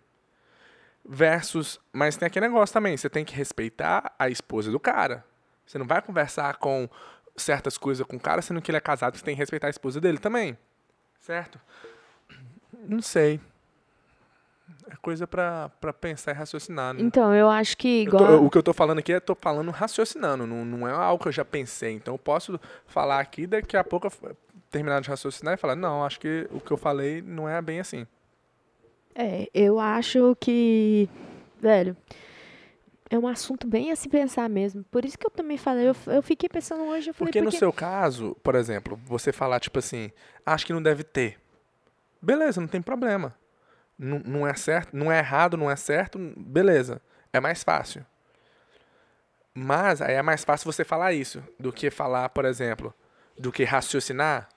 Versus. 1.05 1.81
Mas 1.93 2.17
tem 2.17 2.27
aquele 2.27 2.47
negócio 2.47 2.73
também, 2.73 2.97
você 2.97 3.09
tem 3.09 3.25
que 3.25 3.35
respeitar 3.35 4.15
a 4.19 4.29
esposa 4.29 4.71
do 4.71 4.79
cara. 4.79 5.25
Você 5.67 5.79
não 5.79 5.87
vai 5.87 6.03
conversar 6.03 6.57
com 6.57 6.89
certas 7.37 7.79
coisas 7.79 8.07
com 8.07 8.17
o 8.17 8.21
cara, 8.21 8.43
sendo 8.43 8.61
que 8.61 8.71
ele 8.71 8.79
é 8.79 8.81
casado, 8.81 9.17
você 9.17 9.25
tem 9.25 9.35
que 9.35 9.39
respeitar 9.41 9.69
a 9.69 9.71
esposa 9.71 10.01
dele 10.01 10.19
também. 10.19 10.59
Certo? 11.19 11.61
Não 12.87 13.01
sei. 13.01 13.41
É 14.91 14.97
coisa 14.97 15.27
pra, 15.27 15.69
pra 15.81 15.93
pensar 15.93 16.33
e 16.33 16.35
raciocinar. 16.35 16.95
né? 16.95 17.01
Então, 17.03 17.35
eu 17.35 17.49
acho 17.49 17.77
que 17.77 18.05
Eu 18.05 18.11
tô- 18.11 18.17
igual. 18.19 18.45
o 18.45 18.51
que 18.51 18.59
eu 18.59 18.63
tô 18.63 18.73
falando 18.73 18.99
aqui 18.99 19.13
é 19.13 19.21
tô 19.21 19.35
falando 19.35 19.71
raciocinando, 19.71 20.47
não, 20.47 20.65
não 20.65 20.89
é 20.89 20.93
algo 20.93 21.23
que 21.23 21.29
eu 21.29 21.33
já 21.33 21.45
pensei. 21.45 21.93
Então 21.95 22.15
eu 22.15 22.19
posso 22.19 22.59
falar 22.87 23.21
aqui 23.21 23.47
daqui 23.47 23.77
a 23.77 23.85
pouco 23.85 24.11
terminar 24.71 25.01
de 25.01 25.09
raciocinar 25.09 25.55
e 25.55 25.57
falar, 25.57 25.77
não, 25.77 26.05
acho 26.05 26.19
que 26.21 26.49
o 26.51 26.61
que 26.61 26.71
eu 26.71 26.77
falei 26.77 27.23
não 27.23 27.49
é 27.49 27.61
bem 27.63 27.81
assim. 27.81 28.07
É, 29.15 29.49
eu 29.55 29.79
acho 29.81 30.37
que. 30.41 31.09
Velho. 31.61 31.97
É 33.13 33.19
um 33.19 33.27
assunto 33.27 33.67
bem 33.67 33.91
a 33.91 33.97
se 33.97 34.09
pensar 34.09 34.49
mesmo. 34.49 34.85
Por 34.89 35.05
isso 35.05 35.19
que 35.19 35.27
eu 35.27 35.31
também 35.31 35.59
falei. 35.59 35.89
Eu, 35.89 35.97
eu 36.07 36.23
fiquei 36.23 36.49
pensando 36.49 36.85
hoje. 36.85 37.11
Eu 37.11 37.15
falei, 37.15 37.33
Porque 37.33 37.41
no 37.41 37.47
porque- 37.47 37.59
seu 37.59 37.73
caso, 37.73 38.37
por 38.41 38.55
exemplo, 38.55 38.99
você 39.05 39.33
falar 39.33 39.59
tipo 39.59 39.81
assim, 39.81 40.13
acho 40.47 40.65
que 40.65 40.73
não 40.73 40.81
deve 40.81 41.03
ter. 41.03 41.37
Beleza, 42.23 42.61
não 42.61 42.69
tem 42.69 42.81
problema. 42.81 43.35
Não, 44.03 44.19
não 44.25 44.47
é 44.47 44.55
certo, 44.55 44.97
não 44.97 45.13
é 45.13 45.19
errado, 45.19 45.59
não 45.59 45.71
é 45.71 45.77
certo, 45.77 46.19
beleza. 46.39 47.03
É 47.31 47.39
mais 47.39 47.63
fácil. 47.63 48.05
Mas 49.55 50.01
aí 50.01 50.15
é 50.15 50.23
mais 50.23 50.43
fácil 50.43 50.73
você 50.73 50.85
falar 50.85 51.13
isso 51.13 51.45
do 51.59 51.71
que 51.71 51.91
falar, 51.91 52.31
por 52.31 52.47
exemplo, 52.47 52.95
do 53.39 53.53
que 53.53 53.63
raciocinar 53.63 54.49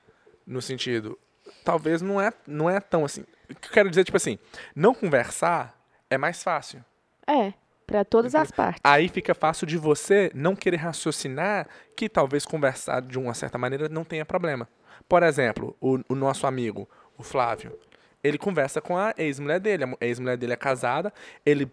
no 0.47 0.61
sentido, 0.61 1.19
talvez 1.65 2.01
não 2.01 2.21
é, 2.21 2.31
não 2.47 2.69
é 2.69 2.79
tão 2.79 3.03
assim. 3.03 3.25
O 3.49 3.55
que 3.55 3.67
eu 3.67 3.73
quero 3.73 3.89
dizer 3.89 4.05
tipo 4.05 4.15
assim, 4.15 4.39
não 4.73 4.93
conversar 4.95 5.77
é 6.09 6.17
mais 6.17 6.41
fácil. 6.41 6.83
É, 7.27 7.53
pra 7.85 8.05
todas 8.05 8.33
as 8.35 8.49
partes. 8.49 8.79
Aí 8.81 9.09
fica 9.09 9.35
fácil 9.35 9.67
de 9.67 9.77
você 9.77 10.31
não 10.33 10.55
querer 10.55 10.77
raciocinar 10.77 11.67
que 11.97 12.07
talvez 12.07 12.45
conversar 12.45 13.01
de 13.01 13.19
uma 13.19 13.33
certa 13.33 13.57
maneira 13.57 13.89
não 13.89 14.05
tenha 14.05 14.25
problema. 14.25 14.69
Por 15.09 15.21
exemplo, 15.21 15.75
o, 15.81 15.99
o 16.07 16.15
nosso 16.15 16.47
amigo, 16.47 16.89
o 17.17 17.23
Flávio, 17.23 17.77
ele 18.23 18.37
conversa 18.37 18.79
com 18.81 18.97
a 18.97 19.13
ex-mulher 19.17 19.59
dele. 19.59 19.83
A 19.83 20.05
ex-mulher 20.05 20.37
dele 20.37 20.53
é 20.53 20.55
casada, 20.57 21.13
ele 21.45 21.69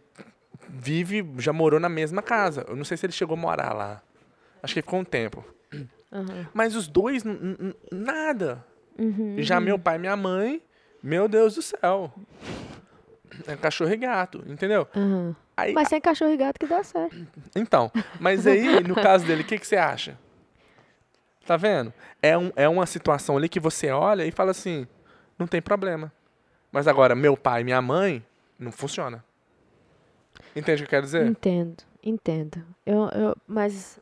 vive, 0.69 1.27
já 1.39 1.53
morou 1.53 1.79
na 1.79 1.89
mesma 1.89 2.23
casa. 2.23 2.65
Eu 2.69 2.77
não 2.77 2.85
sei 2.85 2.97
se 2.97 3.07
ele 3.07 3.13
chegou 3.13 3.37
a 3.37 3.41
morar 3.41 3.73
lá. 3.73 4.03
Acho 4.63 4.75
que 4.75 4.83
ficou 4.83 5.01
um 5.01 5.05
tempo. 5.05 5.45
Aham. 6.13 6.49
Mas 6.53 6.75
os 6.75 6.89
dois, 6.89 7.23
nada. 7.91 8.65
Uhum, 8.99 9.37
Já 9.39 9.61
meu 9.61 9.79
pai 9.79 9.97
e 9.97 9.99
minha 9.99 10.17
mãe, 10.17 10.63
meu 11.03 11.29
Deus 11.29 11.55
do 11.55 11.63
céu. 11.63 12.13
É 13.47 13.57
cachorro 13.57 13.93
e 13.93 13.97
gato, 13.97 14.43
entendeu? 14.47 14.87
Aí, 15.57 15.73
Mas 15.73 15.89
sem 15.89 16.01
cachorro 16.01 16.33
e 16.33 16.37
gato 16.37 16.59
que 16.59 16.67
dá 16.67 16.83
certo. 16.83 17.17
Então, 17.55 17.91
mas 18.19 18.47
aí, 18.47 18.83
no 18.83 18.95
caso 18.95 19.25
dele, 19.25 19.43
o 19.43 19.47
que, 19.47 19.59
que 19.59 19.67
você 19.67 19.77
acha? 19.77 20.19
Tá 21.47 21.57
vendo? 21.57 21.93
É, 22.21 22.37
um, 22.37 22.53
é 22.57 22.69
uma 22.69 22.87
situação 22.87 23.37
ali 23.37 23.49
que 23.49 23.61
você 23.61 23.91
olha 23.91 24.27
e 24.27 24.31
fala 24.31 24.51
assim, 24.51 24.87
não 25.39 25.47
tem 25.47 25.63
problema. 25.63 26.13
Mas 26.73 26.87
agora, 26.87 27.15
meu 27.15 27.37
pai 27.37 27.63
e 27.63 27.65
minha 27.65 27.83
mãe, 27.83 28.25
não 28.59 28.71
funciona. 28.71 29.25
Entende 30.55 30.83
o 30.83 30.87
que 30.87 30.89
eu 30.89 30.91
quero 30.91 31.07
dizer? 31.07 31.27
Entendo, 31.27 31.83
entendo. 32.03 32.65
Eu, 32.85 33.09
eu, 33.09 33.37
mas, 33.47 33.99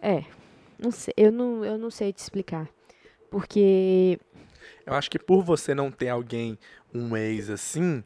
é, 0.00 0.24
não 0.78 0.90
sei, 0.90 1.14
eu 1.16 1.32
não, 1.32 1.64
eu 1.64 1.78
não 1.78 1.90
sei 1.90 2.12
te 2.12 2.18
explicar. 2.18 2.68
Porque, 3.30 4.18
Eu 4.86 4.94
acho 4.94 5.10
que 5.10 5.18
por 5.18 5.42
você 5.42 5.74
não 5.74 5.90
ter 5.90 6.08
alguém, 6.08 6.58
um 6.92 7.16
ex 7.16 7.50
assim, 7.50 8.04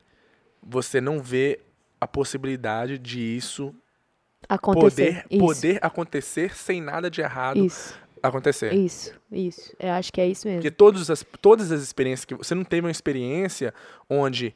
você 0.62 1.00
não 1.00 1.20
vê 1.20 1.60
a 2.00 2.06
possibilidade 2.06 2.98
de 2.98 3.20
isso 3.20 3.74
acontecer. 4.48 5.24
poder, 5.24 5.26
isso, 5.30 5.44
poder 5.44 5.78
acontecer 5.82 6.56
sem 6.56 6.80
nada 6.80 7.10
de 7.10 7.20
errado 7.20 7.64
isso, 7.64 7.98
acontecer. 8.22 8.72
isso, 8.72 9.12
isso. 9.30 9.74
Eu 9.78 9.90
acho 9.92 10.12
que 10.12 10.20
é 10.20 10.26
isso 10.28 10.46
mesmo. 10.46 10.60
Porque 10.60 10.70
todas 10.70 11.10
as, 11.10 11.24
todas 11.40 11.70
as 11.72 11.82
experiências 11.82 12.24
que 12.24 12.34
você 12.34 12.54
não 12.54 12.64
teve 12.64 12.86
uma 12.86 12.90
experiência 12.90 13.72
onde 14.08 14.54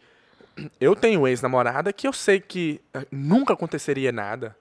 eu 0.81 0.95
tenho 0.97 1.27
ex-namorada 1.27 1.93
que 1.93 2.07
eu 2.07 2.13
sei 2.13 2.41
que 2.41 2.81
eh, 2.95 3.07
nunca 3.11 3.53
aconteceria 3.55 4.13
nada 4.13 4.57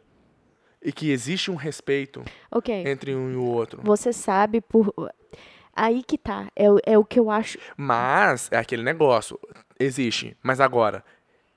e 0.81 0.91
que 0.91 1.11
existe 1.11 1.51
um 1.51 1.55
respeito 1.55 2.23
Ok, 2.51 2.73
entre 2.87 3.13
um 3.15 3.31
e 3.31 3.35
o 3.35 3.43
outro. 3.43 3.81
você 3.83 4.11
sabe 4.11 4.61
por... 4.61 4.93
Aí 5.73 6.03
que 6.03 6.17
tá, 6.17 6.47
é, 6.55 6.65
é 6.85 6.97
o 6.97 7.05
que 7.05 7.19
eu 7.19 7.29
acho... 7.29 7.57
Mas 7.77 8.49
é 8.51 8.57
aquele 8.57 8.83
negócio, 8.83 9.39
existe. 9.79 10.35
Mas 10.43 10.59
agora, 10.59 11.03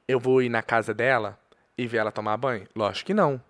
eu 0.06 0.20
vou 0.20 0.40
ir 0.42 0.48
na 0.48 0.62
casa 0.62 0.94
dela 0.94 1.38
e 1.76 1.86
ver 1.86 1.98
ela 1.98 2.12
tomar 2.12 2.36
banho? 2.36 2.66
Lógico 2.76 3.06
que 3.06 3.14
não. 3.14 3.40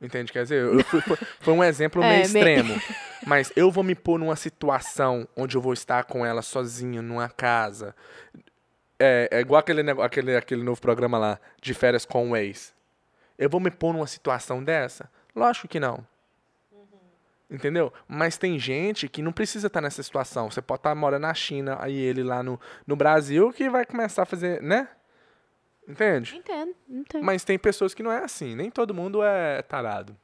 Entende? 0.00 0.32
Quer 0.32 0.44
dizer, 0.44 0.62
eu 0.62 0.84
fui- 0.84 1.00
foi, 1.40 1.54
um 1.54 1.62
exemplo 1.64 2.00
meio 2.02 2.12
É, 2.24 2.28
meio- 2.28 2.60
extremo. 2.60 2.82
Mas 3.26 3.52
eu 3.56 3.70
vou 3.70 3.82
me 3.82 3.94
pôr 3.96 4.18
numa 4.18 4.36
situação 4.36 5.26
onde 5.36 5.56
eu 5.56 5.60
vou 5.60 5.72
estar 5.72 6.04
com 6.04 6.24
ela 6.24 6.40
sozinha 6.40 7.02
numa 7.02 7.28
casa. 7.28 7.94
É, 8.98 9.28
é 9.32 9.40
igual 9.40 9.58
aquele, 9.60 9.88
aquele, 9.90 10.36
aquele 10.36 10.62
novo 10.62 10.80
programa 10.80 11.18
lá, 11.18 11.40
de 11.60 11.74
férias 11.74 12.04
com 12.04 12.30
o 12.30 12.36
ex. 12.36 12.72
Eu 13.36 13.48
vou 13.50 13.60
me 13.60 13.70
pôr 13.70 13.92
numa 13.92 14.06
situação 14.06 14.62
dessa? 14.62 15.10
Lógico 15.34 15.66
que 15.68 15.78
não. 15.80 16.04
Entendeu? 17.50 17.90
Mas 18.06 18.36
tem 18.36 18.58
gente 18.58 19.08
que 19.08 19.22
não 19.22 19.32
precisa 19.32 19.68
estar 19.68 19.80
nessa 19.80 20.02
situação. 20.02 20.50
Você 20.50 20.60
pode 20.60 20.80
estar 20.80 20.94
morando 20.94 21.22
na 21.22 21.32
China, 21.32 21.78
aí 21.80 21.96
ele 21.98 22.22
lá 22.22 22.42
no, 22.42 22.60
no 22.86 22.94
Brasil, 22.94 23.50
que 23.52 23.70
vai 23.70 23.86
começar 23.86 24.22
a 24.24 24.26
fazer, 24.26 24.62
né? 24.62 24.86
Entende? 25.88 26.36
Entendo, 26.36 26.74
entendo. 26.88 27.24
Mas 27.24 27.44
tem 27.44 27.58
pessoas 27.58 27.94
que 27.94 28.02
não 28.02 28.12
é 28.12 28.22
assim. 28.22 28.54
Nem 28.54 28.70
todo 28.70 28.92
mundo 28.94 29.22
é 29.22 29.62
tarado. 29.62 30.14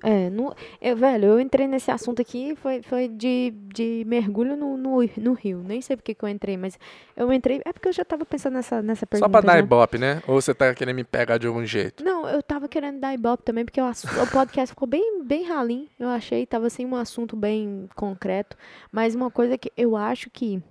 É, 0.00 0.30
não, 0.30 0.54
eu, 0.80 0.96
velho, 0.96 1.24
eu 1.24 1.40
entrei 1.40 1.66
nesse 1.66 1.90
assunto 1.90 2.22
aqui, 2.22 2.54
foi, 2.54 2.80
foi 2.82 3.08
de, 3.08 3.52
de 3.74 4.04
mergulho 4.06 4.56
no, 4.56 4.76
no, 4.76 5.00
no 5.16 5.32
rio. 5.32 5.60
Nem 5.66 5.82
sei 5.82 5.96
porque 5.96 6.14
que 6.14 6.24
eu 6.24 6.28
entrei, 6.28 6.56
mas 6.56 6.78
eu 7.16 7.32
entrei. 7.32 7.60
É 7.64 7.72
porque 7.72 7.88
eu 7.88 7.92
já 7.92 8.04
tava 8.04 8.24
pensando 8.24 8.54
nessa, 8.54 8.80
nessa 8.80 9.04
pergunta. 9.04 9.26
Só 9.26 9.30
pra 9.30 9.40
dar 9.44 9.54
já. 9.54 9.58
ibope, 9.58 9.98
né? 9.98 10.22
Ou 10.28 10.40
você 10.40 10.54
tá 10.54 10.72
querendo 10.72 10.94
me 10.94 11.02
pegar 11.02 11.36
de 11.36 11.48
algum 11.48 11.66
jeito? 11.66 12.04
Não, 12.04 12.28
eu 12.28 12.40
tava 12.40 12.68
querendo 12.68 13.00
dar 13.00 13.12
ibope 13.12 13.42
também, 13.42 13.64
porque 13.64 13.80
o, 13.80 13.84
assu- 13.86 14.06
o 14.22 14.26
podcast 14.30 14.68
ficou 14.72 14.86
bem, 14.86 15.20
bem 15.24 15.42
ralinho. 15.42 15.88
Eu 15.98 16.08
achei, 16.10 16.46
tava 16.46 16.70
sem 16.70 16.86
um 16.86 16.94
assunto 16.94 17.34
bem 17.34 17.88
concreto. 17.96 18.56
Mas 18.92 19.16
uma 19.16 19.32
coisa 19.32 19.58
que 19.58 19.72
eu 19.76 19.96
acho 19.96 20.30
que 20.30 20.62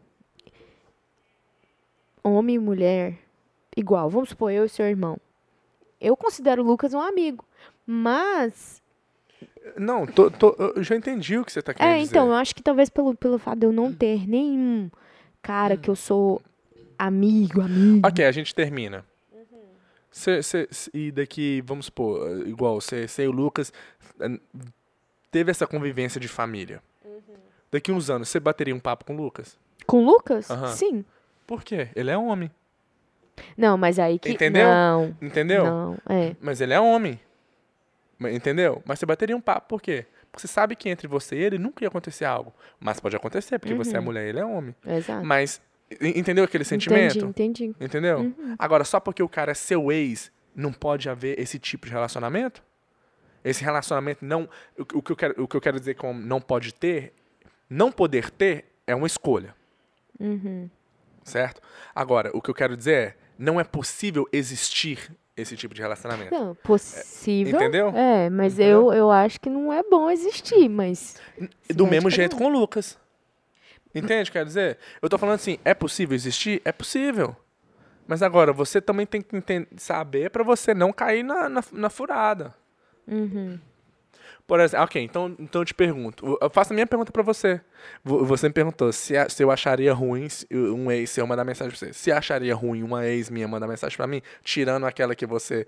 homem 2.24 2.56
e 2.56 2.60
mulher, 2.60 3.18
igual, 3.78 4.10
vamos 4.10 4.30
supor, 4.30 4.52
eu 4.52 4.66
e 4.66 4.70
seu 4.70 4.86
irmão. 4.86 5.18
Eu 6.02 6.18
considero 6.18 6.62
o 6.64 6.66
Lucas 6.66 6.94
um 6.94 7.00
amigo. 7.00 7.46
Mas. 7.86 8.82
Não, 9.78 10.06
tô- 10.06 10.30
tô- 10.32 10.56
eu 10.76 10.84
já 10.84 10.96
entendi 10.96 11.38
o 11.38 11.46
que 11.46 11.52
você 11.52 11.62
tá 11.62 11.74
querendo 11.74 11.94
É, 11.94 12.00
dizer. 12.00 12.10
então, 12.12 12.28
eu 12.28 12.34
acho 12.36 12.54
que 12.56 12.62
talvez 12.64 12.90
pelo, 12.90 13.16
pelo 13.16 13.38
fato 13.38 13.60
de 13.60 13.66
eu 13.66 13.72
não 13.72 13.94
ter 13.94 14.28
nenhum 14.28 14.90
cara 15.42 15.78
que 15.78 15.90
eu 15.90 15.96
sou 15.96 16.42
amigo, 16.98 17.62
amigo. 17.62 18.08
Ok, 18.08 18.24
a 18.26 18.32
gente 18.32 18.54
termina. 18.56 19.06
Cê- 20.12 20.42
cê- 20.42 20.68
cê- 20.72 20.90
e 20.94 21.12
daqui, 21.12 21.62
vamos 21.66 21.86
supor, 21.88 22.48
igual, 22.48 22.82
você 22.82 23.06
e 23.20 23.28
o 23.28 23.32
Lucas 23.32 23.72
eh, 24.20 24.40
teve 25.30 25.52
essa 25.52 25.68
convivência 25.68 26.20
de 26.20 26.28
família. 26.28 26.82
Daqui 27.72 27.92
uns 27.92 28.10
anos, 28.10 28.30
você 28.30 28.40
bateria 28.40 28.74
um 28.74 28.80
papo 28.80 29.06
com 29.06 29.14
o 29.14 29.18
Lucas? 29.22 29.58
Com 29.86 30.04
o 30.04 30.06
Lucas? 30.06 30.50
Aham. 30.50 30.70
Sim. 30.74 31.06
Por 31.46 31.64
quê? 31.64 31.90
Ele 31.96 32.10
é 32.10 32.18
homem. 32.18 32.50
Não, 33.58 33.78
mas 33.78 34.00
aí 34.00 34.18
que. 34.20 34.30
Entendeu? 34.30 34.68
Não. 34.68 35.16
Entendeu? 35.22 35.64
Não, 35.66 35.98
é. 36.10 36.36
Mas 36.42 36.62
ele 36.62 36.74
é 36.74 36.80
homem. 36.80 37.20
Entendeu? 38.20 38.82
Mas 38.86 39.00
você 39.00 39.06
bateria 39.06 39.36
um 39.36 39.42
papo, 39.42 39.68
por 39.68 39.82
quê? 39.82 40.06
Porque 40.32 40.42
você 40.42 40.48
sabe 40.48 40.76
que 40.76 40.90
entre 40.90 41.08
você 41.08 41.36
e 41.36 41.44
ele 41.44 41.58
nunca 41.58 41.84
ia 41.84 41.88
acontecer 41.88 42.26
algo. 42.26 42.54
Mas 42.80 43.00
pode 43.00 43.16
acontecer, 43.16 43.60
porque 43.60 43.74
você 43.76 43.98
é 43.98 44.00
mulher 44.00 44.26
e 44.26 44.30
ele 44.30 44.40
é 44.40 44.46
homem. 44.46 44.76
Exato. 44.86 45.26
Mas, 45.26 45.62
en- 46.02 46.20
entendeu 46.20 46.44
aquele 46.44 46.64
sentimento? 46.64 47.18
Entendi, 47.26 47.66
entendi. 47.66 47.76
Entendeu? 47.80 48.20
Uhum. 48.20 48.56
Agora, 48.58 48.84
só 48.84 49.00
porque 49.00 49.22
o 49.22 49.30
cara 49.30 49.52
é 49.52 49.56
seu 49.56 49.92
ex, 49.92 50.32
não 50.56 50.74
pode 50.74 51.08
haver 51.10 51.40
esse 51.40 51.60
tipo 51.60 51.86
de 51.86 51.92
relacionamento? 51.92 52.64
Esse 53.44 53.64
relacionamento 53.64 54.26
não. 54.26 54.50
O, 54.78 54.98
o 54.98 55.02
que, 55.02 55.12
eu 55.12 55.16
quero, 55.16 55.44
o 55.44 55.48
que 55.48 55.56
eu 55.56 55.62
quero 55.62 55.80
dizer 55.80 55.94
com 55.96 56.12
não 56.14 56.42
pode 56.42 56.74
ter, 56.74 57.14
não 57.70 57.92
poder 57.92 58.30
ter, 58.32 58.66
é 58.86 58.96
uma 58.96 59.08
escolha. 59.08 59.56
Uhum. 60.20 60.70
Certo? 61.24 61.62
Agora, 61.94 62.32
o 62.34 62.42
que 62.42 62.50
eu 62.50 62.56
quero 62.56 62.76
dizer 62.76 62.94
é, 62.96 63.16
não 63.38 63.60
é 63.60 63.64
possível 63.64 64.28
existir 64.32 65.12
esse 65.36 65.56
tipo 65.56 65.74
de 65.74 65.82
relacionamento. 65.82 66.34
Não, 66.34 66.56
possível. 66.56 67.56
entendeu? 67.56 67.90
É, 67.96 68.30
mas 68.30 68.54
Entendeu? 68.56 68.92
eu, 68.92 68.94
eu 68.94 69.12
acho 69.12 69.40
que 69.40 69.50
não 69.50 69.72
é 69.72 69.84
bom 69.84 70.10
existir, 70.10 70.68
mas. 70.68 71.22
Do 71.70 71.86
mesmo 71.86 72.10
jeito 72.10 72.32
não. 72.34 72.40
com 72.40 72.46
o 72.46 72.50
Lucas. 72.50 72.98
Entende? 73.94 74.32
Quer 74.32 74.46
dizer, 74.46 74.78
eu 75.02 75.10
tô 75.10 75.18
falando 75.18 75.36
assim, 75.36 75.58
é 75.64 75.74
possível 75.74 76.16
existir? 76.16 76.62
É 76.66 76.72
possível. 76.72 77.36
Mas 78.08 78.22
agora, 78.24 78.54
você 78.54 78.80
também 78.80 79.06
tem 79.06 79.22
que 79.22 79.36
enten- 79.36 79.68
saber 79.76 80.30
pra 80.30 80.44
você 80.44 80.74
não 80.74 80.94
cair 80.94 81.24
na, 81.24 81.50
na, 81.50 81.64
na 81.72 81.90
furada. 81.90 82.54
Uhum. 83.08 83.60
Por 84.48 84.62
exemplo, 84.62 84.86
ok, 84.86 85.04
então, 85.04 85.36
então 85.38 85.62
eu 85.62 85.66
te 85.66 85.74
pergunto. 85.74 86.38
Eu 86.42 86.50
faço 86.50 86.72
a 86.72 86.74
minha 86.74 86.88
pergunta 86.88 87.12
pra 87.12 87.22
você. 87.22 87.60
Vo- 88.02 88.24
Você 88.24 88.48
me 88.48 88.54
perguntou 88.54 88.94
se, 88.94 89.14
se 89.30 89.44
eu 89.44 89.52
acharia 89.52 89.94
ruim 89.94 90.30
se 90.30 90.48
um 90.54 90.90
ex 90.90 91.10
seu 91.10 91.28
mandar 91.28 91.44
mensagem 91.44 91.70
pra 91.70 91.78
você. 91.78 91.92
Se 91.92 92.14
acharia 92.14 92.56
ruim 92.56 92.82
uma 92.82 93.06
ex 93.06 93.30
minha 93.30 93.46
mandar 93.46 93.68
mensagem 93.68 93.98
pra 93.98 94.08
mim, 94.08 94.22
tirando 94.44 94.86
aquela 94.86 95.14
que 95.14 95.26
você 95.26 95.68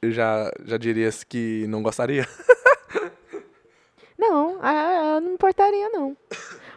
já, 0.00 0.48
já 0.64 0.76
diria 0.78 1.10
que 1.28 1.66
não 1.68 1.82
gostaria? 1.82 2.24
Não, 4.18 4.60
eu 5.14 5.20
não 5.20 5.32
importaria, 5.34 5.88
não. 5.88 6.16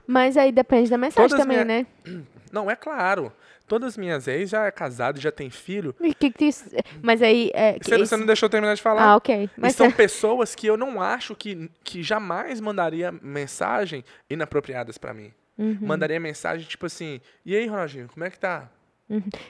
Mas 0.08 0.38
aí 0.38 0.52
depende 0.52 0.90
da 0.90 0.98
mensagem 0.98 1.30
Todas 1.30 1.46
também, 1.46 1.64
minha- 1.64 1.86
né? 2.06 2.24
Não, 2.52 2.70
é 2.72 2.76
claro. 2.76 3.32
Todas 3.74 3.90
as 3.94 3.98
minhas 3.98 4.28
ex 4.28 4.52
já 4.52 4.66
é 4.68 4.72
casado, 4.72 5.20
já 5.20 5.32
tem 5.32 5.50
filho. 5.50 5.96
E 6.00 6.14
que 6.14 6.30
que 6.30 6.46
isso- 6.46 6.70
Mas 7.02 7.24
aí. 7.24 7.50
É, 7.56 7.74
Você, 7.82 7.96
isso- 7.96 8.06
você 8.06 8.18
não 8.18 8.26
deixou 8.28 8.46
eu 8.46 8.52
terminar 8.52 8.76
de 8.76 8.82
falar. 8.84 9.02
Ah, 9.04 9.16
ok. 9.16 9.46
E 9.46 9.50
Mas 9.58 9.76
são 9.76 9.88
é- 9.88 9.92
pessoas 9.92 10.54
que 10.54 10.68
eu 10.68 10.78
não 10.78 11.02
acho 11.02 11.36
que, 11.36 11.72
que 11.84 12.04
jamais 12.04 12.62
mandaria 12.62 13.12
mensagem 13.12 14.04
inapropriadas 14.30 15.00
pra 15.00 15.12
mim. 15.12 15.34
Uhum. 15.58 15.80
Mandaria 15.82 16.20
mensagem 16.20 16.68
tipo 16.68 16.86
assim: 16.86 17.20
E 17.44 17.56
aí, 17.56 17.66
Ronaldinho, 17.66 18.08
como 18.14 18.24
é 18.24 18.30
que 18.30 18.38
tá? 18.40 18.70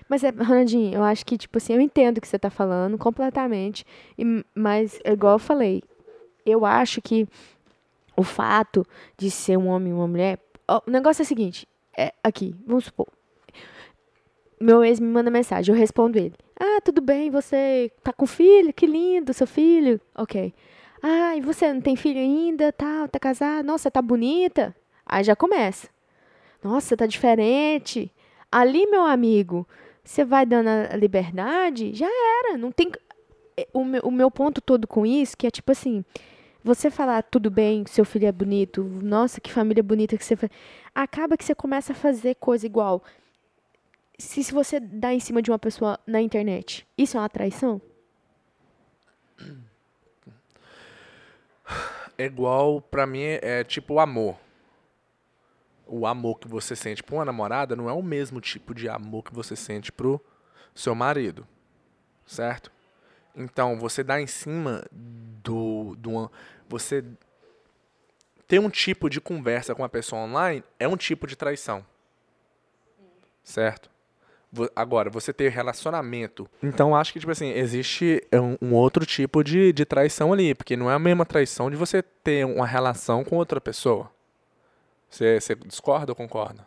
Mas, 0.08 0.24
é, 0.24 0.30
Ronaldinho, 0.30 0.94
eu 0.96 1.04
acho 1.04 1.26
que, 1.26 1.38
tipo 1.38 1.58
assim, 1.58 1.74
eu 1.74 1.82
entendo 1.82 2.18
o 2.18 2.22
que 2.22 2.28
você 2.28 2.40
tá 2.40 2.50
falando 2.50 2.98
completamente. 2.98 3.86
e- 4.18 4.46
mas, 4.56 5.02
igual 5.04 5.34
eu 5.34 5.40
falei, 5.40 5.84
eu 6.46 6.66
acho 6.66 7.02
que 7.02 7.28
o 8.16 8.24
fato 8.24 8.86
de 9.18 9.30
ser 9.30 9.58
um 9.58 9.68
homem 9.68 9.92
e 9.92 9.94
uma 9.94 10.08
mulher. 10.08 10.40
o 10.88 10.90
negócio 10.90 11.22
é 11.22 11.26
o 11.26 11.28
seguinte: 11.28 11.68
é, 11.98 12.14
aqui, 12.24 12.56
vamos 12.66 12.86
supor. 12.86 13.08
Meu 14.64 14.82
ex 14.82 14.98
me 14.98 15.08
manda 15.08 15.30
mensagem, 15.30 15.74
eu 15.74 15.78
respondo 15.78 16.18
ele. 16.18 16.34
Ah, 16.58 16.80
tudo 16.82 17.02
bem, 17.02 17.30
você 17.30 17.92
tá 18.02 18.14
com 18.14 18.26
filho? 18.26 18.72
Que 18.74 18.86
lindo, 18.86 19.34
seu 19.34 19.46
filho. 19.46 20.00
Ok. 20.16 20.54
Ah, 21.02 21.36
e 21.36 21.42
você 21.42 21.74
não 21.74 21.82
tem 21.82 21.98
filho 21.98 22.18
ainda? 22.20 22.72
Tal, 22.72 23.10
tá 23.10 23.20
casada? 23.20 23.62
Nossa, 23.62 23.92
tá 23.92 24.02
bonita. 24.02 24.74
Aí 25.06 25.22
já 25.22 25.36
começa. 25.36 25.90
Nossa, 26.64 26.96
tá 26.96 27.06
diferente. 27.06 28.10
Ali, 28.50 28.88
meu 28.88 29.02
amigo, 29.04 29.68
você 30.02 30.24
vai 30.24 30.46
dando 30.46 30.70
a 30.70 30.96
liberdade, 30.96 31.94
já 31.94 32.08
era. 32.08 32.58
Não 32.58 32.72
tem. 32.72 32.90
é, 33.58 33.68
O 33.74 33.84
meu, 33.84 34.02
o 34.06 34.12
meu 34.12 34.32
ponto 34.32 34.62
todo 34.62 34.88
com 34.88 35.06
isso, 35.06 35.36
que 35.36 35.46
é 35.46 35.52
tipo 35.52 35.74
assim, 35.74 36.06
você 36.64 36.90
falar 36.90 37.22
tudo 37.24 37.52
bem, 37.52 37.84
seu 37.86 38.06
filho 38.06 38.28
é 38.28 38.32
bonito, 38.32 38.82
nossa, 38.82 39.42
que 39.42 39.52
família 39.52 39.84
bonita 39.84 40.18
que 40.18 40.24
você 40.24 40.38
faz. 40.38 40.50
Acaba 40.96 41.36
que 41.36 41.44
você 41.44 41.54
começa 41.54 41.92
a 41.92 41.96
fazer 41.96 42.36
coisa 42.36 42.66
igual. 42.66 43.04
Se, 44.24 44.42
se 44.42 44.54
você 44.54 44.80
dá 44.80 45.14
em 45.14 45.20
cima 45.20 45.42
de 45.42 45.52
uma 45.52 45.60
pessoa 45.60 46.00
na 46.08 46.22
internet, 46.22 46.88
isso 46.98 47.18
é 47.18 47.20
uma 47.20 47.30
traição? 47.30 47.82
É 52.16 52.26
igual, 52.26 52.80
pra 52.80 53.06
mim, 53.06 53.24
é 53.24 53.64
tipo 53.64 53.96
o 53.96 54.00
amor. 54.00 54.38
O 55.86 56.08
amor 56.08 56.40
que 56.40 56.48
você 56.48 56.76
sente 56.76 57.04
pra 57.04 57.16
uma 57.16 57.26
namorada 57.26 57.76
não 57.76 57.90
é 57.90 57.94
o 57.94 58.04
mesmo 58.04 58.40
tipo 58.40 58.74
de 58.74 58.88
amor 58.88 59.24
que 59.24 59.34
você 59.34 59.56
sente 59.56 59.92
pro 59.92 60.24
seu 60.74 60.96
marido. 60.96 61.46
Certo? 62.26 62.72
Então, 63.36 63.78
você 63.78 64.04
dá 64.04 64.22
em 64.22 64.28
cima 64.28 64.86
do. 64.92 65.96
do 65.98 66.32
você 66.70 67.04
ter 68.48 68.60
um 68.60 68.70
tipo 68.70 69.10
de 69.10 69.20
conversa 69.20 69.76
com 69.76 69.84
a 69.84 69.90
pessoa 69.90 70.22
online 70.22 70.64
é 70.80 70.88
um 70.88 70.96
tipo 70.96 71.28
de 71.28 71.36
traição. 71.36 71.86
Certo? 73.44 73.93
Agora, 74.76 75.10
você 75.10 75.34
ter 75.34 75.50
relacionamento. 75.50 76.48
Então, 76.62 76.96
acho 76.96 77.12
que, 77.12 77.20
tipo 77.20 77.32
assim, 77.32 77.50
existe 77.52 78.22
um, 78.34 78.70
um 78.70 78.74
outro 78.76 79.06
tipo 79.06 79.44
de, 79.44 79.74
de 79.74 79.86
traição 79.86 80.32
ali. 80.32 80.54
Porque 80.54 80.78
não 80.78 80.92
é 80.92 80.94
a 80.94 81.00
mesma 81.00 81.26
traição 81.26 81.72
de 81.72 81.76
você 81.76 82.02
ter 82.02 82.46
uma 82.46 82.66
relação 82.66 83.24
com 83.24 83.38
outra 83.38 83.60
pessoa. 83.60 84.12
Você, 85.10 85.40
você 85.40 85.56
discorda 85.56 86.12
ou 86.12 86.16
concorda? 86.16 86.66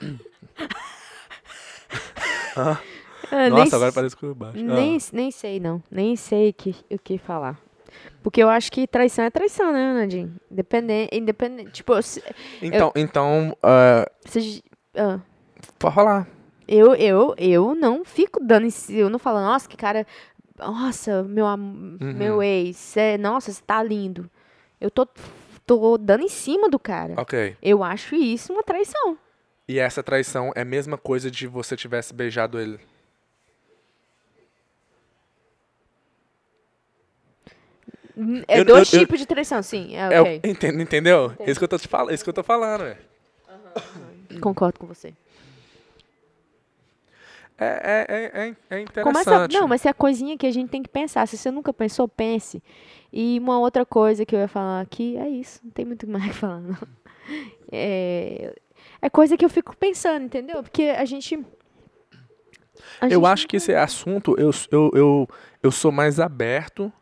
Ah, 3.30 3.50
Nossa, 3.50 3.64
nem 3.64 3.74
agora 3.74 3.92
parece 3.92 4.16
que 4.16 4.22
eu 4.24 4.34
baixo. 4.34 4.58
Ah. 4.58 4.74
Nem, 4.74 4.98
nem 5.12 5.30
sei, 5.30 5.60
não. 5.60 5.82
Nem 5.90 6.16
sei 6.16 6.52
que, 6.52 6.74
o 6.90 6.98
que 6.98 7.18
falar. 7.18 7.60
Porque 8.22 8.42
eu 8.42 8.48
acho 8.48 8.70
que 8.70 8.86
traição 8.86 9.24
é 9.24 9.30
traição, 9.30 9.72
né, 9.72 9.94
Nadine? 9.94 10.32
Independente. 10.50 11.16
independente 11.16 11.70
tipo, 11.72 12.00
se, 12.02 12.22
Então, 12.60 12.92
então 12.94 13.56
ah, 13.62 14.06
se- 14.24 14.62
ah, 14.98 15.20
pode 15.78 15.94
rolar. 15.94 16.28
eu, 16.66 16.94
eu, 16.94 17.34
eu 17.38 17.74
não 17.74 18.04
fico 18.04 18.38
dando. 18.42 18.68
Eu 18.90 19.08
não 19.08 19.18
falo, 19.18 19.40
nossa, 19.40 19.68
que 19.68 19.76
cara. 19.76 20.06
Nossa, 20.58 21.22
meu, 21.22 21.46
Uhum. 21.46 21.96
meu 22.00 22.42
ex. 22.42 22.76
cê- 22.76 23.16
nossa, 23.16 23.52
você 23.52 23.62
tá 23.64 23.80
lindo. 23.82 24.28
Eu 24.80 24.90
tô, 24.90 25.06
tô 25.64 25.96
dando 25.96 26.24
em 26.24 26.28
cima 26.28 26.68
do 26.68 26.78
cara. 26.80 27.14
Ok. 27.16 27.56
Eu 27.62 27.84
acho 27.84 28.16
isso 28.16 28.52
uma 28.52 28.62
traição. 28.64 29.16
E 29.68 29.78
essa 29.78 30.02
traição 30.02 30.50
é 30.56 30.62
a 30.62 30.64
mesma 30.64 30.98
coisa 30.98 31.30
de 31.30 31.46
você 31.46 31.76
tivesse 31.76 32.12
beijado 32.12 32.58
ele. 32.58 32.80
É 38.48 38.60
Eu- 38.60 38.64
dois 38.64 38.92
eu- 38.92 38.98
eu- 38.98 39.04
tipos 39.06 39.20
de 39.20 39.26
traição, 39.26 39.62
sim. 39.62 39.94
É, 39.94 40.14
É 40.14 40.20
o- 40.20 40.24
ok. 40.24 40.40
enten- 40.42 40.80
entendeu? 40.80 41.32
É 41.38 41.48
isso 41.50 41.60
que 41.60 41.64
eu 41.64 41.68
tô 41.68 41.78
te 41.78 41.86
falando, 41.86 42.12
isso 42.14 42.24
que 42.24 42.30
eu 42.30 42.34
tô 42.34 42.42
falando, 42.42 42.82
velho. 42.82 42.98
Concordo 44.40 44.78
com 44.78 44.86
você. 44.86 45.14
É, 47.60 48.06
é, 48.08 48.16
é, 48.16 48.48
é, 48.48 48.76
é 48.76 48.80
interessante. 48.80 49.52
Não, 49.52 49.66
mas 49.66 49.84
é 49.84 49.88
a 49.88 49.94
coisinha 49.94 50.38
que 50.38 50.46
a 50.46 50.50
gente 50.50 50.70
tem 50.70 50.80
que 50.80 50.88
pensar. 50.88 51.26
Se 51.26 51.36
você 51.36 51.50
nunca 51.50 51.72
pensou, 51.72 52.06
pense. 52.06 52.62
E 53.12 53.38
uma 53.40 53.58
outra 53.58 53.84
coisa 53.84 54.24
que 54.24 54.34
eu 54.34 54.38
ia 54.38 54.46
falar 54.46 54.80
aqui 54.80 55.16
é 55.16 55.28
isso. 55.28 55.60
Não 55.64 55.70
tem 55.72 55.84
muito 55.84 56.08
mais 56.08 56.24
o 56.26 56.28
que 56.28 56.34
falar, 56.34 56.60
não. 56.60 56.76
É, 57.70 58.54
é 59.02 59.10
coisa 59.10 59.36
que 59.36 59.44
eu 59.44 59.50
fico 59.50 59.76
pensando, 59.76 60.24
entendeu? 60.24 60.62
Porque 60.62 60.84
a 60.84 61.04
gente. 61.04 61.34
a 63.00 63.06
Eu 63.06 63.20
gente 63.20 63.26
acho 63.26 63.48
que 63.48 63.56
esse 63.56 63.74
assunto, 63.74 64.36
eu, 64.38 64.50
eu, 64.70 64.90
eu, 64.94 65.28
eu 65.60 65.72
sou 65.72 65.90
mais 65.90 66.20
aberto 66.20 66.92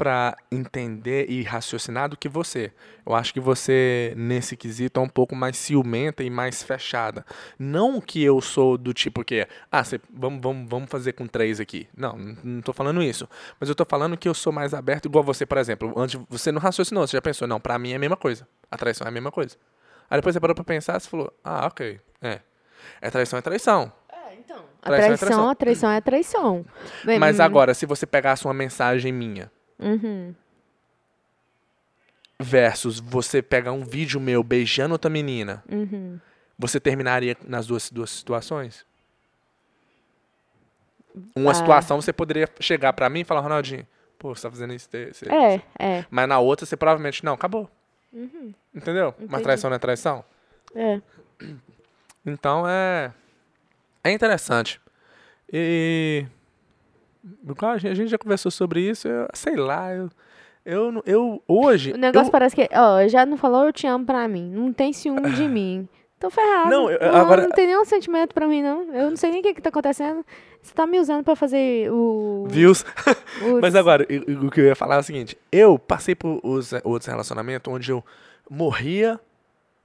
pra 0.00 0.34
entender 0.50 1.26
e 1.28 1.42
raciocinar 1.42 2.08
do 2.08 2.16
que 2.16 2.26
você. 2.26 2.72
Eu 3.04 3.14
acho 3.14 3.34
que 3.34 3.38
você, 3.40 4.14
nesse 4.16 4.56
quesito, 4.56 4.98
é 4.98 5.02
um 5.02 5.08
pouco 5.08 5.36
mais 5.36 5.58
ciumenta 5.58 6.22
e 6.24 6.30
mais 6.30 6.62
fechada. 6.62 7.22
Não 7.58 8.00
que 8.00 8.22
eu 8.24 8.40
sou 8.40 8.78
do 8.78 8.94
tipo 8.94 9.22
que, 9.22 9.46
ah, 9.70 9.84
cê, 9.84 10.00
vamos, 10.10 10.40
vamos, 10.42 10.70
vamos 10.70 10.88
fazer 10.90 11.12
com 11.12 11.26
três 11.26 11.60
aqui. 11.60 11.86
Não, 11.94 12.16
não- 12.42 12.62
tô 12.62 12.72
falando 12.72 13.02
isso. 13.02 13.28
Mas 13.60 13.68
eu 13.68 13.74
tô 13.74 13.84
falando 13.84 14.16
que 14.16 14.26
eu 14.26 14.32
sou 14.32 14.50
mais 14.50 14.72
aberto, 14.72 15.04
igual 15.04 15.22
você, 15.22 15.44
por 15.44 15.58
exemplo. 15.58 15.92
Antes, 15.94 16.18
você 16.30 16.50
não 16.50 16.62
raciocinou, 16.62 17.06
você 17.06 17.18
já 17.18 17.20
pensou, 17.20 17.46
não, 17.46 17.60
pra 17.60 17.78
mim 17.78 17.92
é 17.92 17.96
a 17.96 17.98
mesma 17.98 18.16
coisa. 18.16 18.48
A 18.70 18.78
traição 18.78 19.04
é 19.04 19.08
a 19.08 19.12
mesma 19.12 19.30
coisa. 19.30 19.54
Aí 20.08 20.16
depois 20.16 20.32
você 20.32 20.40
parou 20.40 20.54
pra 20.54 20.64
pensar, 20.64 20.98
você 20.98 21.10
falou, 21.10 21.30
ah, 21.44 21.66
ok, 21.66 22.00
é. 22.22 22.40
É 23.02 23.10
traição, 23.10 23.38
é 23.38 23.42
traição. 23.42 23.92
É, 24.10 24.34
então. 24.34 24.64
A 24.80 24.86
Traição 24.86 25.12
é 25.12 25.16
traição, 25.18 25.48
a 25.50 25.54
traição 25.54 25.90
é 25.90 26.00
traição. 26.00 26.64
Mas 27.18 27.38
hum, 27.38 27.42
agora, 27.42 27.74
se 27.74 27.84
você 27.84 28.06
pegasse 28.06 28.46
uma 28.46 28.54
mensagem 28.54 29.12
minha 29.12 29.52
uhum. 29.80 30.34
versus 32.38 32.98
você 33.00 33.42
pegar 33.42 33.72
um 33.72 33.84
vídeo 33.84 34.18
meu 34.20 34.42
beijando 34.42 34.94
outra 34.94 35.10
menina, 35.10 35.62
Uhum. 35.70 36.18
você 36.58 36.80
terminaria 36.80 37.36
nas 37.46 37.66
duas, 37.66 37.90
duas 37.90 38.10
situações? 38.10 38.84
Uma 41.34 41.50
Ah. 41.50 41.54
situação 41.54 42.00
você 42.00 42.12
poderia 42.12 42.48
chegar 42.60 42.92
pra 42.92 43.10
mim 43.10 43.20
e 43.20 43.24
falar, 43.24 43.40
Ronaldinho, 43.40 43.86
pô, 44.18 44.34
você 44.34 44.42
tá 44.42 44.50
fazendo 44.50 44.72
isso. 44.72 44.88
isso." 44.96 45.24
É, 45.30 45.60
é. 45.78 46.04
Mas 46.10 46.28
na 46.28 46.38
outra 46.38 46.64
você 46.64 46.76
provavelmente, 46.76 47.24
não, 47.24 47.34
acabou. 47.34 47.68
Entendeu? 48.74 49.14
Mas 49.18 49.26
Entendi. 49.28 49.42
traição 49.42 49.70
não 49.70 49.76
é 49.76 49.78
traição? 49.78 50.24
É. 50.74 51.00
Então 52.24 52.66
é. 52.68 53.12
É 54.02 54.10
interessante. 54.12 54.80
E. 55.52 56.24
A 57.62 57.78
gente 57.94 58.08
já 58.08 58.18
conversou 58.18 58.50
sobre 58.50 58.80
isso, 58.88 59.06
eu, 59.08 59.26
sei 59.34 59.56
lá, 59.56 59.92
eu. 59.94 60.08
Eu, 60.64 60.92
não- 60.92 61.02
eu 61.06 61.42
hoje. 61.48 61.92
O 61.92 61.96
negócio 61.96 62.28
eu, 62.28 62.32
parece 62.32 62.54
que. 62.54 62.68
Ó, 62.74 63.06
já 63.08 63.24
não 63.24 63.36
falou 63.38 63.64
eu 63.66 63.72
te 63.72 63.86
amo 63.86 64.04
pra 64.04 64.28
mim. 64.28 64.50
Não 64.50 64.72
tem 64.72 64.92
ciúme 64.92 65.30
de 65.32 65.42
mim. 65.48 65.88
Tô 66.18 66.28
ferrado. 66.28 66.68
Não, 66.68 66.90
eu- 66.90 67.16
agora- 67.16 67.42
não 67.42 67.50
tem 67.50 67.66
nenhum 67.66 67.84
sentimento 67.86 68.34
pra 68.34 68.46
mim, 68.46 68.62
não. 68.62 68.92
Eu 68.94 69.08
não 69.08 69.16
sei 69.16 69.30
nem 69.30 69.40
o 69.40 69.42
que, 69.42 69.54
que 69.54 69.62
tá 69.62 69.70
acontecendo. 69.70 70.24
Você 70.60 70.74
tá 70.74 70.86
me 70.86 71.00
usando 71.00 71.24
pra 71.24 71.34
fazer 71.34 71.90
o. 71.90 72.44
Views. 72.50 72.84
o- 73.42 73.58
Mas 73.62 73.74
agora, 73.74 74.06
o- 74.28 74.46
o 74.46 74.50
que 74.50 74.60
eu 74.60 74.66
ia 74.66 74.76
falar 74.76 74.96
é 74.96 74.98
o 74.98 75.02
seguinte: 75.02 75.36
eu 75.50 75.78
passei 75.78 76.14
por 76.14 76.40
os, 76.44 76.72
outros 76.84 77.06
relacionamentos 77.06 77.72
onde 77.72 77.90
eu 77.90 78.04
morria 78.50 79.18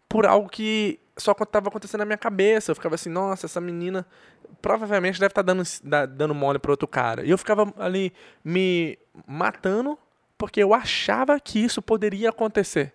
por 0.07 0.25
algo 0.25 0.49
que 0.49 0.99
só 1.17 1.31
estava 1.31 1.69
acontecendo 1.69 1.99
na 1.99 2.05
minha 2.05 2.17
cabeça. 2.17 2.71
Eu 2.71 2.75
ficava 2.75 2.95
assim, 2.95 3.09
nossa, 3.09 3.45
essa 3.45 3.61
menina 3.61 4.05
provavelmente 4.61 5.19
deve 5.19 5.31
estar 5.31 5.41
dando, 5.41 5.63
da- 5.83 6.05
dando 6.05 6.35
mole 6.35 6.59
para 6.59 6.71
outro 6.71 6.87
cara. 6.87 7.25
E 7.25 7.29
eu 7.29 7.37
ficava 7.37 7.73
ali 7.77 8.11
me 8.43 8.97
matando 9.25 9.97
porque 10.37 10.61
eu 10.61 10.73
achava 10.73 11.39
que 11.39 11.63
isso 11.63 11.81
poderia 11.81 12.29
acontecer. 12.29 12.93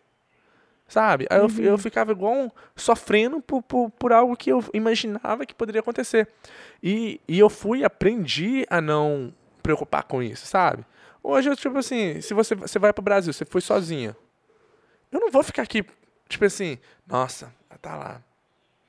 Sabe? 0.86 1.26
Aí 1.30 1.38
eu, 1.38 1.48
fi- 1.48 1.62
eu 1.62 1.78
ficava 1.78 2.10
igual 2.10 2.34
um, 2.34 2.50
sofrendo 2.74 3.40
por, 3.40 3.62
por, 3.62 3.90
por 3.90 4.12
algo 4.12 4.36
que 4.36 4.50
eu 4.50 4.62
imaginava 4.74 5.46
que 5.46 5.54
poderia 5.54 5.80
acontecer. 5.80 6.28
E, 6.82 7.20
e 7.28 7.38
eu 7.38 7.48
fui, 7.48 7.84
aprendi 7.84 8.66
a 8.68 8.80
não 8.80 9.32
preocupar 9.62 10.02
com 10.02 10.20
isso, 10.20 10.46
sabe? 10.46 10.84
Hoje 11.22 11.48
eu, 11.48 11.54
tipo 11.56 11.78
assim, 11.78 12.20
se 12.20 12.34
você, 12.34 12.56
você 12.56 12.78
vai 12.78 12.92
pro 12.92 13.04
Brasil, 13.04 13.32
você 13.32 13.44
foi 13.44 13.60
sozinha. 13.60 14.16
Eu 15.12 15.20
não 15.20 15.30
vou 15.30 15.44
ficar 15.44 15.62
aqui, 15.62 15.84
tipo 16.30 16.44
assim, 16.44 16.78
nossa, 17.06 17.52
tá 17.82 17.94
lá. 17.96 18.20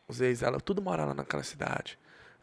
Os 0.07 0.21
ex, 0.21 0.41
ela 0.43 0.59
tudo 0.59 0.81
mora 0.81 1.05
lá 1.05 1.13
naquela 1.13 1.43
cidade. 1.43 1.97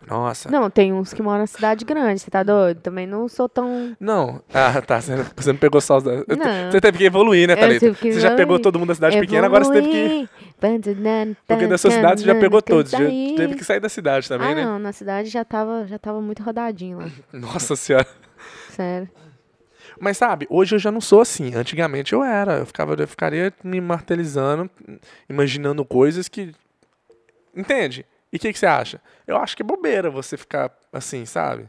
Nossa. 0.07 0.49
Não, 0.49 0.71
tem 0.71 0.93
uns 0.93 1.13
que 1.13 1.21
moram 1.21 1.41
na 1.41 1.47
cidade 1.49 1.85
grande, 1.85 2.21
você 2.21 2.31
tá 2.31 2.45
doido? 2.45 2.81
Também 2.81 3.05
não 3.05 3.29
sou 3.29 3.49
tão. 3.49 3.97
Não. 3.99 4.41
Ah, 4.55 4.81
tá. 4.81 5.01
Você 5.01 5.17
não, 5.17 5.27
você 5.37 5.53
não 5.53 5.59
pegou 5.59 5.81
só 5.81 5.97
os. 5.97 6.05
da- 6.05 6.13
Não. 6.19 6.71
Você 6.71 6.81
teve 6.81 6.99
que 6.99 7.05
evoluir, 7.05 7.49
né, 7.49 7.57
Thalita? 7.57 7.93
Você 7.93 8.21
já 8.21 8.29
pegou 8.31 8.43
evoluir. 8.57 8.63
todo 8.63 8.79
mundo 8.79 8.89
da 8.89 8.95
cidade 8.95 9.19
pequena, 9.19 9.47
agora 9.47 9.65
você 9.65 9.73
teve 9.73 9.89
que. 9.89 9.97
Evoluir. 9.99 11.37
Porque 11.47 11.67
da 11.67 11.77
sua 11.79 11.91
cidade 11.91 12.21
você 12.21 12.27
já 12.27 12.35
pegou 12.37 12.63
todos. 12.63 12.93
Já 12.93 12.99
teve 12.99 13.57
que 13.57 13.65
sair 13.65 13.81
da 13.81 13.89
cidade 13.89 14.29
também, 14.29 14.53
ah, 14.53 14.55
né? 14.55 14.65
não, 14.65 14.79
na 14.79 14.93
cidade 14.93 15.29
já 15.31 15.45
tava, 15.45 15.85
já 15.87 15.99
tava 15.99 16.21
muito 16.21 16.43
rodadinho 16.45 16.99
lá. 16.99 17.11
Nossa 17.33 17.75
senhora. 17.75 18.07
Sério. 18.71 19.09
Mas 20.01 20.17
sabe, 20.17 20.47
hoje 20.51 20.75
eu 20.75 20.79
já 20.79 20.91
não 20.93 21.01
sou 21.01 21.21
assim. 21.21 21.55
Antigamente 21.55 22.13
eu 22.13 22.23
era. 22.23 22.59
Eu, 22.59 22.67
ficava, 22.67 22.95
eu 22.95 23.09
ficaria 23.09 23.53
me 23.63 23.81
martelizando, 23.81 24.71
imaginando 25.29 25.85
coisas 25.85 26.29
que. 26.29 26.55
Entende? 27.55 28.05
E 28.33 28.37
o 28.37 28.41
que, 28.41 28.53
que 28.53 28.59
você 28.59 28.67
acha? 28.67 29.01
Eu 29.27 29.37
acho 29.37 29.57
que 29.57 29.63
é 29.63 29.65
bobeira 29.67 30.11
você 30.11 30.37
ficar 30.37 30.71
assim, 30.93 31.25
sabe? 31.25 31.69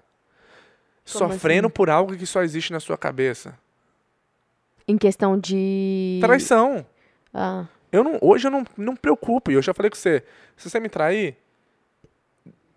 Como 1.12 1.32
Sofrendo 1.32 1.68
assim? 1.68 1.74
por 1.74 1.90
algo 1.90 2.16
que 2.16 2.26
só 2.26 2.44
existe 2.44 2.72
na 2.72 2.80
sua 2.80 2.98
cabeça. 2.98 3.58
Em 4.88 4.98
questão 4.98 5.38
de. 5.38 6.20
Traição. 6.22 6.86
Ah, 7.34 7.66
Eu 7.92 8.04
não, 8.04 8.18
hoje 8.22 8.48
eu 8.48 8.52
não, 8.52 8.64
não 8.78 8.94
me 8.94 9.00
preocupo. 9.00 9.52
Eu 9.52 9.62
já 9.62 9.74
falei 9.74 9.90
com 9.90 9.96
você. 9.96 10.24
Se 10.58 10.70
você 10.70 10.80
me 10.80 10.90
trair, 10.90 11.38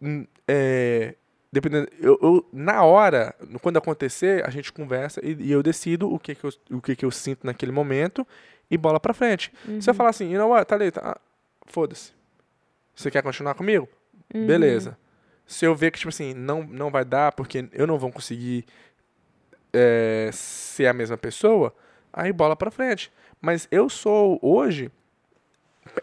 hum, 0.01 0.27
é, 0.47 1.15
dependendo, 1.53 1.87
eu, 2.01 2.19
eu- 2.23 2.49
na 2.53 2.83
hora, 2.83 3.35
quando 3.61 3.77
acontecer, 3.77 4.45
a 4.47 4.51
gente 4.51 4.73
conversa 4.73 5.21
e, 5.23 5.35
e 5.39 5.53
eu 5.53 5.63
decido 5.63 6.11
o 6.13 6.19
que 6.19 6.35
que 6.35 6.45
eu, 6.45 6.51
o 6.71 6.81
que 6.81 6.97
que 6.97 7.05
eu 7.05 7.11
sinto 7.11 7.47
naquele 7.47 7.71
momento 7.71 8.27
e 8.71 8.79
bola 8.79 8.99
pra 8.99 9.13
frente. 9.13 9.53
Se 9.81 9.91
eu 9.91 9.95
falar 9.95 10.11
assim, 10.11 10.31
you 10.33 10.39
know 10.39 10.51
what, 10.51 10.67
Thalita, 10.67 11.01
ah, 11.05 11.21
foda-se. 11.67 12.13
Você 12.97 13.11
quer 13.11 13.23
continuar 13.23 13.55
comigo? 13.55 13.87
Beleza. 14.47 14.99
Se 15.47 15.65
eu 15.67 15.75
ver 15.75 15.91
que, 15.91 15.99
tipo 15.99 16.09
assim, 16.09 16.33
não, 16.33 16.63
não 16.65 16.91
vai 16.91 17.05
dar 17.05 17.33
porque 17.33 17.69
eu 17.73 17.87
não 17.87 17.99
vou 17.99 18.11
conseguir 18.11 18.65
é, 19.73 20.31
ser 20.33 20.87
a 20.87 20.93
mesma 20.93 21.17
pessoa, 21.17 21.75
aí 22.13 22.33
bola 22.33 22.57
pra 22.57 22.71
frente. 22.71 23.13
Mas 23.41 23.67
eu 23.71 23.89
sou 23.89 24.39
hoje, 24.41 24.91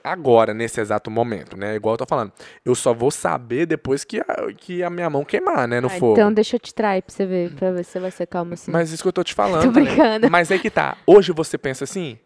agora, 0.03 0.53
nesse 0.53 0.79
exato 0.79 1.09
momento, 1.11 1.57
né? 1.57 1.75
Igual 1.75 1.93
eu 1.93 1.97
tô 1.99 2.05
falando. 2.05 2.31
Eu 2.65 2.75
só 2.75 2.93
vou 2.93 3.11
saber 3.11 3.65
depois 3.65 4.03
que 4.03 4.19
a, 4.19 4.25
que 4.57 4.83
a 4.83 4.89
minha 4.89 5.09
mão 5.09 5.23
queimar, 5.25 5.67
né? 5.67 5.79
No 5.81 5.87
ah, 5.87 5.91
fogo. 5.91 6.13
então 6.13 6.31
deixa 6.31 6.55
eu 6.55 6.59
te 6.59 6.73
trair 6.73 7.01
pra 7.01 7.13
você 7.13 7.25
ver, 7.25 7.51
pra 7.53 7.71
ver 7.71 7.83
se 7.83 7.91
você 7.91 7.99
vai 7.99 8.11
ser 8.11 8.27
calmo 8.27 8.53
assim. 8.53 8.71
Mas 8.71 8.91
isso 8.91 9.03
que 9.03 9.07
eu 9.07 9.13
tô 9.13 9.23
te 9.23 9.33
falando. 9.33 9.63
Tô 9.69 9.71
também. 9.71 9.85
brincando. 9.85 10.29
Mas 10.29 10.51
aí 10.51 10.59
que 10.59 10.69
tá. 10.69 10.97
Hoje 11.05 11.31
você 11.31 11.57
pensa 11.57 11.83
assim, 11.83 12.17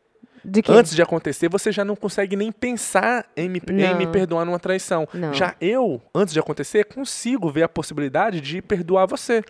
De 0.43 0.61
antes 0.68 0.95
de 0.95 1.01
acontecer, 1.01 1.49
você 1.49 1.72
já 1.72 1.86
não 1.86 1.95
consegue 1.95 2.36
nem 2.36 2.51
pensar 2.51 3.26
em 3.36 3.47
me, 3.49 3.61
em 3.70 3.95
me 3.95 4.07
perdoar 4.07 4.45
numa 4.45 4.59
traição. 4.59 5.07
Não. 5.14 5.34
Já 5.34 5.55
eu, 5.61 6.01
antes 6.14 6.34
de 6.34 6.39
acontecer, 6.39 6.86
consigo 6.86 7.49
ver 7.49 7.64
a 7.64 7.70
possibilidade 7.70 8.41
de 8.41 8.61
perdoar 8.61 9.05
você. 9.05 9.41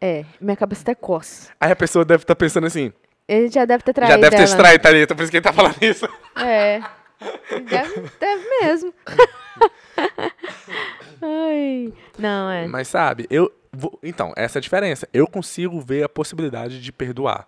É, 0.00 0.24
minha 0.40 0.56
cabeça 0.56 0.80
até 0.82 0.94
coça. 0.94 1.50
Aí 1.60 1.70
a 1.70 1.76
pessoa 1.76 2.04
deve 2.06 2.22
estar 2.24 2.34
pensando 2.34 2.66
assim, 2.66 2.90
Ele 3.28 3.48
já 3.48 3.66
deve 3.66 3.84
ter 3.84 3.92
traído 3.92 4.12
já 4.14 4.16
deve 4.18 4.30
ter 4.30 4.36
ela. 4.36 4.44
extraído, 4.44 4.82
Thalita, 4.82 5.14
por 5.14 5.22
isso 5.22 5.30
que 5.30 5.36
ele 5.36 5.44
tá 5.44 5.52
falando 5.52 5.76
isso. 5.82 6.08
É. 6.36 6.80
Deve, 7.68 8.10
deve 8.18 8.48
mesmo. 8.60 8.94
Ai. 11.22 11.92
Não, 12.18 12.50
é. 12.50 12.66
Mas 12.66 12.88
sabe, 12.88 13.26
eu. 13.30 13.52
vou- 13.72 13.98
então, 14.02 14.32
essa 14.36 14.58
é 14.58 14.60
a 14.60 14.62
diferença. 14.62 15.08
Eu 15.12 15.26
consigo 15.26 15.80
ver 15.80 16.02
a 16.04 16.08
possibilidade 16.08 16.80
de 16.80 16.92
perdoar 16.92 17.46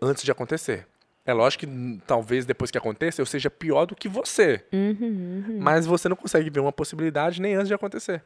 antes 0.00 0.22
de 0.22 0.30
acontecer. 0.30 0.86
É 1.24 1.32
lógico 1.32 1.60
que 1.64 1.70
hum, 1.70 2.00
talvez 2.06 2.44
depois 2.44 2.70
que 2.70 2.78
aconteça 2.78 3.20
eu 3.22 3.26
seja 3.26 3.48
pior 3.48 3.86
do 3.86 3.94
que 3.94 4.08
você. 4.08 4.64
Uhum, 4.72 5.58
Mas 5.60 5.86
você 5.86 6.08
não 6.08 6.16
consegue 6.16 6.50
ver 6.50 6.60
uma 6.60 6.72
possibilidade 6.72 7.40
nem 7.40 7.54
antes 7.54 7.68
de 7.68 7.74
acontecer. 7.74 8.22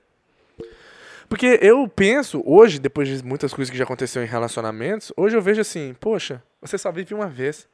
Porque 1.28 1.58
eu 1.60 1.86
penso, 1.88 2.40
hoje, 2.46 2.78
depois 2.78 3.08
de 3.08 3.22
muitas 3.24 3.52
coisas 3.52 3.70
que 3.70 3.76
já 3.76 3.84
aconteceram 3.84 4.24
em 4.24 4.28
relacionamentos, 4.28 5.12
hoje 5.16 5.36
eu 5.36 5.42
vejo 5.42 5.60
assim, 5.60 5.94
poxa, 6.00 6.42
você 6.60 6.78
só 6.78 6.90
vive 6.92 7.12
uma 7.14 7.26
vez. 7.26 7.68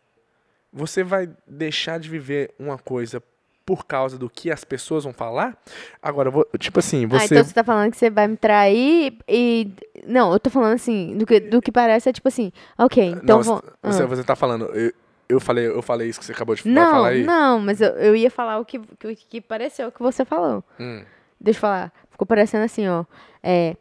Você 0.73 1.03
vai 1.05 1.29
deixar 1.47 1.99
de 2.01 2.09
viver 2.09 2.55
uma 2.59 2.79
coisa 2.79 3.23
por 3.65 3.87
causa 3.87 4.19
do 4.19 4.29
que 4.29 4.51
as 4.51 4.65
pessoas 4.65 5.05
vão 5.05 5.13
falar? 5.13 5.57
Agora, 6.03 6.31
vou- 6.31 6.47
tipo 6.59 6.79
assim, 6.81 7.05
Ah, 7.05 7.09
você. 7.09 7.35
então 7.35 7.45
você 7.45 7.55
tá 7.55 7.63
falando 7.63 7.91
que 7.91 7.97
você 7.97 8.11
vai 8.11 8.27
me 8.27 8.37
trair 8.37 9.17
e. 9.29 9.71
Não, 10.07 10.33
eu 10.33 10.41
tô 10.41 10.51
falando 10.51 10.73
assim, 10.75 11.17
do 11.17 11.25
que, 11.27 11.39
do 11.41 11.61
que 11.63 11.71
parece 11.71 12.09
é 12.09 12.13
tipo 12.13 12.27
assim, 12.27 12.51
ok, 12.79 13.05
então 13.23 13.37
não, 13.39 13.43
vou. 13.45 13.63
você, 13.83 14.03
Ah. 14.03 14.07
você 14.07 14.25
tá 14.25 14.35
falando. 14.35 14.65
Eu, 14.75 14.93
eu 15.29 15.41
falei, 15.41 15.67
eu 15.67 15.81
falei 15.83 16.09
isso 16.09 16.19
que 16.19 16.27
você 16.27 16.33
acabou 16.33 16.55
de 16.55 16.67
Não, 16.69 16.91
falar 16.91 17.09
aí? 17.09 17.23
não, 17.23 17.59
mas 17.61 17.81
eu, 17.81 17.91
eu 17.91 18.17
ia 18.17 18.31
falar 18.31 18.59
o 18.59 18.65
que, 18.65 18.79
que, 18.99 19.15
que 19.15 19.41
pareceu 19.41 19.93
que 19.93 20.03
você 20.03 20.25
falou. 20.25 20.65
Hum. 20.81 21.05
Deixa 21.41 21.59
eu 21.59 21.61
falar. 21.61 21.93
Ficou 22.11 22.27
parecendo 22.27 22.65
assim, 22.65 22.89
ó. 22.89 23.05
É. 23.43 23.77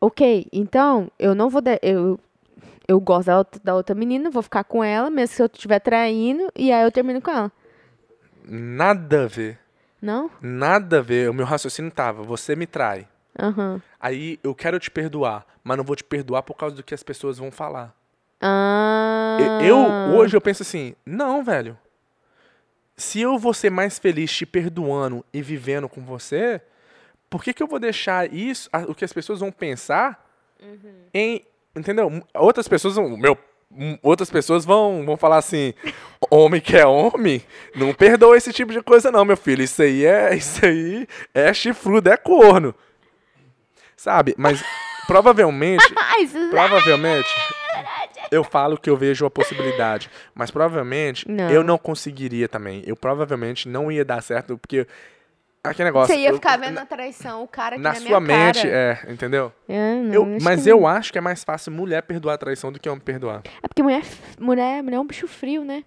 Ok, 0.00 0.46
então, 0.52 1.10
eu 1.18 1.34
não 1.34 1.48
vou. 1.50 1.60
eu, 1.82 2.18
eu 2.90 2.98
gosto 2.98 3.26
da 3.26 3.38
outra, 3.38 3.60
da 3.62 3.74
outra 3.74 3.94
menina, 3.94 4.30
vou 4.30 4.42
ficar 4.42 4.64
com 4.64 4.82
ela, 4.82 5.08
mesmo 5.08 5.36
se 5.36 5.40
eu 5.40 5.46
estiver 5.46 5.78
traindo, 5.78 6.50
e 6.56 6.72
aí 6.72 6.82
eu 6.82 6.90
termino 6.90 7.22
com 7.22 7.30
ela. 7.30 7.52
Nada 8.44 9.24
a 9.24 9.26
ver. 9.28 9.60
Não? 10.02 10.28
Nada 10.40 10.98
a 10.98 11.02
ver. 11.02 11.30
O 11.30 11.34
meu 11.34 11.46
raciocínio 11.46 11.92
tava, 11.92 12.24
você 12.24 12.56
me 12.56 12.66
trai. 12.66 13.06
Aham. 13.38 13.80
Aí 14.00 14.40
eu 14.42 14.54
quero 14.56 14.80
te 14.80 14.90
perdoar, 14.90 15.46
mas 15.62 15.76
não 15.76 15.84
vou 15.84 15.94
te 15.94 16.02
perdoar 16.02 16.42
por 16.42 16.54
causa 16.54 16.74
do 16.74 16.82
que 16.82 16.92
as 16.92 17.02
pessoas 17.02 17.38
vão 17.38 17.52
falar. 17.52 17.94
Ah. 18.40 19.38
Eu, 19.62 19.78
hoje, 20.16 20.36
eu 20.36 20.40
penso 20.40 20.64
assim, 20.64 20.96
não, 21.06 21.44
velho. 21.44 21.78
Se 22.96 23.20
eu 23.20 23.38
vou 23.38 23.54
ser 23.54 23.70
mais 23.70 24.00
feliz 24.00 24.32
te 24.32 24.44
perdoando 24.44 25.24
e 25.32 25.40
vivendo 25.40 25.88
com 25.88 26.00
você, 26.00 26.60
por 27.28 27.44
que, 27.44 27.54
que 27.54 27.62
eu 27.62 27.68
vou 27.68 27.78
deixar 27.78 28.32
isso, 28.32 28.68
o 28.88 28.96
que 28.96 29.04
as 29.04 29.12
pessoas 29.12 29.38
vão 29.38 29.52
pensar, 29.52 30.28
em. 31.14 31.44
Entendeu? 31.80 32.22
Outras 32.34 32.68
pessoas 32.68 32.94
vão. 32.94 33.16
Meu, 33.16 33.36
outras 34.02 34.30
pessoas 34.30 34.64
vão, 34.64 35.04
vão 35.04 35.16
falar 35.16 35.38
assim: 35.38 35.72
homem 36.30 36.60
que 36.60 36.76
é 36.76 36.86
homem, 36.86 37.42
não 37.74 37.94
perdoa 37.94 38.36
esse 38.36 38.52
tipo 38.52 38.72
de 38.72 38.82
coisa, 38.82 39.10
não, 39.10 39.24
meu 39.24 39.36
filho. 39.36 39.62
Isso 39.62 39.82
aí 39.82 40.04
é. 40.04 40.34
Isso 40.36 40.64
aí 40.64 41.06
é 41.34 41.52
chifrudo, 41.52 42.10
é 42.10 42.16
corno. 42.16 42.74
Sabe? 43.96 44.34
Mas 44.36 44.62
provavelmente. 45.06 45.84
Provavelmente, 46.50 47.28
eu 48.30 48.44
falo 48.44 48.76
que 48.76 48.90
eu 48.90 48.96
vejo 48.96 49.24
a 49.24 49.30
possibilidade, 49.30 50.10
mas 50.34 50.50
provavelmente 50.50 51.26
Não. 51.26 51.48
eu 51.50 51.64
não 51.64 51.78
conseguiria 51.78 52.46
também. 52.46 52.82
Eu 52.86 52.94
provavelmente 52.94 53.68
não 53.68 53.90
ia 53.90 54.04
dar 54.04 54.22
certo, 54.22 54.58
porque 54.58 54.86
aquele 55.62 55.88
negócio. 55.88 56.14
Você 56.14 56.20
ia 56.20 56.30
eu- 56.30 56.34
ficar 56.34 56.56
vendo 56.58 56.74
na, 56.74 56.82
a 56.82 56.86
traição, 56.86 57.42
o 57.42 57.48
cara 57.48 57.76
aqui 57.76 57.82
na 57.82 57.90
na, 57.92 57.94
sua 57.96 58.20
minha 58.20 58.20
mente, 58.20 58.62
cara. 58.62 58.74
é, 59.06 59.12
entendeu? 59.12 59.52
É, 59.68 59.94
não, 59.96 60.14
Eu- 60.14 60.38
mas 60.40 60.62
que 60.62 60.68
eu 60.70 60.80
não. 60.80 60.86
acho 60.86 61.12
que 61.12 61.18
é 61.18 61.20
mais 61.20 61.42
fácil 61.44 61.72
mulher 61.72 62.02
perdoar 62.02 62.34
a 62.34 62.38
traição 62.38 62.70
do 62.72 62.78
que 62.80 62.88
homem 62.88 63.00
perdoar. 63.00 63.42
É 63.62 63.68
porque 63.68 63.82
mulher, 63.82 64.02
mulher, 64.38 64.82
mulher 64.82 64.96
é 64.96 65.00
um 65.00 65.06
bicho 65.06 65.26
frio, 65.28 65.64
né? 65.64 65.84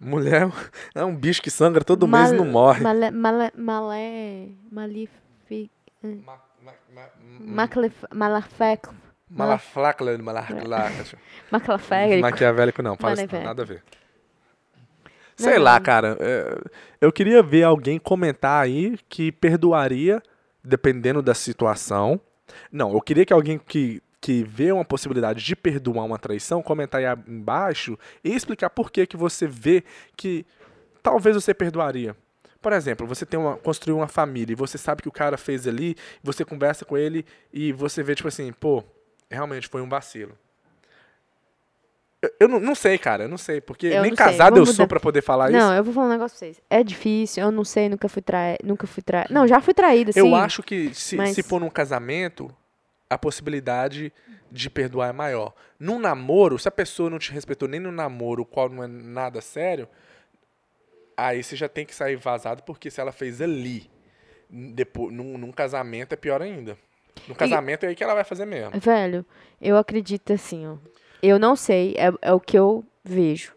Mulher 0.00 0.48
é 0.94 1.04
um 1.04 1.14
bicho 1.16 1.40
que 1.40 1.50
sangra 1.50 1.82
todo 1.84 2.06
mês 2.06 2.30
e 2.30 2.34
não 2.34 2.44
morre. 2.44 2.82
Malé, 2.82 3.10
malé, 3.10 3.50
malé, 3.56 4.48
malifi, 4.70 5.70
maclef, 7.40 7.94
malafec, 8.12 8.88
Malaflacla, 9.30 10.16
malaflacla. 10.18 10.90
maclafec. 11.50 12.20
Maquiavélico 12.20 12.82
não, 12.82 12.96
fala 12.96 13.14
isso, 13.14 13.34
nada 13.42 13.62
a 13.62 13.64
ver. 13.64 13.82
Sei 15.36 15.58
lá, 15.58 15.80
cara. 15.80 16.16
é, 16.20 16.58
eu 17.00 17.12
queria 17.12 17.42
ver 17.42 17.64
alguém 17.64 17.98
comentar 17.98 18.62
aí 18.62 18.98
que 19.08 19.32
perdoaria, 19.32 20.22
dependendo 20.62 21.20
da 21.20 21.34
situação. 21.34 22.20
Não, 22.70 22.92
eu 22.92 23.00
queria 23.00 23.26
que 23.26 23.32
alguém 23.32 23.58
que, 23.58 24.02
que 24.20 24.44
vê 24.44 24.72
uma 24.72 24.84
possibilidade 24.84 25.44
de 25.44 25.56
perdoar 25.56 26.04
uma 26.04 26.18
traição, 26.18 26.62
comentar 26.62 27.00
aí 27.00 27.18
embaixo 27.28 27.98
e 28.22 28.34
explicar 28.34 28.70
por 28.70 28.90
que, 28.90 29.06
que 29.06 29.16
você 29.16 29.46
vê 29.46 29.84
que 30.16 30.46
talvez 31.02 31.36
você 31.36 31.52
perdoaria. 31.52 32.16
Por 32.62 32.72
exemplo, 32.72 33.06
você 33.06 33.26
tem 33.26 33.38
uma, 33.38 33.58
construiu 33.58 33.98
uma 33.98 34.08
família 34.08 34.54
e 34.54 34.56
você 34.56 34.78
sabe 34.78 35.02
que 35.02 35.08
o 35.08 35.12
cara 35.12 35.36
fez 35.36 35.66
ali, 35.66 35.94
você 36.22 36.46
conversa 36.46 36.86
com 36.86 36.96
ele 36.96 37.26
e 37.52 37.72
você 37.72 38.02
vê, 38.02 38.14
tipo 38.14 38.28
assim, 38.28 38.50
pô, 38.52 38.82
realmente 39.30 39.68
foi 39.68 39.82
um 39.82 39.88
vacilo. 39.88 40.38
Eu- 42.24 42.30
eu 42.40 42.48
não, 42.48 42.60
não 42.60 42.74
sei, 42.74 42.96
cara, 42.96 43.24
eu 43.24 43.28
não 43.28 43.36
sei, 43.38 43.60
porque 43.60 43.86
Eu 43.88 44.02
nem 44.02 44.10
não 44.10 44.16
casado 44.16 44.56
eu 44.58 44.66
sou 44.66 44.86
pra 44.86 44.98
poder 45.00 45.22
falar 45.22 45.50
Não, 45.50 45.58
isso. 45.70 45.78
eu 45.78 45.84
vou 45.84 45.92
falar 45.92 46.06
um 46.06 46.10
negócio 46.10 46.38
pra 46.38 46.46
vocês. 46.46 46.60
É 46.70 46.82
difícil, 46.82 47.42
eu 47.42 47.50
não 47.50 47.64
sei, 47.64 47.88
nunca 47.88 48.08
fui 48.08 48.22
traída. 48.22 48.58
Nunca 48.64 48.86
fui 48.86 49.02
traída. 49.02 49.28
Não, 49.32 49.46
já 49.46 49.60
fui 49.60 49.74
traída, 49.74 50.12
sim. 50.12 50.18
Eu 50.20 50.34
acho 50.34 50.62
que 50.62 50.94
se, 50.94 51.16
mas- 51.16 51.34
se 51.34 51.42
for 51.42 51.60
num 51.60 51.68
casamento, 51.70 52.50
a 53.10 53.18
possibilidade 53.18 54.12
de 54.50 54.70
perdoar 54.70 55.08
é 55.10 55.12
maior. 55.12 55.52
Num 55.78 55.98
namoro, 55.98 56.58
se 56.58 56.68
a 56.68 56.70
pessoa 56.70 57.10
não 57.10 57.18
te 57.18 57.32
respeitou 57.32 57.68
nem 57.68 57.80
no 57.80 57.90
namoro, 57.92 58.42
o 58.42 58.46
qual 58.46 58.68
não 58.68 58.82
é 58.82 58.86
nada 58.86 59.40
sério, 59.40 59.88
aí 61.16 61.42
você 61.42 61.56
já 61.56 61.68
tem 61.68 61.84
que 61.84 61.94
sair 61.94 62.16
vazado, 62.16 62.62
porque 62.62 62.90
se 62.90 63.00
ela 63.00 63.12
fez 63.12 63.40
ali, 63.40 63.90
depois, 64.50 65.12
num, 65.12 65.36
num 65.38 65.52
casamento 65.52 66.12
é 66.12 66.16
pior 66.16 66.40
ainda. 66.42 66.76
No 67.28 67.34
casamento 67.34 67.84
é 67.84 67.88
aí 67.88 67.94
que 67.94 68.02
ela 68.02 68.14
vai 68.14 68.24
fazer 68.24 68.44
mesmo. 68.44 68.78
Velho, 68.78 69.24
eu 69.60 69.76
acredito 69.76 70.32
assim, 70.32 70.66
ó. 70.66 70.76
Eu 71.26 71.38
não 71.38 71.56
sei, 71.56 71.94
é, 71.96 72.12
é 72.20 72.32
o 72.32 72.40
que 72.40 72.58
eu 72.58 72.84
vejo. 73.02 73.52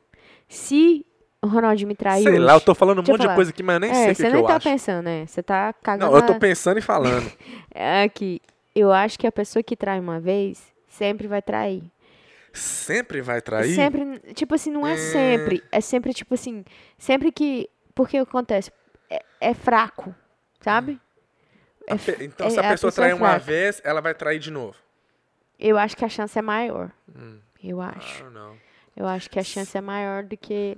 Se 0.47 1.05
o 1.41 1.47
Ronaldinho 1.47 1.88
me 1.88 1.95
trair 1.95 2.24
sei 2.24 2.34
hoje, 2.34 2.41
lá, 2.41 2.53
eu 2.53 2.61
tô 2.61 2.74
falando 2.74 2.99
um 2.99 3.01
monte 3.01 3.11
de 3.11 3.18
falar. 3.24 3.36
coisa 3.36 3.51
aqui, 3.51 3.61
mas 3.61 3.74
eu 3.76 3.80
nem 3.82 3.93
sei 3.93 4.01
É, 4.01 4.05
o 4.05 4.09
que, 4.09 4.15
você 4.15 4.24
que 4.24 4.30
nem 4.34 4.41
eu 4.41 4.47
tá 4.47 4.55
acho. 4.55 4.70
pensando, 4.70 5.03
né? 5.05 5.26
Você 5.26 5.43
tá 5.43 5.74
cagando. 5.74 6.11
Não, 6.11 6.18
eu 6.20 6.26
tô 6.26 6.34
na- 6.34 6.39
pensando 6.39 6.78
e 6.78 6.82
falando. 6.82 7.30
É 7.76 8.07
que 8.09 8.41
eu 8.76 8.91
acho 8.91 9.20
que 9.20 9.28
a 9.28 9.32
pessoa 9.32 9.61
que 9.61 9.76
trai 9.76 9.99
uma 9.99 10.20
vez 10.20 10.63
sempre 10.88 11.28
vai 11.28 11.41
trair. 11.41 11.84
Sempre 12.53 13.22
vai 13.22 13.39
trair? 13.41 13.76
Sempre, 13.76 14.20
tipo 14.34 14.55
assim, 14.55 14.72
não 14.72 14.88
é 14.88 14.95
sempre. 14.97 15.63
É 15.72 15.80
sempre, 15.82 16.13
tipo 16.13 16.34
assim, 16.34 16.63
sempre 16.97 17.32
que. 17.32 17.70
Porque 17.93 18.18
acontece? 18.18 18.72
É, 19.09 19.22
é 19.41 19.53
fraco, 19.53 20.15
sabe? 20.61 20.99
É 21.86 21.95
pe- 21.95 22.18
então, 22.26 22.47
é- 22.47 22.49
se 22.49 22.57
a 22.59 22.61
a 22.61 22.70
pessoa 22.72 22.91
pessoa 22.91 23.05
é 23.05 23.09
trair 23.09 23.13
uma 23.13 23.38
vez, 23.38 23.80
ela 23.84 24.01
vai 24.01 24.13
trair 24.15 24.39
de 24.39 24.49
novo. 24.51 24.76
Eu 25.59 25.78
acho 25.78 25.95
que 25.97 26.03
a 26.05 26.09
chance 26.09 26.38
é 26.38 26.41
maior. 26.41 26.91
Hum. 27.15 27.39
Eu 27.64 27.82
acho. 27.82 28.24
Eu 28.95 29.08
acho 29.08 29.30
que 29.30 29.39
a 29.39 29.43
chance 29.43 29.78
é 29.78 29.82
maior 29.82 30.24
do 30.24 30.36
que 30.38 30.78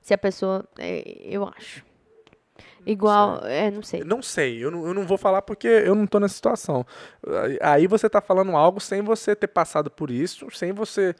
se 0.00 0.14
a 0.14 0.18
pessoa. 0.18 0.64
é, 0.78 1.02
eu 1.22 1.46
acho. 1.56 1.84
Igual. 2.86 3.44
É, 3.44 3.70
não 3.70 3.82
sei. 3.82 4.02
Não 4.04 4.22
sei, 4.22 4.64
eu 4.64 4.70
não, 4.70 4.86
eu 4.86 4.94
não 4.94 5.06
vou 5.06 5.18
falar 5.18 5.42
porque 5.42 5.68
eu 5.68 5.94
não 5.94 6.06
tô 6.06 6.18
nessa 6.18 6.34
situação. 6.34 6.86
Aí- 7.60 7.86
você 7.86 8.08
tá 8.08 8.20
falando 8.20 8.56
algo 8.56 8.80
sem 8.80 9.02
você 9.02 9.36
ter 9.36 9.48
passado 9.48 9.90
por 9.90 10.10
isso, 10.10 10.50
sem 10.50 10.72
você. 10.72 11.14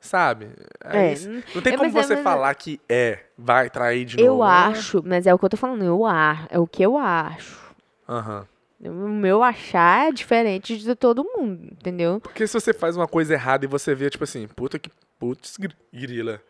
Sabe? 0.00 0.48
É, 0.84 1.14
n- 1.14 1.44
não 1.54 1.62
tem 1.62 1.74
é, 1.74 1.76
como 1.76 1.88
é- 1.88 2.02
você 2.02 2.14
é- 2.14 2.22
falar 2.22 2.52
que 2.56 2.80
é, 2.88 3.20
vai 3.38 3.70
trair 3.70 4.04
de 4.04 4.18
Eu 4.20 4.32
novo. 4.38 4.42
acho, 4.42 5.00
mas 5.04 5.26
é 5.28 5.34
o 5.34 5.38
que 5.38 5.44
eu 5.44 5.48
tô 5.50 5.56
falando. 5.56 5.84
Eu 5.84 6.04
acho. 6.04 6.46
É 6.50 6.58
o 6.58 6.66
que 6.66 6.82
eu 6.82 6.96
acho. 6.98 7.72
Aham. 8.08 8.46
O 8.84 8.90
meu 9.08 9.42
achar 9.42 10.08
é 10.08 10.12
diferente 10.12 10.76
de 10.76 10.94
todo 10.96 11.22
mundo, 11.24 11.68
entendeu? 11.72 12.20
Porque 12.20 12.46
se 12.46 12.54
você 12.54 12.72
faz 12.72 12.96
uma 12.96 13.06
coisa 13.06 13.32
errada 13.34 13.64
e 13.64 13.68
você 13.68 13.94
vê, 13.94 14.10
tipo 14.10 14.24
assim, 14.24 14.48
puta 14.48 14.78
que 14.78 14.90
putz 15.18 15.56
gri- 15.56 15.76
grila. 15.92 16.42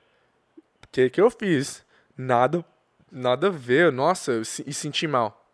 O 0.82 0.88
que 0.90 1.10
que 1.10 1.20
eu 1.20 1.30
fiz? 1.30 1.84
Nada, 2.16 2.64
nada 3.10 3.48
a 3.48 3.50
ver. 3.50 3.92
Nossa, 3.92 4.32
eu 4.32 4.44
se- 4.44 4.64
e 4.66 4.72
senti 4.72 5.06
mal. 5.06 5.46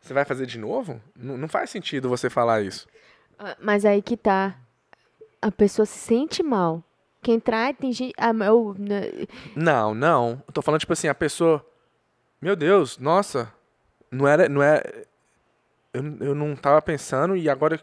Você 0.00 0.12
vai 0.12 0.24
fazer 0.24 0.46
de 0.46 0.58
novo? 0.58 1.00
Não, 1.16 1.36
não 1.38 1.46
faz 1.48 1.70
sentido 1.70 2.08
você 2.08 2.28
falar 2.28 2.62
isso. 2.62 2.88
Ah, 3.38 3.56
Mas 3.60 3.84
aí 3.84 4.02
que 4.02 4.16
tá. 4.16 4.56
A 5.40 5.50
pessoa 5.52 5.86
se 5.86 5.98
sente 5.98 6.42
mal. 6.42 6.82
Quem 7.22 7.38
trai 7.38 7.72
tem 7.74 7.92
gente. 7.92 8.12
Ah, 8.18 8.32
eu, 8.44 8.74
né, 8.76 9.02
Não, 9.54 9.94
não. 9.94 10.42
Eu 10.48 10.52
tô 10.52 10.60
falando, 10.62 10.80
tipo 10.80 10.92
assim, 10.92 11.06
a 11.06 11.14
pessoa. 11.14 11.64
Meu 12.40 12.56
Deus, 12.56 12.98
nossa. 12.98 13.52
Não 14.10 14.26
era. 14.26 14.48
Não 14.48 14.60
é. 14.60 14.82
Eu, 15.92 16.02
eu 16.20 16.34
não 16.34 16.56
tava 16.56 16.80
pensando 16.80 17.36
e 17.36 17.48
agora. 17.48 17.80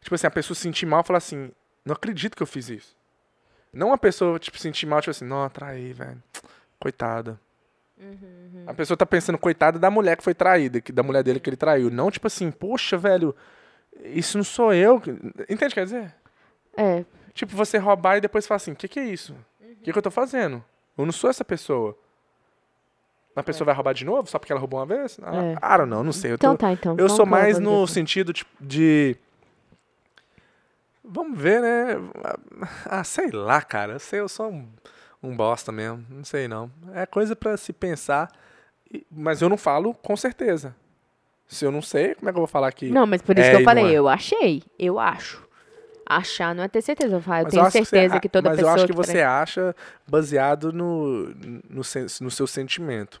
Tipo 0.00 0.14
assim, 0.14 0.26
a 0.26 0.30
pessoa 0.30 0.54
se 0.54 0.62
sentir 0.62 0.86
mal 0.86 1.00
e 1.00 1.04
falar 1.04 1.18
assim: 1.18 1.50
Não 1.84 1.94
acredito 1.94 2.36
que 2.36 2.42
eu 2.42 2.46
fiz 2.46 2.68
isso. 2.68 2.96
Não 3.72 3.92
a 3.92 3.98
pessoa, 3.98 4.38
tipo, 4.38 4.58
sentir 4.58 4.86
mal, 4.86 5.00
tipo 5.00 5.10
assim, 5.10 5.26
não, 5.26 5.48
traí, 5.50 5.92
velho. 5.92 6.22
Coitada. 6.80 7.38
A 8.66 8.74
pessoa 8.74 8.96
tá 8.96 9.04
pensando, 9.04 9.38
coitada 9.38 9.78
da 9.78 9.90
mulher 9.90 10.16
que 10.16 10.24
foi 10.24 10.34
traída, 10.34 10.80
que, 10.80 10.92
da 10.92 11.02
mulher 11.02 11.22
dele 11.22 11.38
que 11.38 11.48
ele 11.48 11.56
traiu. 11.56 11.90
Não, 11.90 12.10
tipo 12.10 12.26
assim, 12.26 12.50
poxa, 12.50 12.96
velho, 12.96 13.34
isso 14.04 14.38
não 14.38 14.44
sou 14.44 14.72
eu. 14.72 14.96
Entende 15.48 15.66
o 15.66 15.68
que 15.68 15.74
quer 15.74 15.84
dizer? 15.84 16.14
É. 16.76 17.04
Tipo, 17.34 17.54
você 17.54 17.76
roubar 17.76 18.16
e 18.16 18.20
depois 18.20 18.46
falar 18.46 18.56
assim, 18.56 18.72
o 18.72 18.76
que, 18.76 18.88
que 18.88 18.98
é 18.98 19.04
isso? 19.04 19.34
O 19.60 19.76
que, 19.82 19.92
que 19.92 19.98
eu 19.98 20.02
tô 20.02 20.10
fazendo? 20.10 20.64
Eu 20.96 21.04
não 21.04 21.12
sou 21.12 21.28
essa 21.28 21.44
pessoa. 21.44 21.96
A 23.36 23.42
pessoa 23.42 23.66
vai 23.66 23.74
roubar 23.74 23.92
de 23.92 24.04
novo 24.04 24.26
só 24.28 24.38
porque 24.38 24.50
ela 24.50 24.58
roubou 24.58 24.80
uma 24.80 24.86
vez? 24.86 25.18
Ah, 25.22 25.36
É. 25.70 25.76
Don't 25.76 25.90
know, 25.90 26.02
não 26.02 26.12
sei. 26.12 26.30
Eu, 26.32 26.34
Então 26.36 26.56
tô- 26.56 26.60
tá, 26.62 26.72
então. 26.72 26.96
eu 26.98 27.06
sou 27.08 27.26
falar 27.26 27.42
mais 27.42 27.58
no 27.58 27.86
sentido 27.86 28.32
tipo, 28.32 28.50
de. 28.60 29.14
Vamos 31.04 31.38
ver, 31.38 31.60
né? 31.60 31.96
Ah, 32.86 33.04
sei 33.04 33.30
lá, 33.30 33.62
cara. 33.62 33.92
Eu, 33.94 33.98
sei, 34.00 34.20
eu 34.20 34.28
sou 34.28 34.50
um, 34.50 34.66
um 35.22 35.36
bosta 35.36 35.70
mesmo. 35.70 36.04
Não 36.10 36.24
sei 36.24 36.48
não. 36.48 36.70
É 36.94 37.06
coisa 37.06 37.36
pra 37.36 37.56
se 37.56 37.72
pensar. 37.72 38.30
Mas 39.10 39.40
eu 39.42 39.48
não 39.48 39.56
falo 39.56 39.94
com 39.94 40.16
certeza. 40.16 40.74
Se 41.46 41.64
eu 41.64 41.70
não 41.70 41.80
sei, 41.82 42.14
como 42.16 42.28
é 42.28 42.32
que 42.32 42.36
eu 42.38 42.40
vou 42.40 42.48
falar 42.48 42.72
que. 42.72 42.88
Não, 42.90 43.06
mas 43.06 43.22
por 43.22 43.38
isso 43.38 43.46
É 43.46 43.50
que 43.50 43.56
eu 43.56 43.60
não 43.60 43.64
falei, 43.64 43.86
é. 43.86 43.92
eu 43.92 44.08
achei. 44.08 44.62
Eu 44.78 44.98
acho. 44.98 45.46
Achar 46.08 46.54
não 46.54 46.64
é 46.64 46.68
ter 46.68 46.82
certeza. 46.82 47.16
Eu, 47.16 47.20
falo, 47.20 47.38
eu 47.40 47.44
Mas 47.44 47.52
tenho 47.52 47.64
você 47.64 47.84
certeza 47.84 48.16
a- 48.16 48.20
que, 48.20 48.28
toda 48.28 48.48
mas 48.48 48.56
pessoa. 48.58 48.70
eu 48.70 48.74
acho 48.76 48.86
que 48.86 48.92
trai- 48.92 49.04
você 49.06 49.20
acha 49.22 49.76
baseado 50.08 50.72
no, 50.72 51.28
no, 51.68 51.82
no 52.20 52.30
seu 52.30 52.46
sentimento. 52.46 53.20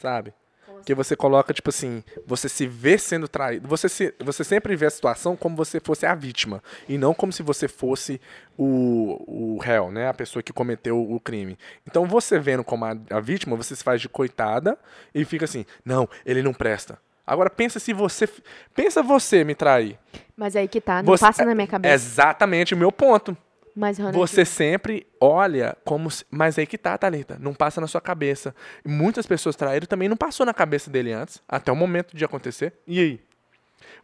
Sabe? 0.00 0.32
Porque 0.66 0.94
você 0.94 1.14
coloca, 1.14 1.52
tipo 1.52 1.68
assim, 1.68 2.02
você 2.26 2.48
se 2.48 2.66
vê 2.66 2.96
sendo 2.96 3.28
traído. 3.28 3.68
Você, 3.68 3.86
se, 3.86 4.14
você 4.18 4.42
sempre 4.42 4.74
vê 4.74 4.86
a 4.86 4.90
situação 4.90 5.36
como 5.36 5.54
você 5.54 5.78
fosse 5.78 6.06
a 6.06 6.14
vítima. 6.14 6.62
E 6.88 6.96
não 6.96 7.12
como 7.12 7.30
se 7.30 7.42
você 7.42 7.68
fosse 7.68 8.18
o, 8.56 9.54
o 9.56 9.58
réu, 9.58 9.90
né? 9.90 10.08
A 10.08 10.14
pessoa 10.14 10.42
que 10.42 10.54
cometeu 10.54 10.98
o 10.98 11.20
crime. 11.20 11.58
Então 11.86 12.06
você 12.06 12.38
vendo 12.38 12.64
como 12.64 12.86
a, 12.86 12.96
a 13.10 13.20
vítima, 13.20 13.56
você 13.56 13.76
se 13.76 13.84
faz 13.84 14.00
de 14.00 14.08
coitada 14.08 14.78
e 15.14 15.22
fica 15.24 15.44
assim, 15.44 15.66
não, 15.84 16.08
ele 16.24 16.42
não 16.42 16.54
presta. 16.54 16.98
Agora 17.26 17.50
pensa 17.50 17.78
se 17.78 17.92
você. 17.92 18.26
Pensa 18.74 19.02
você 19.02 19.44
me 19.44 19.54
trair. 19.54 19.98
Mas 20.34 20.56
aí 20.56 20.66
que 20.66 20.80
tá, 20.80 21.02
não 21.02 21.12
Você- 21.12 21.26
passa 21.26 21.44
na 21.44 21.54
minha 21.54 21.66
cabeça. 21.66 21.94
Exatamente 21.94 22.72
o 22.72 22.76
meu 22.76 22.90
ponto. 22.90 23.36
Mas, 23.74 23.98
Ronald, 23.98 24.16
Você 24.16 24.44
sempre 24.44 25.06
olha 25.20 25.76
como. 25.84 26.10
Se... 26.10 26.24
Mas 26.30 26.58
aí 26.58 26.66
que 26.66 26.78
tá, 26.78 26.96
Thalita. 26.98 27.38
Não 27.40 27.54
passa 27.54 27.80
na 27.80 27.86
sua 27.86 28.00
cabeça. 28.00 28.54
E 28.84 28.88
muitas 28.88 29.26
pessoas 29.26 29.56
traíram 29.56 29.86
também 29.86 30.08
não 30.08 30.16
passou 30.16 30.44
na 30.44 30.52
cabeça 30.54 30.90
dele 30.90 31.12
antes, 31.12 31.42
até 31.48 31.70
o 31.70 31.76
momento 31.76 32.16
de 32.16 32.24
acontecer. 32.24 32.72
E 32.86 33.00
aí? 33.00 33.20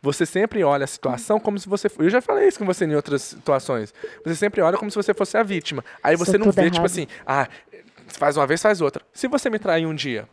Você 0.00 0.26
sempre 0.26 0.62
olha 0.62 0.84
a 0.84 0.86
situação 0.86 1.40
como 1.40 1.58
se 1.58 1.68
você. 1.68 1.90
Eu 1.98 2.10
já 2.10 2.20
falei 2.20 2.48
isso 2.48 2.58
com 2.58 2.66
você 2.66 2.84
em 2.84 2.94
outras 2.94 3.22
situações. 3.22 3.92
Você 4.24 4.36
sempre 4.36 4.60
olha 4.60 4.76
como 4.76 4.90
se 4.90 4.96
você 4.96 5.12
fosse 5.14 5.36
a 5.36 5.42
vítima. 5.42 5.84
Aí 6.02 6.16
você 6.16 6.36
é 6.36 6.38
não 6.38 6.50
vê, 6.50 6.64
tipo 6.64 6.76
errado. 6.76 6.86
assim, 6.86 7.06
ah, 7.26 7.48
faz 8.08 8.36
uma 8.36 8.46
vez, 8.46 8.60
faz 8.62 8.80
outra. 8.80 9.04
Se 9.12 9.28
você 9.28 9.50
me 9.50 9.58
trair 9.58 9.86
um 9.86 9.94
dia, 9.94 10.28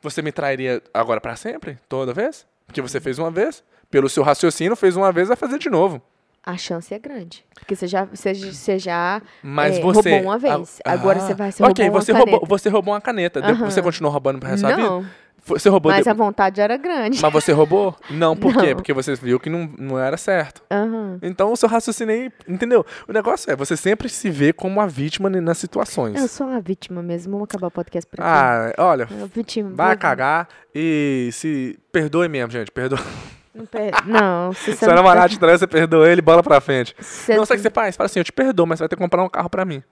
você 0.00 0.22
me 0.22 0.32
trairia 0.32 0.82
agora 0.92 1.20
pra 1.20 1.36
sempre? 1.36 1.78
Toda 1.88 2.12
vez? 2.12 2.46
Porque 2.66 2.80
você 2.80 3.00
fez 3.00 3.18
uma 3.18 3.30
vez? 3.30 3.62
Pelo 3.90 4.08
seu 4.08 4.22
raciocínio, 4.22 4.76
fez 4.76 4.96
uma 4.96 5.12
vez, 5.12 5.28
vai 5.28 5.36
fazer 5.36 5.58
de 5.58 5.70
novo. 5.70 6.02
A 6.46 6.56
chance 6.56 6.92
é 6.92 6.98
grande. 6.98 7.44
Porque 7.54 7.74
você 7.74 7.86
já, 7.86 8.04
você, 8.04 8.34
você 8.34 8.78
já 8.78 9.22
Mas 9.42 9.78
é, 9.78 9.80
você. 9.80 10.10
roubou 10.10 10.30
uma 10.30 10.38
vez. 10.38 10.80
Ah, 10.84 10.92
Agora 10.92 11.18
você 11.20 11.34
vai 11.34 11.50
ser 11.52 11.62
Ok, 11.64 11.88
você 11.90 12.12
uma 12.12 12.18
roubou, 12.18 12.40
caneta. 12.40 12.48
você 12.48 12.68
roubou 12.68 12.94
uma 12.94 13.00
caneta. 13.00 13.40
Aham. 13.40 13.70
Você 13.70 13.80
continuou 13.82 14.12
roubando 14.12 14.38
pro 14.38 14.48
resto 14.48 14.66
vida? 14.66 14.76
Não, 14.76 15.04
Foi- 15.46 15.58
Você 15.58 15.68
roubou. 15.68 15.92
mas 15.92 16.04
de- 16.04 16.08
a 16.10 16.14
vontade 16.14 16.58
era 16.58 16.74
grande. 16.78 17.20
Mas 17.20 17.30
você 17.32 17.52
roubou? 17.52 17.94
Não, 18.08 18.34
por 18.34 18.54
quê? 18.56 18.68
Não. 18.68 18.76
Porque 18.76 18.94
você 18.94 19.14
viu 19.14 19.38
que 19.38 19.50
não, 19.50 19.68
não 19.78 19.98
era 19.98 20.16
certo. 20.16 20.62
Aham. 20.70 21.18
Então 21.22 21.52
o 21.52 21.56
seu 21.56 21.68
raciocínio 21.68 22.14
aí. 22.14 22.32
Entendeu? 22.48 22.84
O 23.06 23.12
negócio 23.12 23.50
é, 23.52 23.54
você 23.54 23.76
sempre 23.76 24.08
se 24.08 24.30
vê 24.30 24.54
como 24.54 24.80
a 24.80 24.86
vítima 24.86 25.28
nas 25.28 25.58
situações. 25.58 26.18
Eu 26.18 26.28
sou 26.28 26.46
uma 26.46 26.62
vítima 26.62 27.02
mesmo. 27.02 27.32
Vamos 27.32 27.44
acabar 27.44 27.66
o 27.66 27.70
podcast 27.70 28.08
por 28.10 28.20
aqui. 28.20 28.26
Ah, 28.26 28.72
olha, 28.78 29.06
Eu 29.10 29.26
vítima. 29.26 29.70
vai 29.74 29.94
cagar 29.98 30.48
e 30.74 31.28
se. 31.32 31.78
Perdoe 31.92 32.26
mesmo, 32.28 32.50
gente. 32.50 32.70
Perdoe. 32.70 32.98
Não, 33.54 33.66
per- 33.66 34.06
não, 34.06 34.52
se 34.52 34.72
você 34.72 34.76
Seu 34.84 34.94
namorado 34.94 35.28
te 35.32 35.38
trai, 35.38 35.56
você 35.56 35.66
perdoa 35.66 36.08
ele, 36.10 36.20
bola 36.20 36.42
pra 36.42 36.60
frente. 36.60 36.94
Não, 36.98 37.46
sabe 37.46 37.60
o 37.60 37.62
que 37.62 37.68
você 37.68 37.70
faz? 37.70 37.94
Fala 37.96 38.06
assim, 38.06 38.18
eu 38.18 38.24
te 38.24 38.32
perdoo, 38.32 38.66
mas 38.66 38.78
você 38.78 38.82
vai 38.82 38.88
ter 38.88 38.96
que 38.96 39.02
comprar 39.02 39.22
um 39.22 39.28
carro 39.28 39.48
pra 39.48 39.64
mim. 39.64 39.82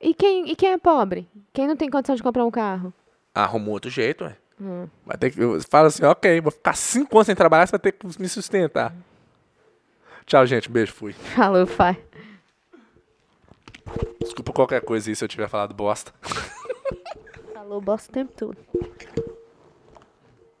E 0.00 0.14
quem, 0.14 0.48
e 0.50 0.56
quem 0.56 0.70
é 0.72 0.78
pobre? 0.78 1.28
Quem 1.52 1.66
não 1.68 1.76
tem 1.76 1.90
condição 1.90 2.14
de 2.14 2.22
comprar 2.22 2.44
um 2.44 2.50
carro? 2.50 2.92
Arruma 3.34 3.70
outro 3.70 3.90
jeito, 3.90 4.24
ué. 4.24 4.36
Hum. 4.60 4.88
Vai 5.04 5.16
ter 5.18 5.30
que. 5.30 5.38
Fala 5.68 5.88
assim, 5.88 6.04
ok, 6.04 6.40
vou 6.40 6.50
ficar 6.50 6.74
cinco 6.74 7.16
anos 7.18 7.26
sem 7.26 7.34
trabalhar, 7.36 7.66
você 7.66 7.72
vai 7.72 7.80
ter 7.80 7.92
que 7.92 8.06
me 8.20 8.28
sustentar. 8.28 8.94
Tchau, 10.24 10.44
gente. 10.46 10.70
Beijo, 10.70 10.92
fui. 10.92 11.12
Falou, 11.12 11.66
pai. 11.66 11.96
Desculpa 14.20 14.52
qualquer 14.52 14.80
coisa 14.82 15.10
aí 15.10 15.16
se 15.16 15.24
eu 15.24 15.28
tiver 15.28 15.48
falado 15.48 15.74
bosta. 15.74 16.12
Falou 17.54 17.80
bosta 17.80 18.10
o 18.10 18.14
tempo 18.14 18.32
todo. 18.36 18.56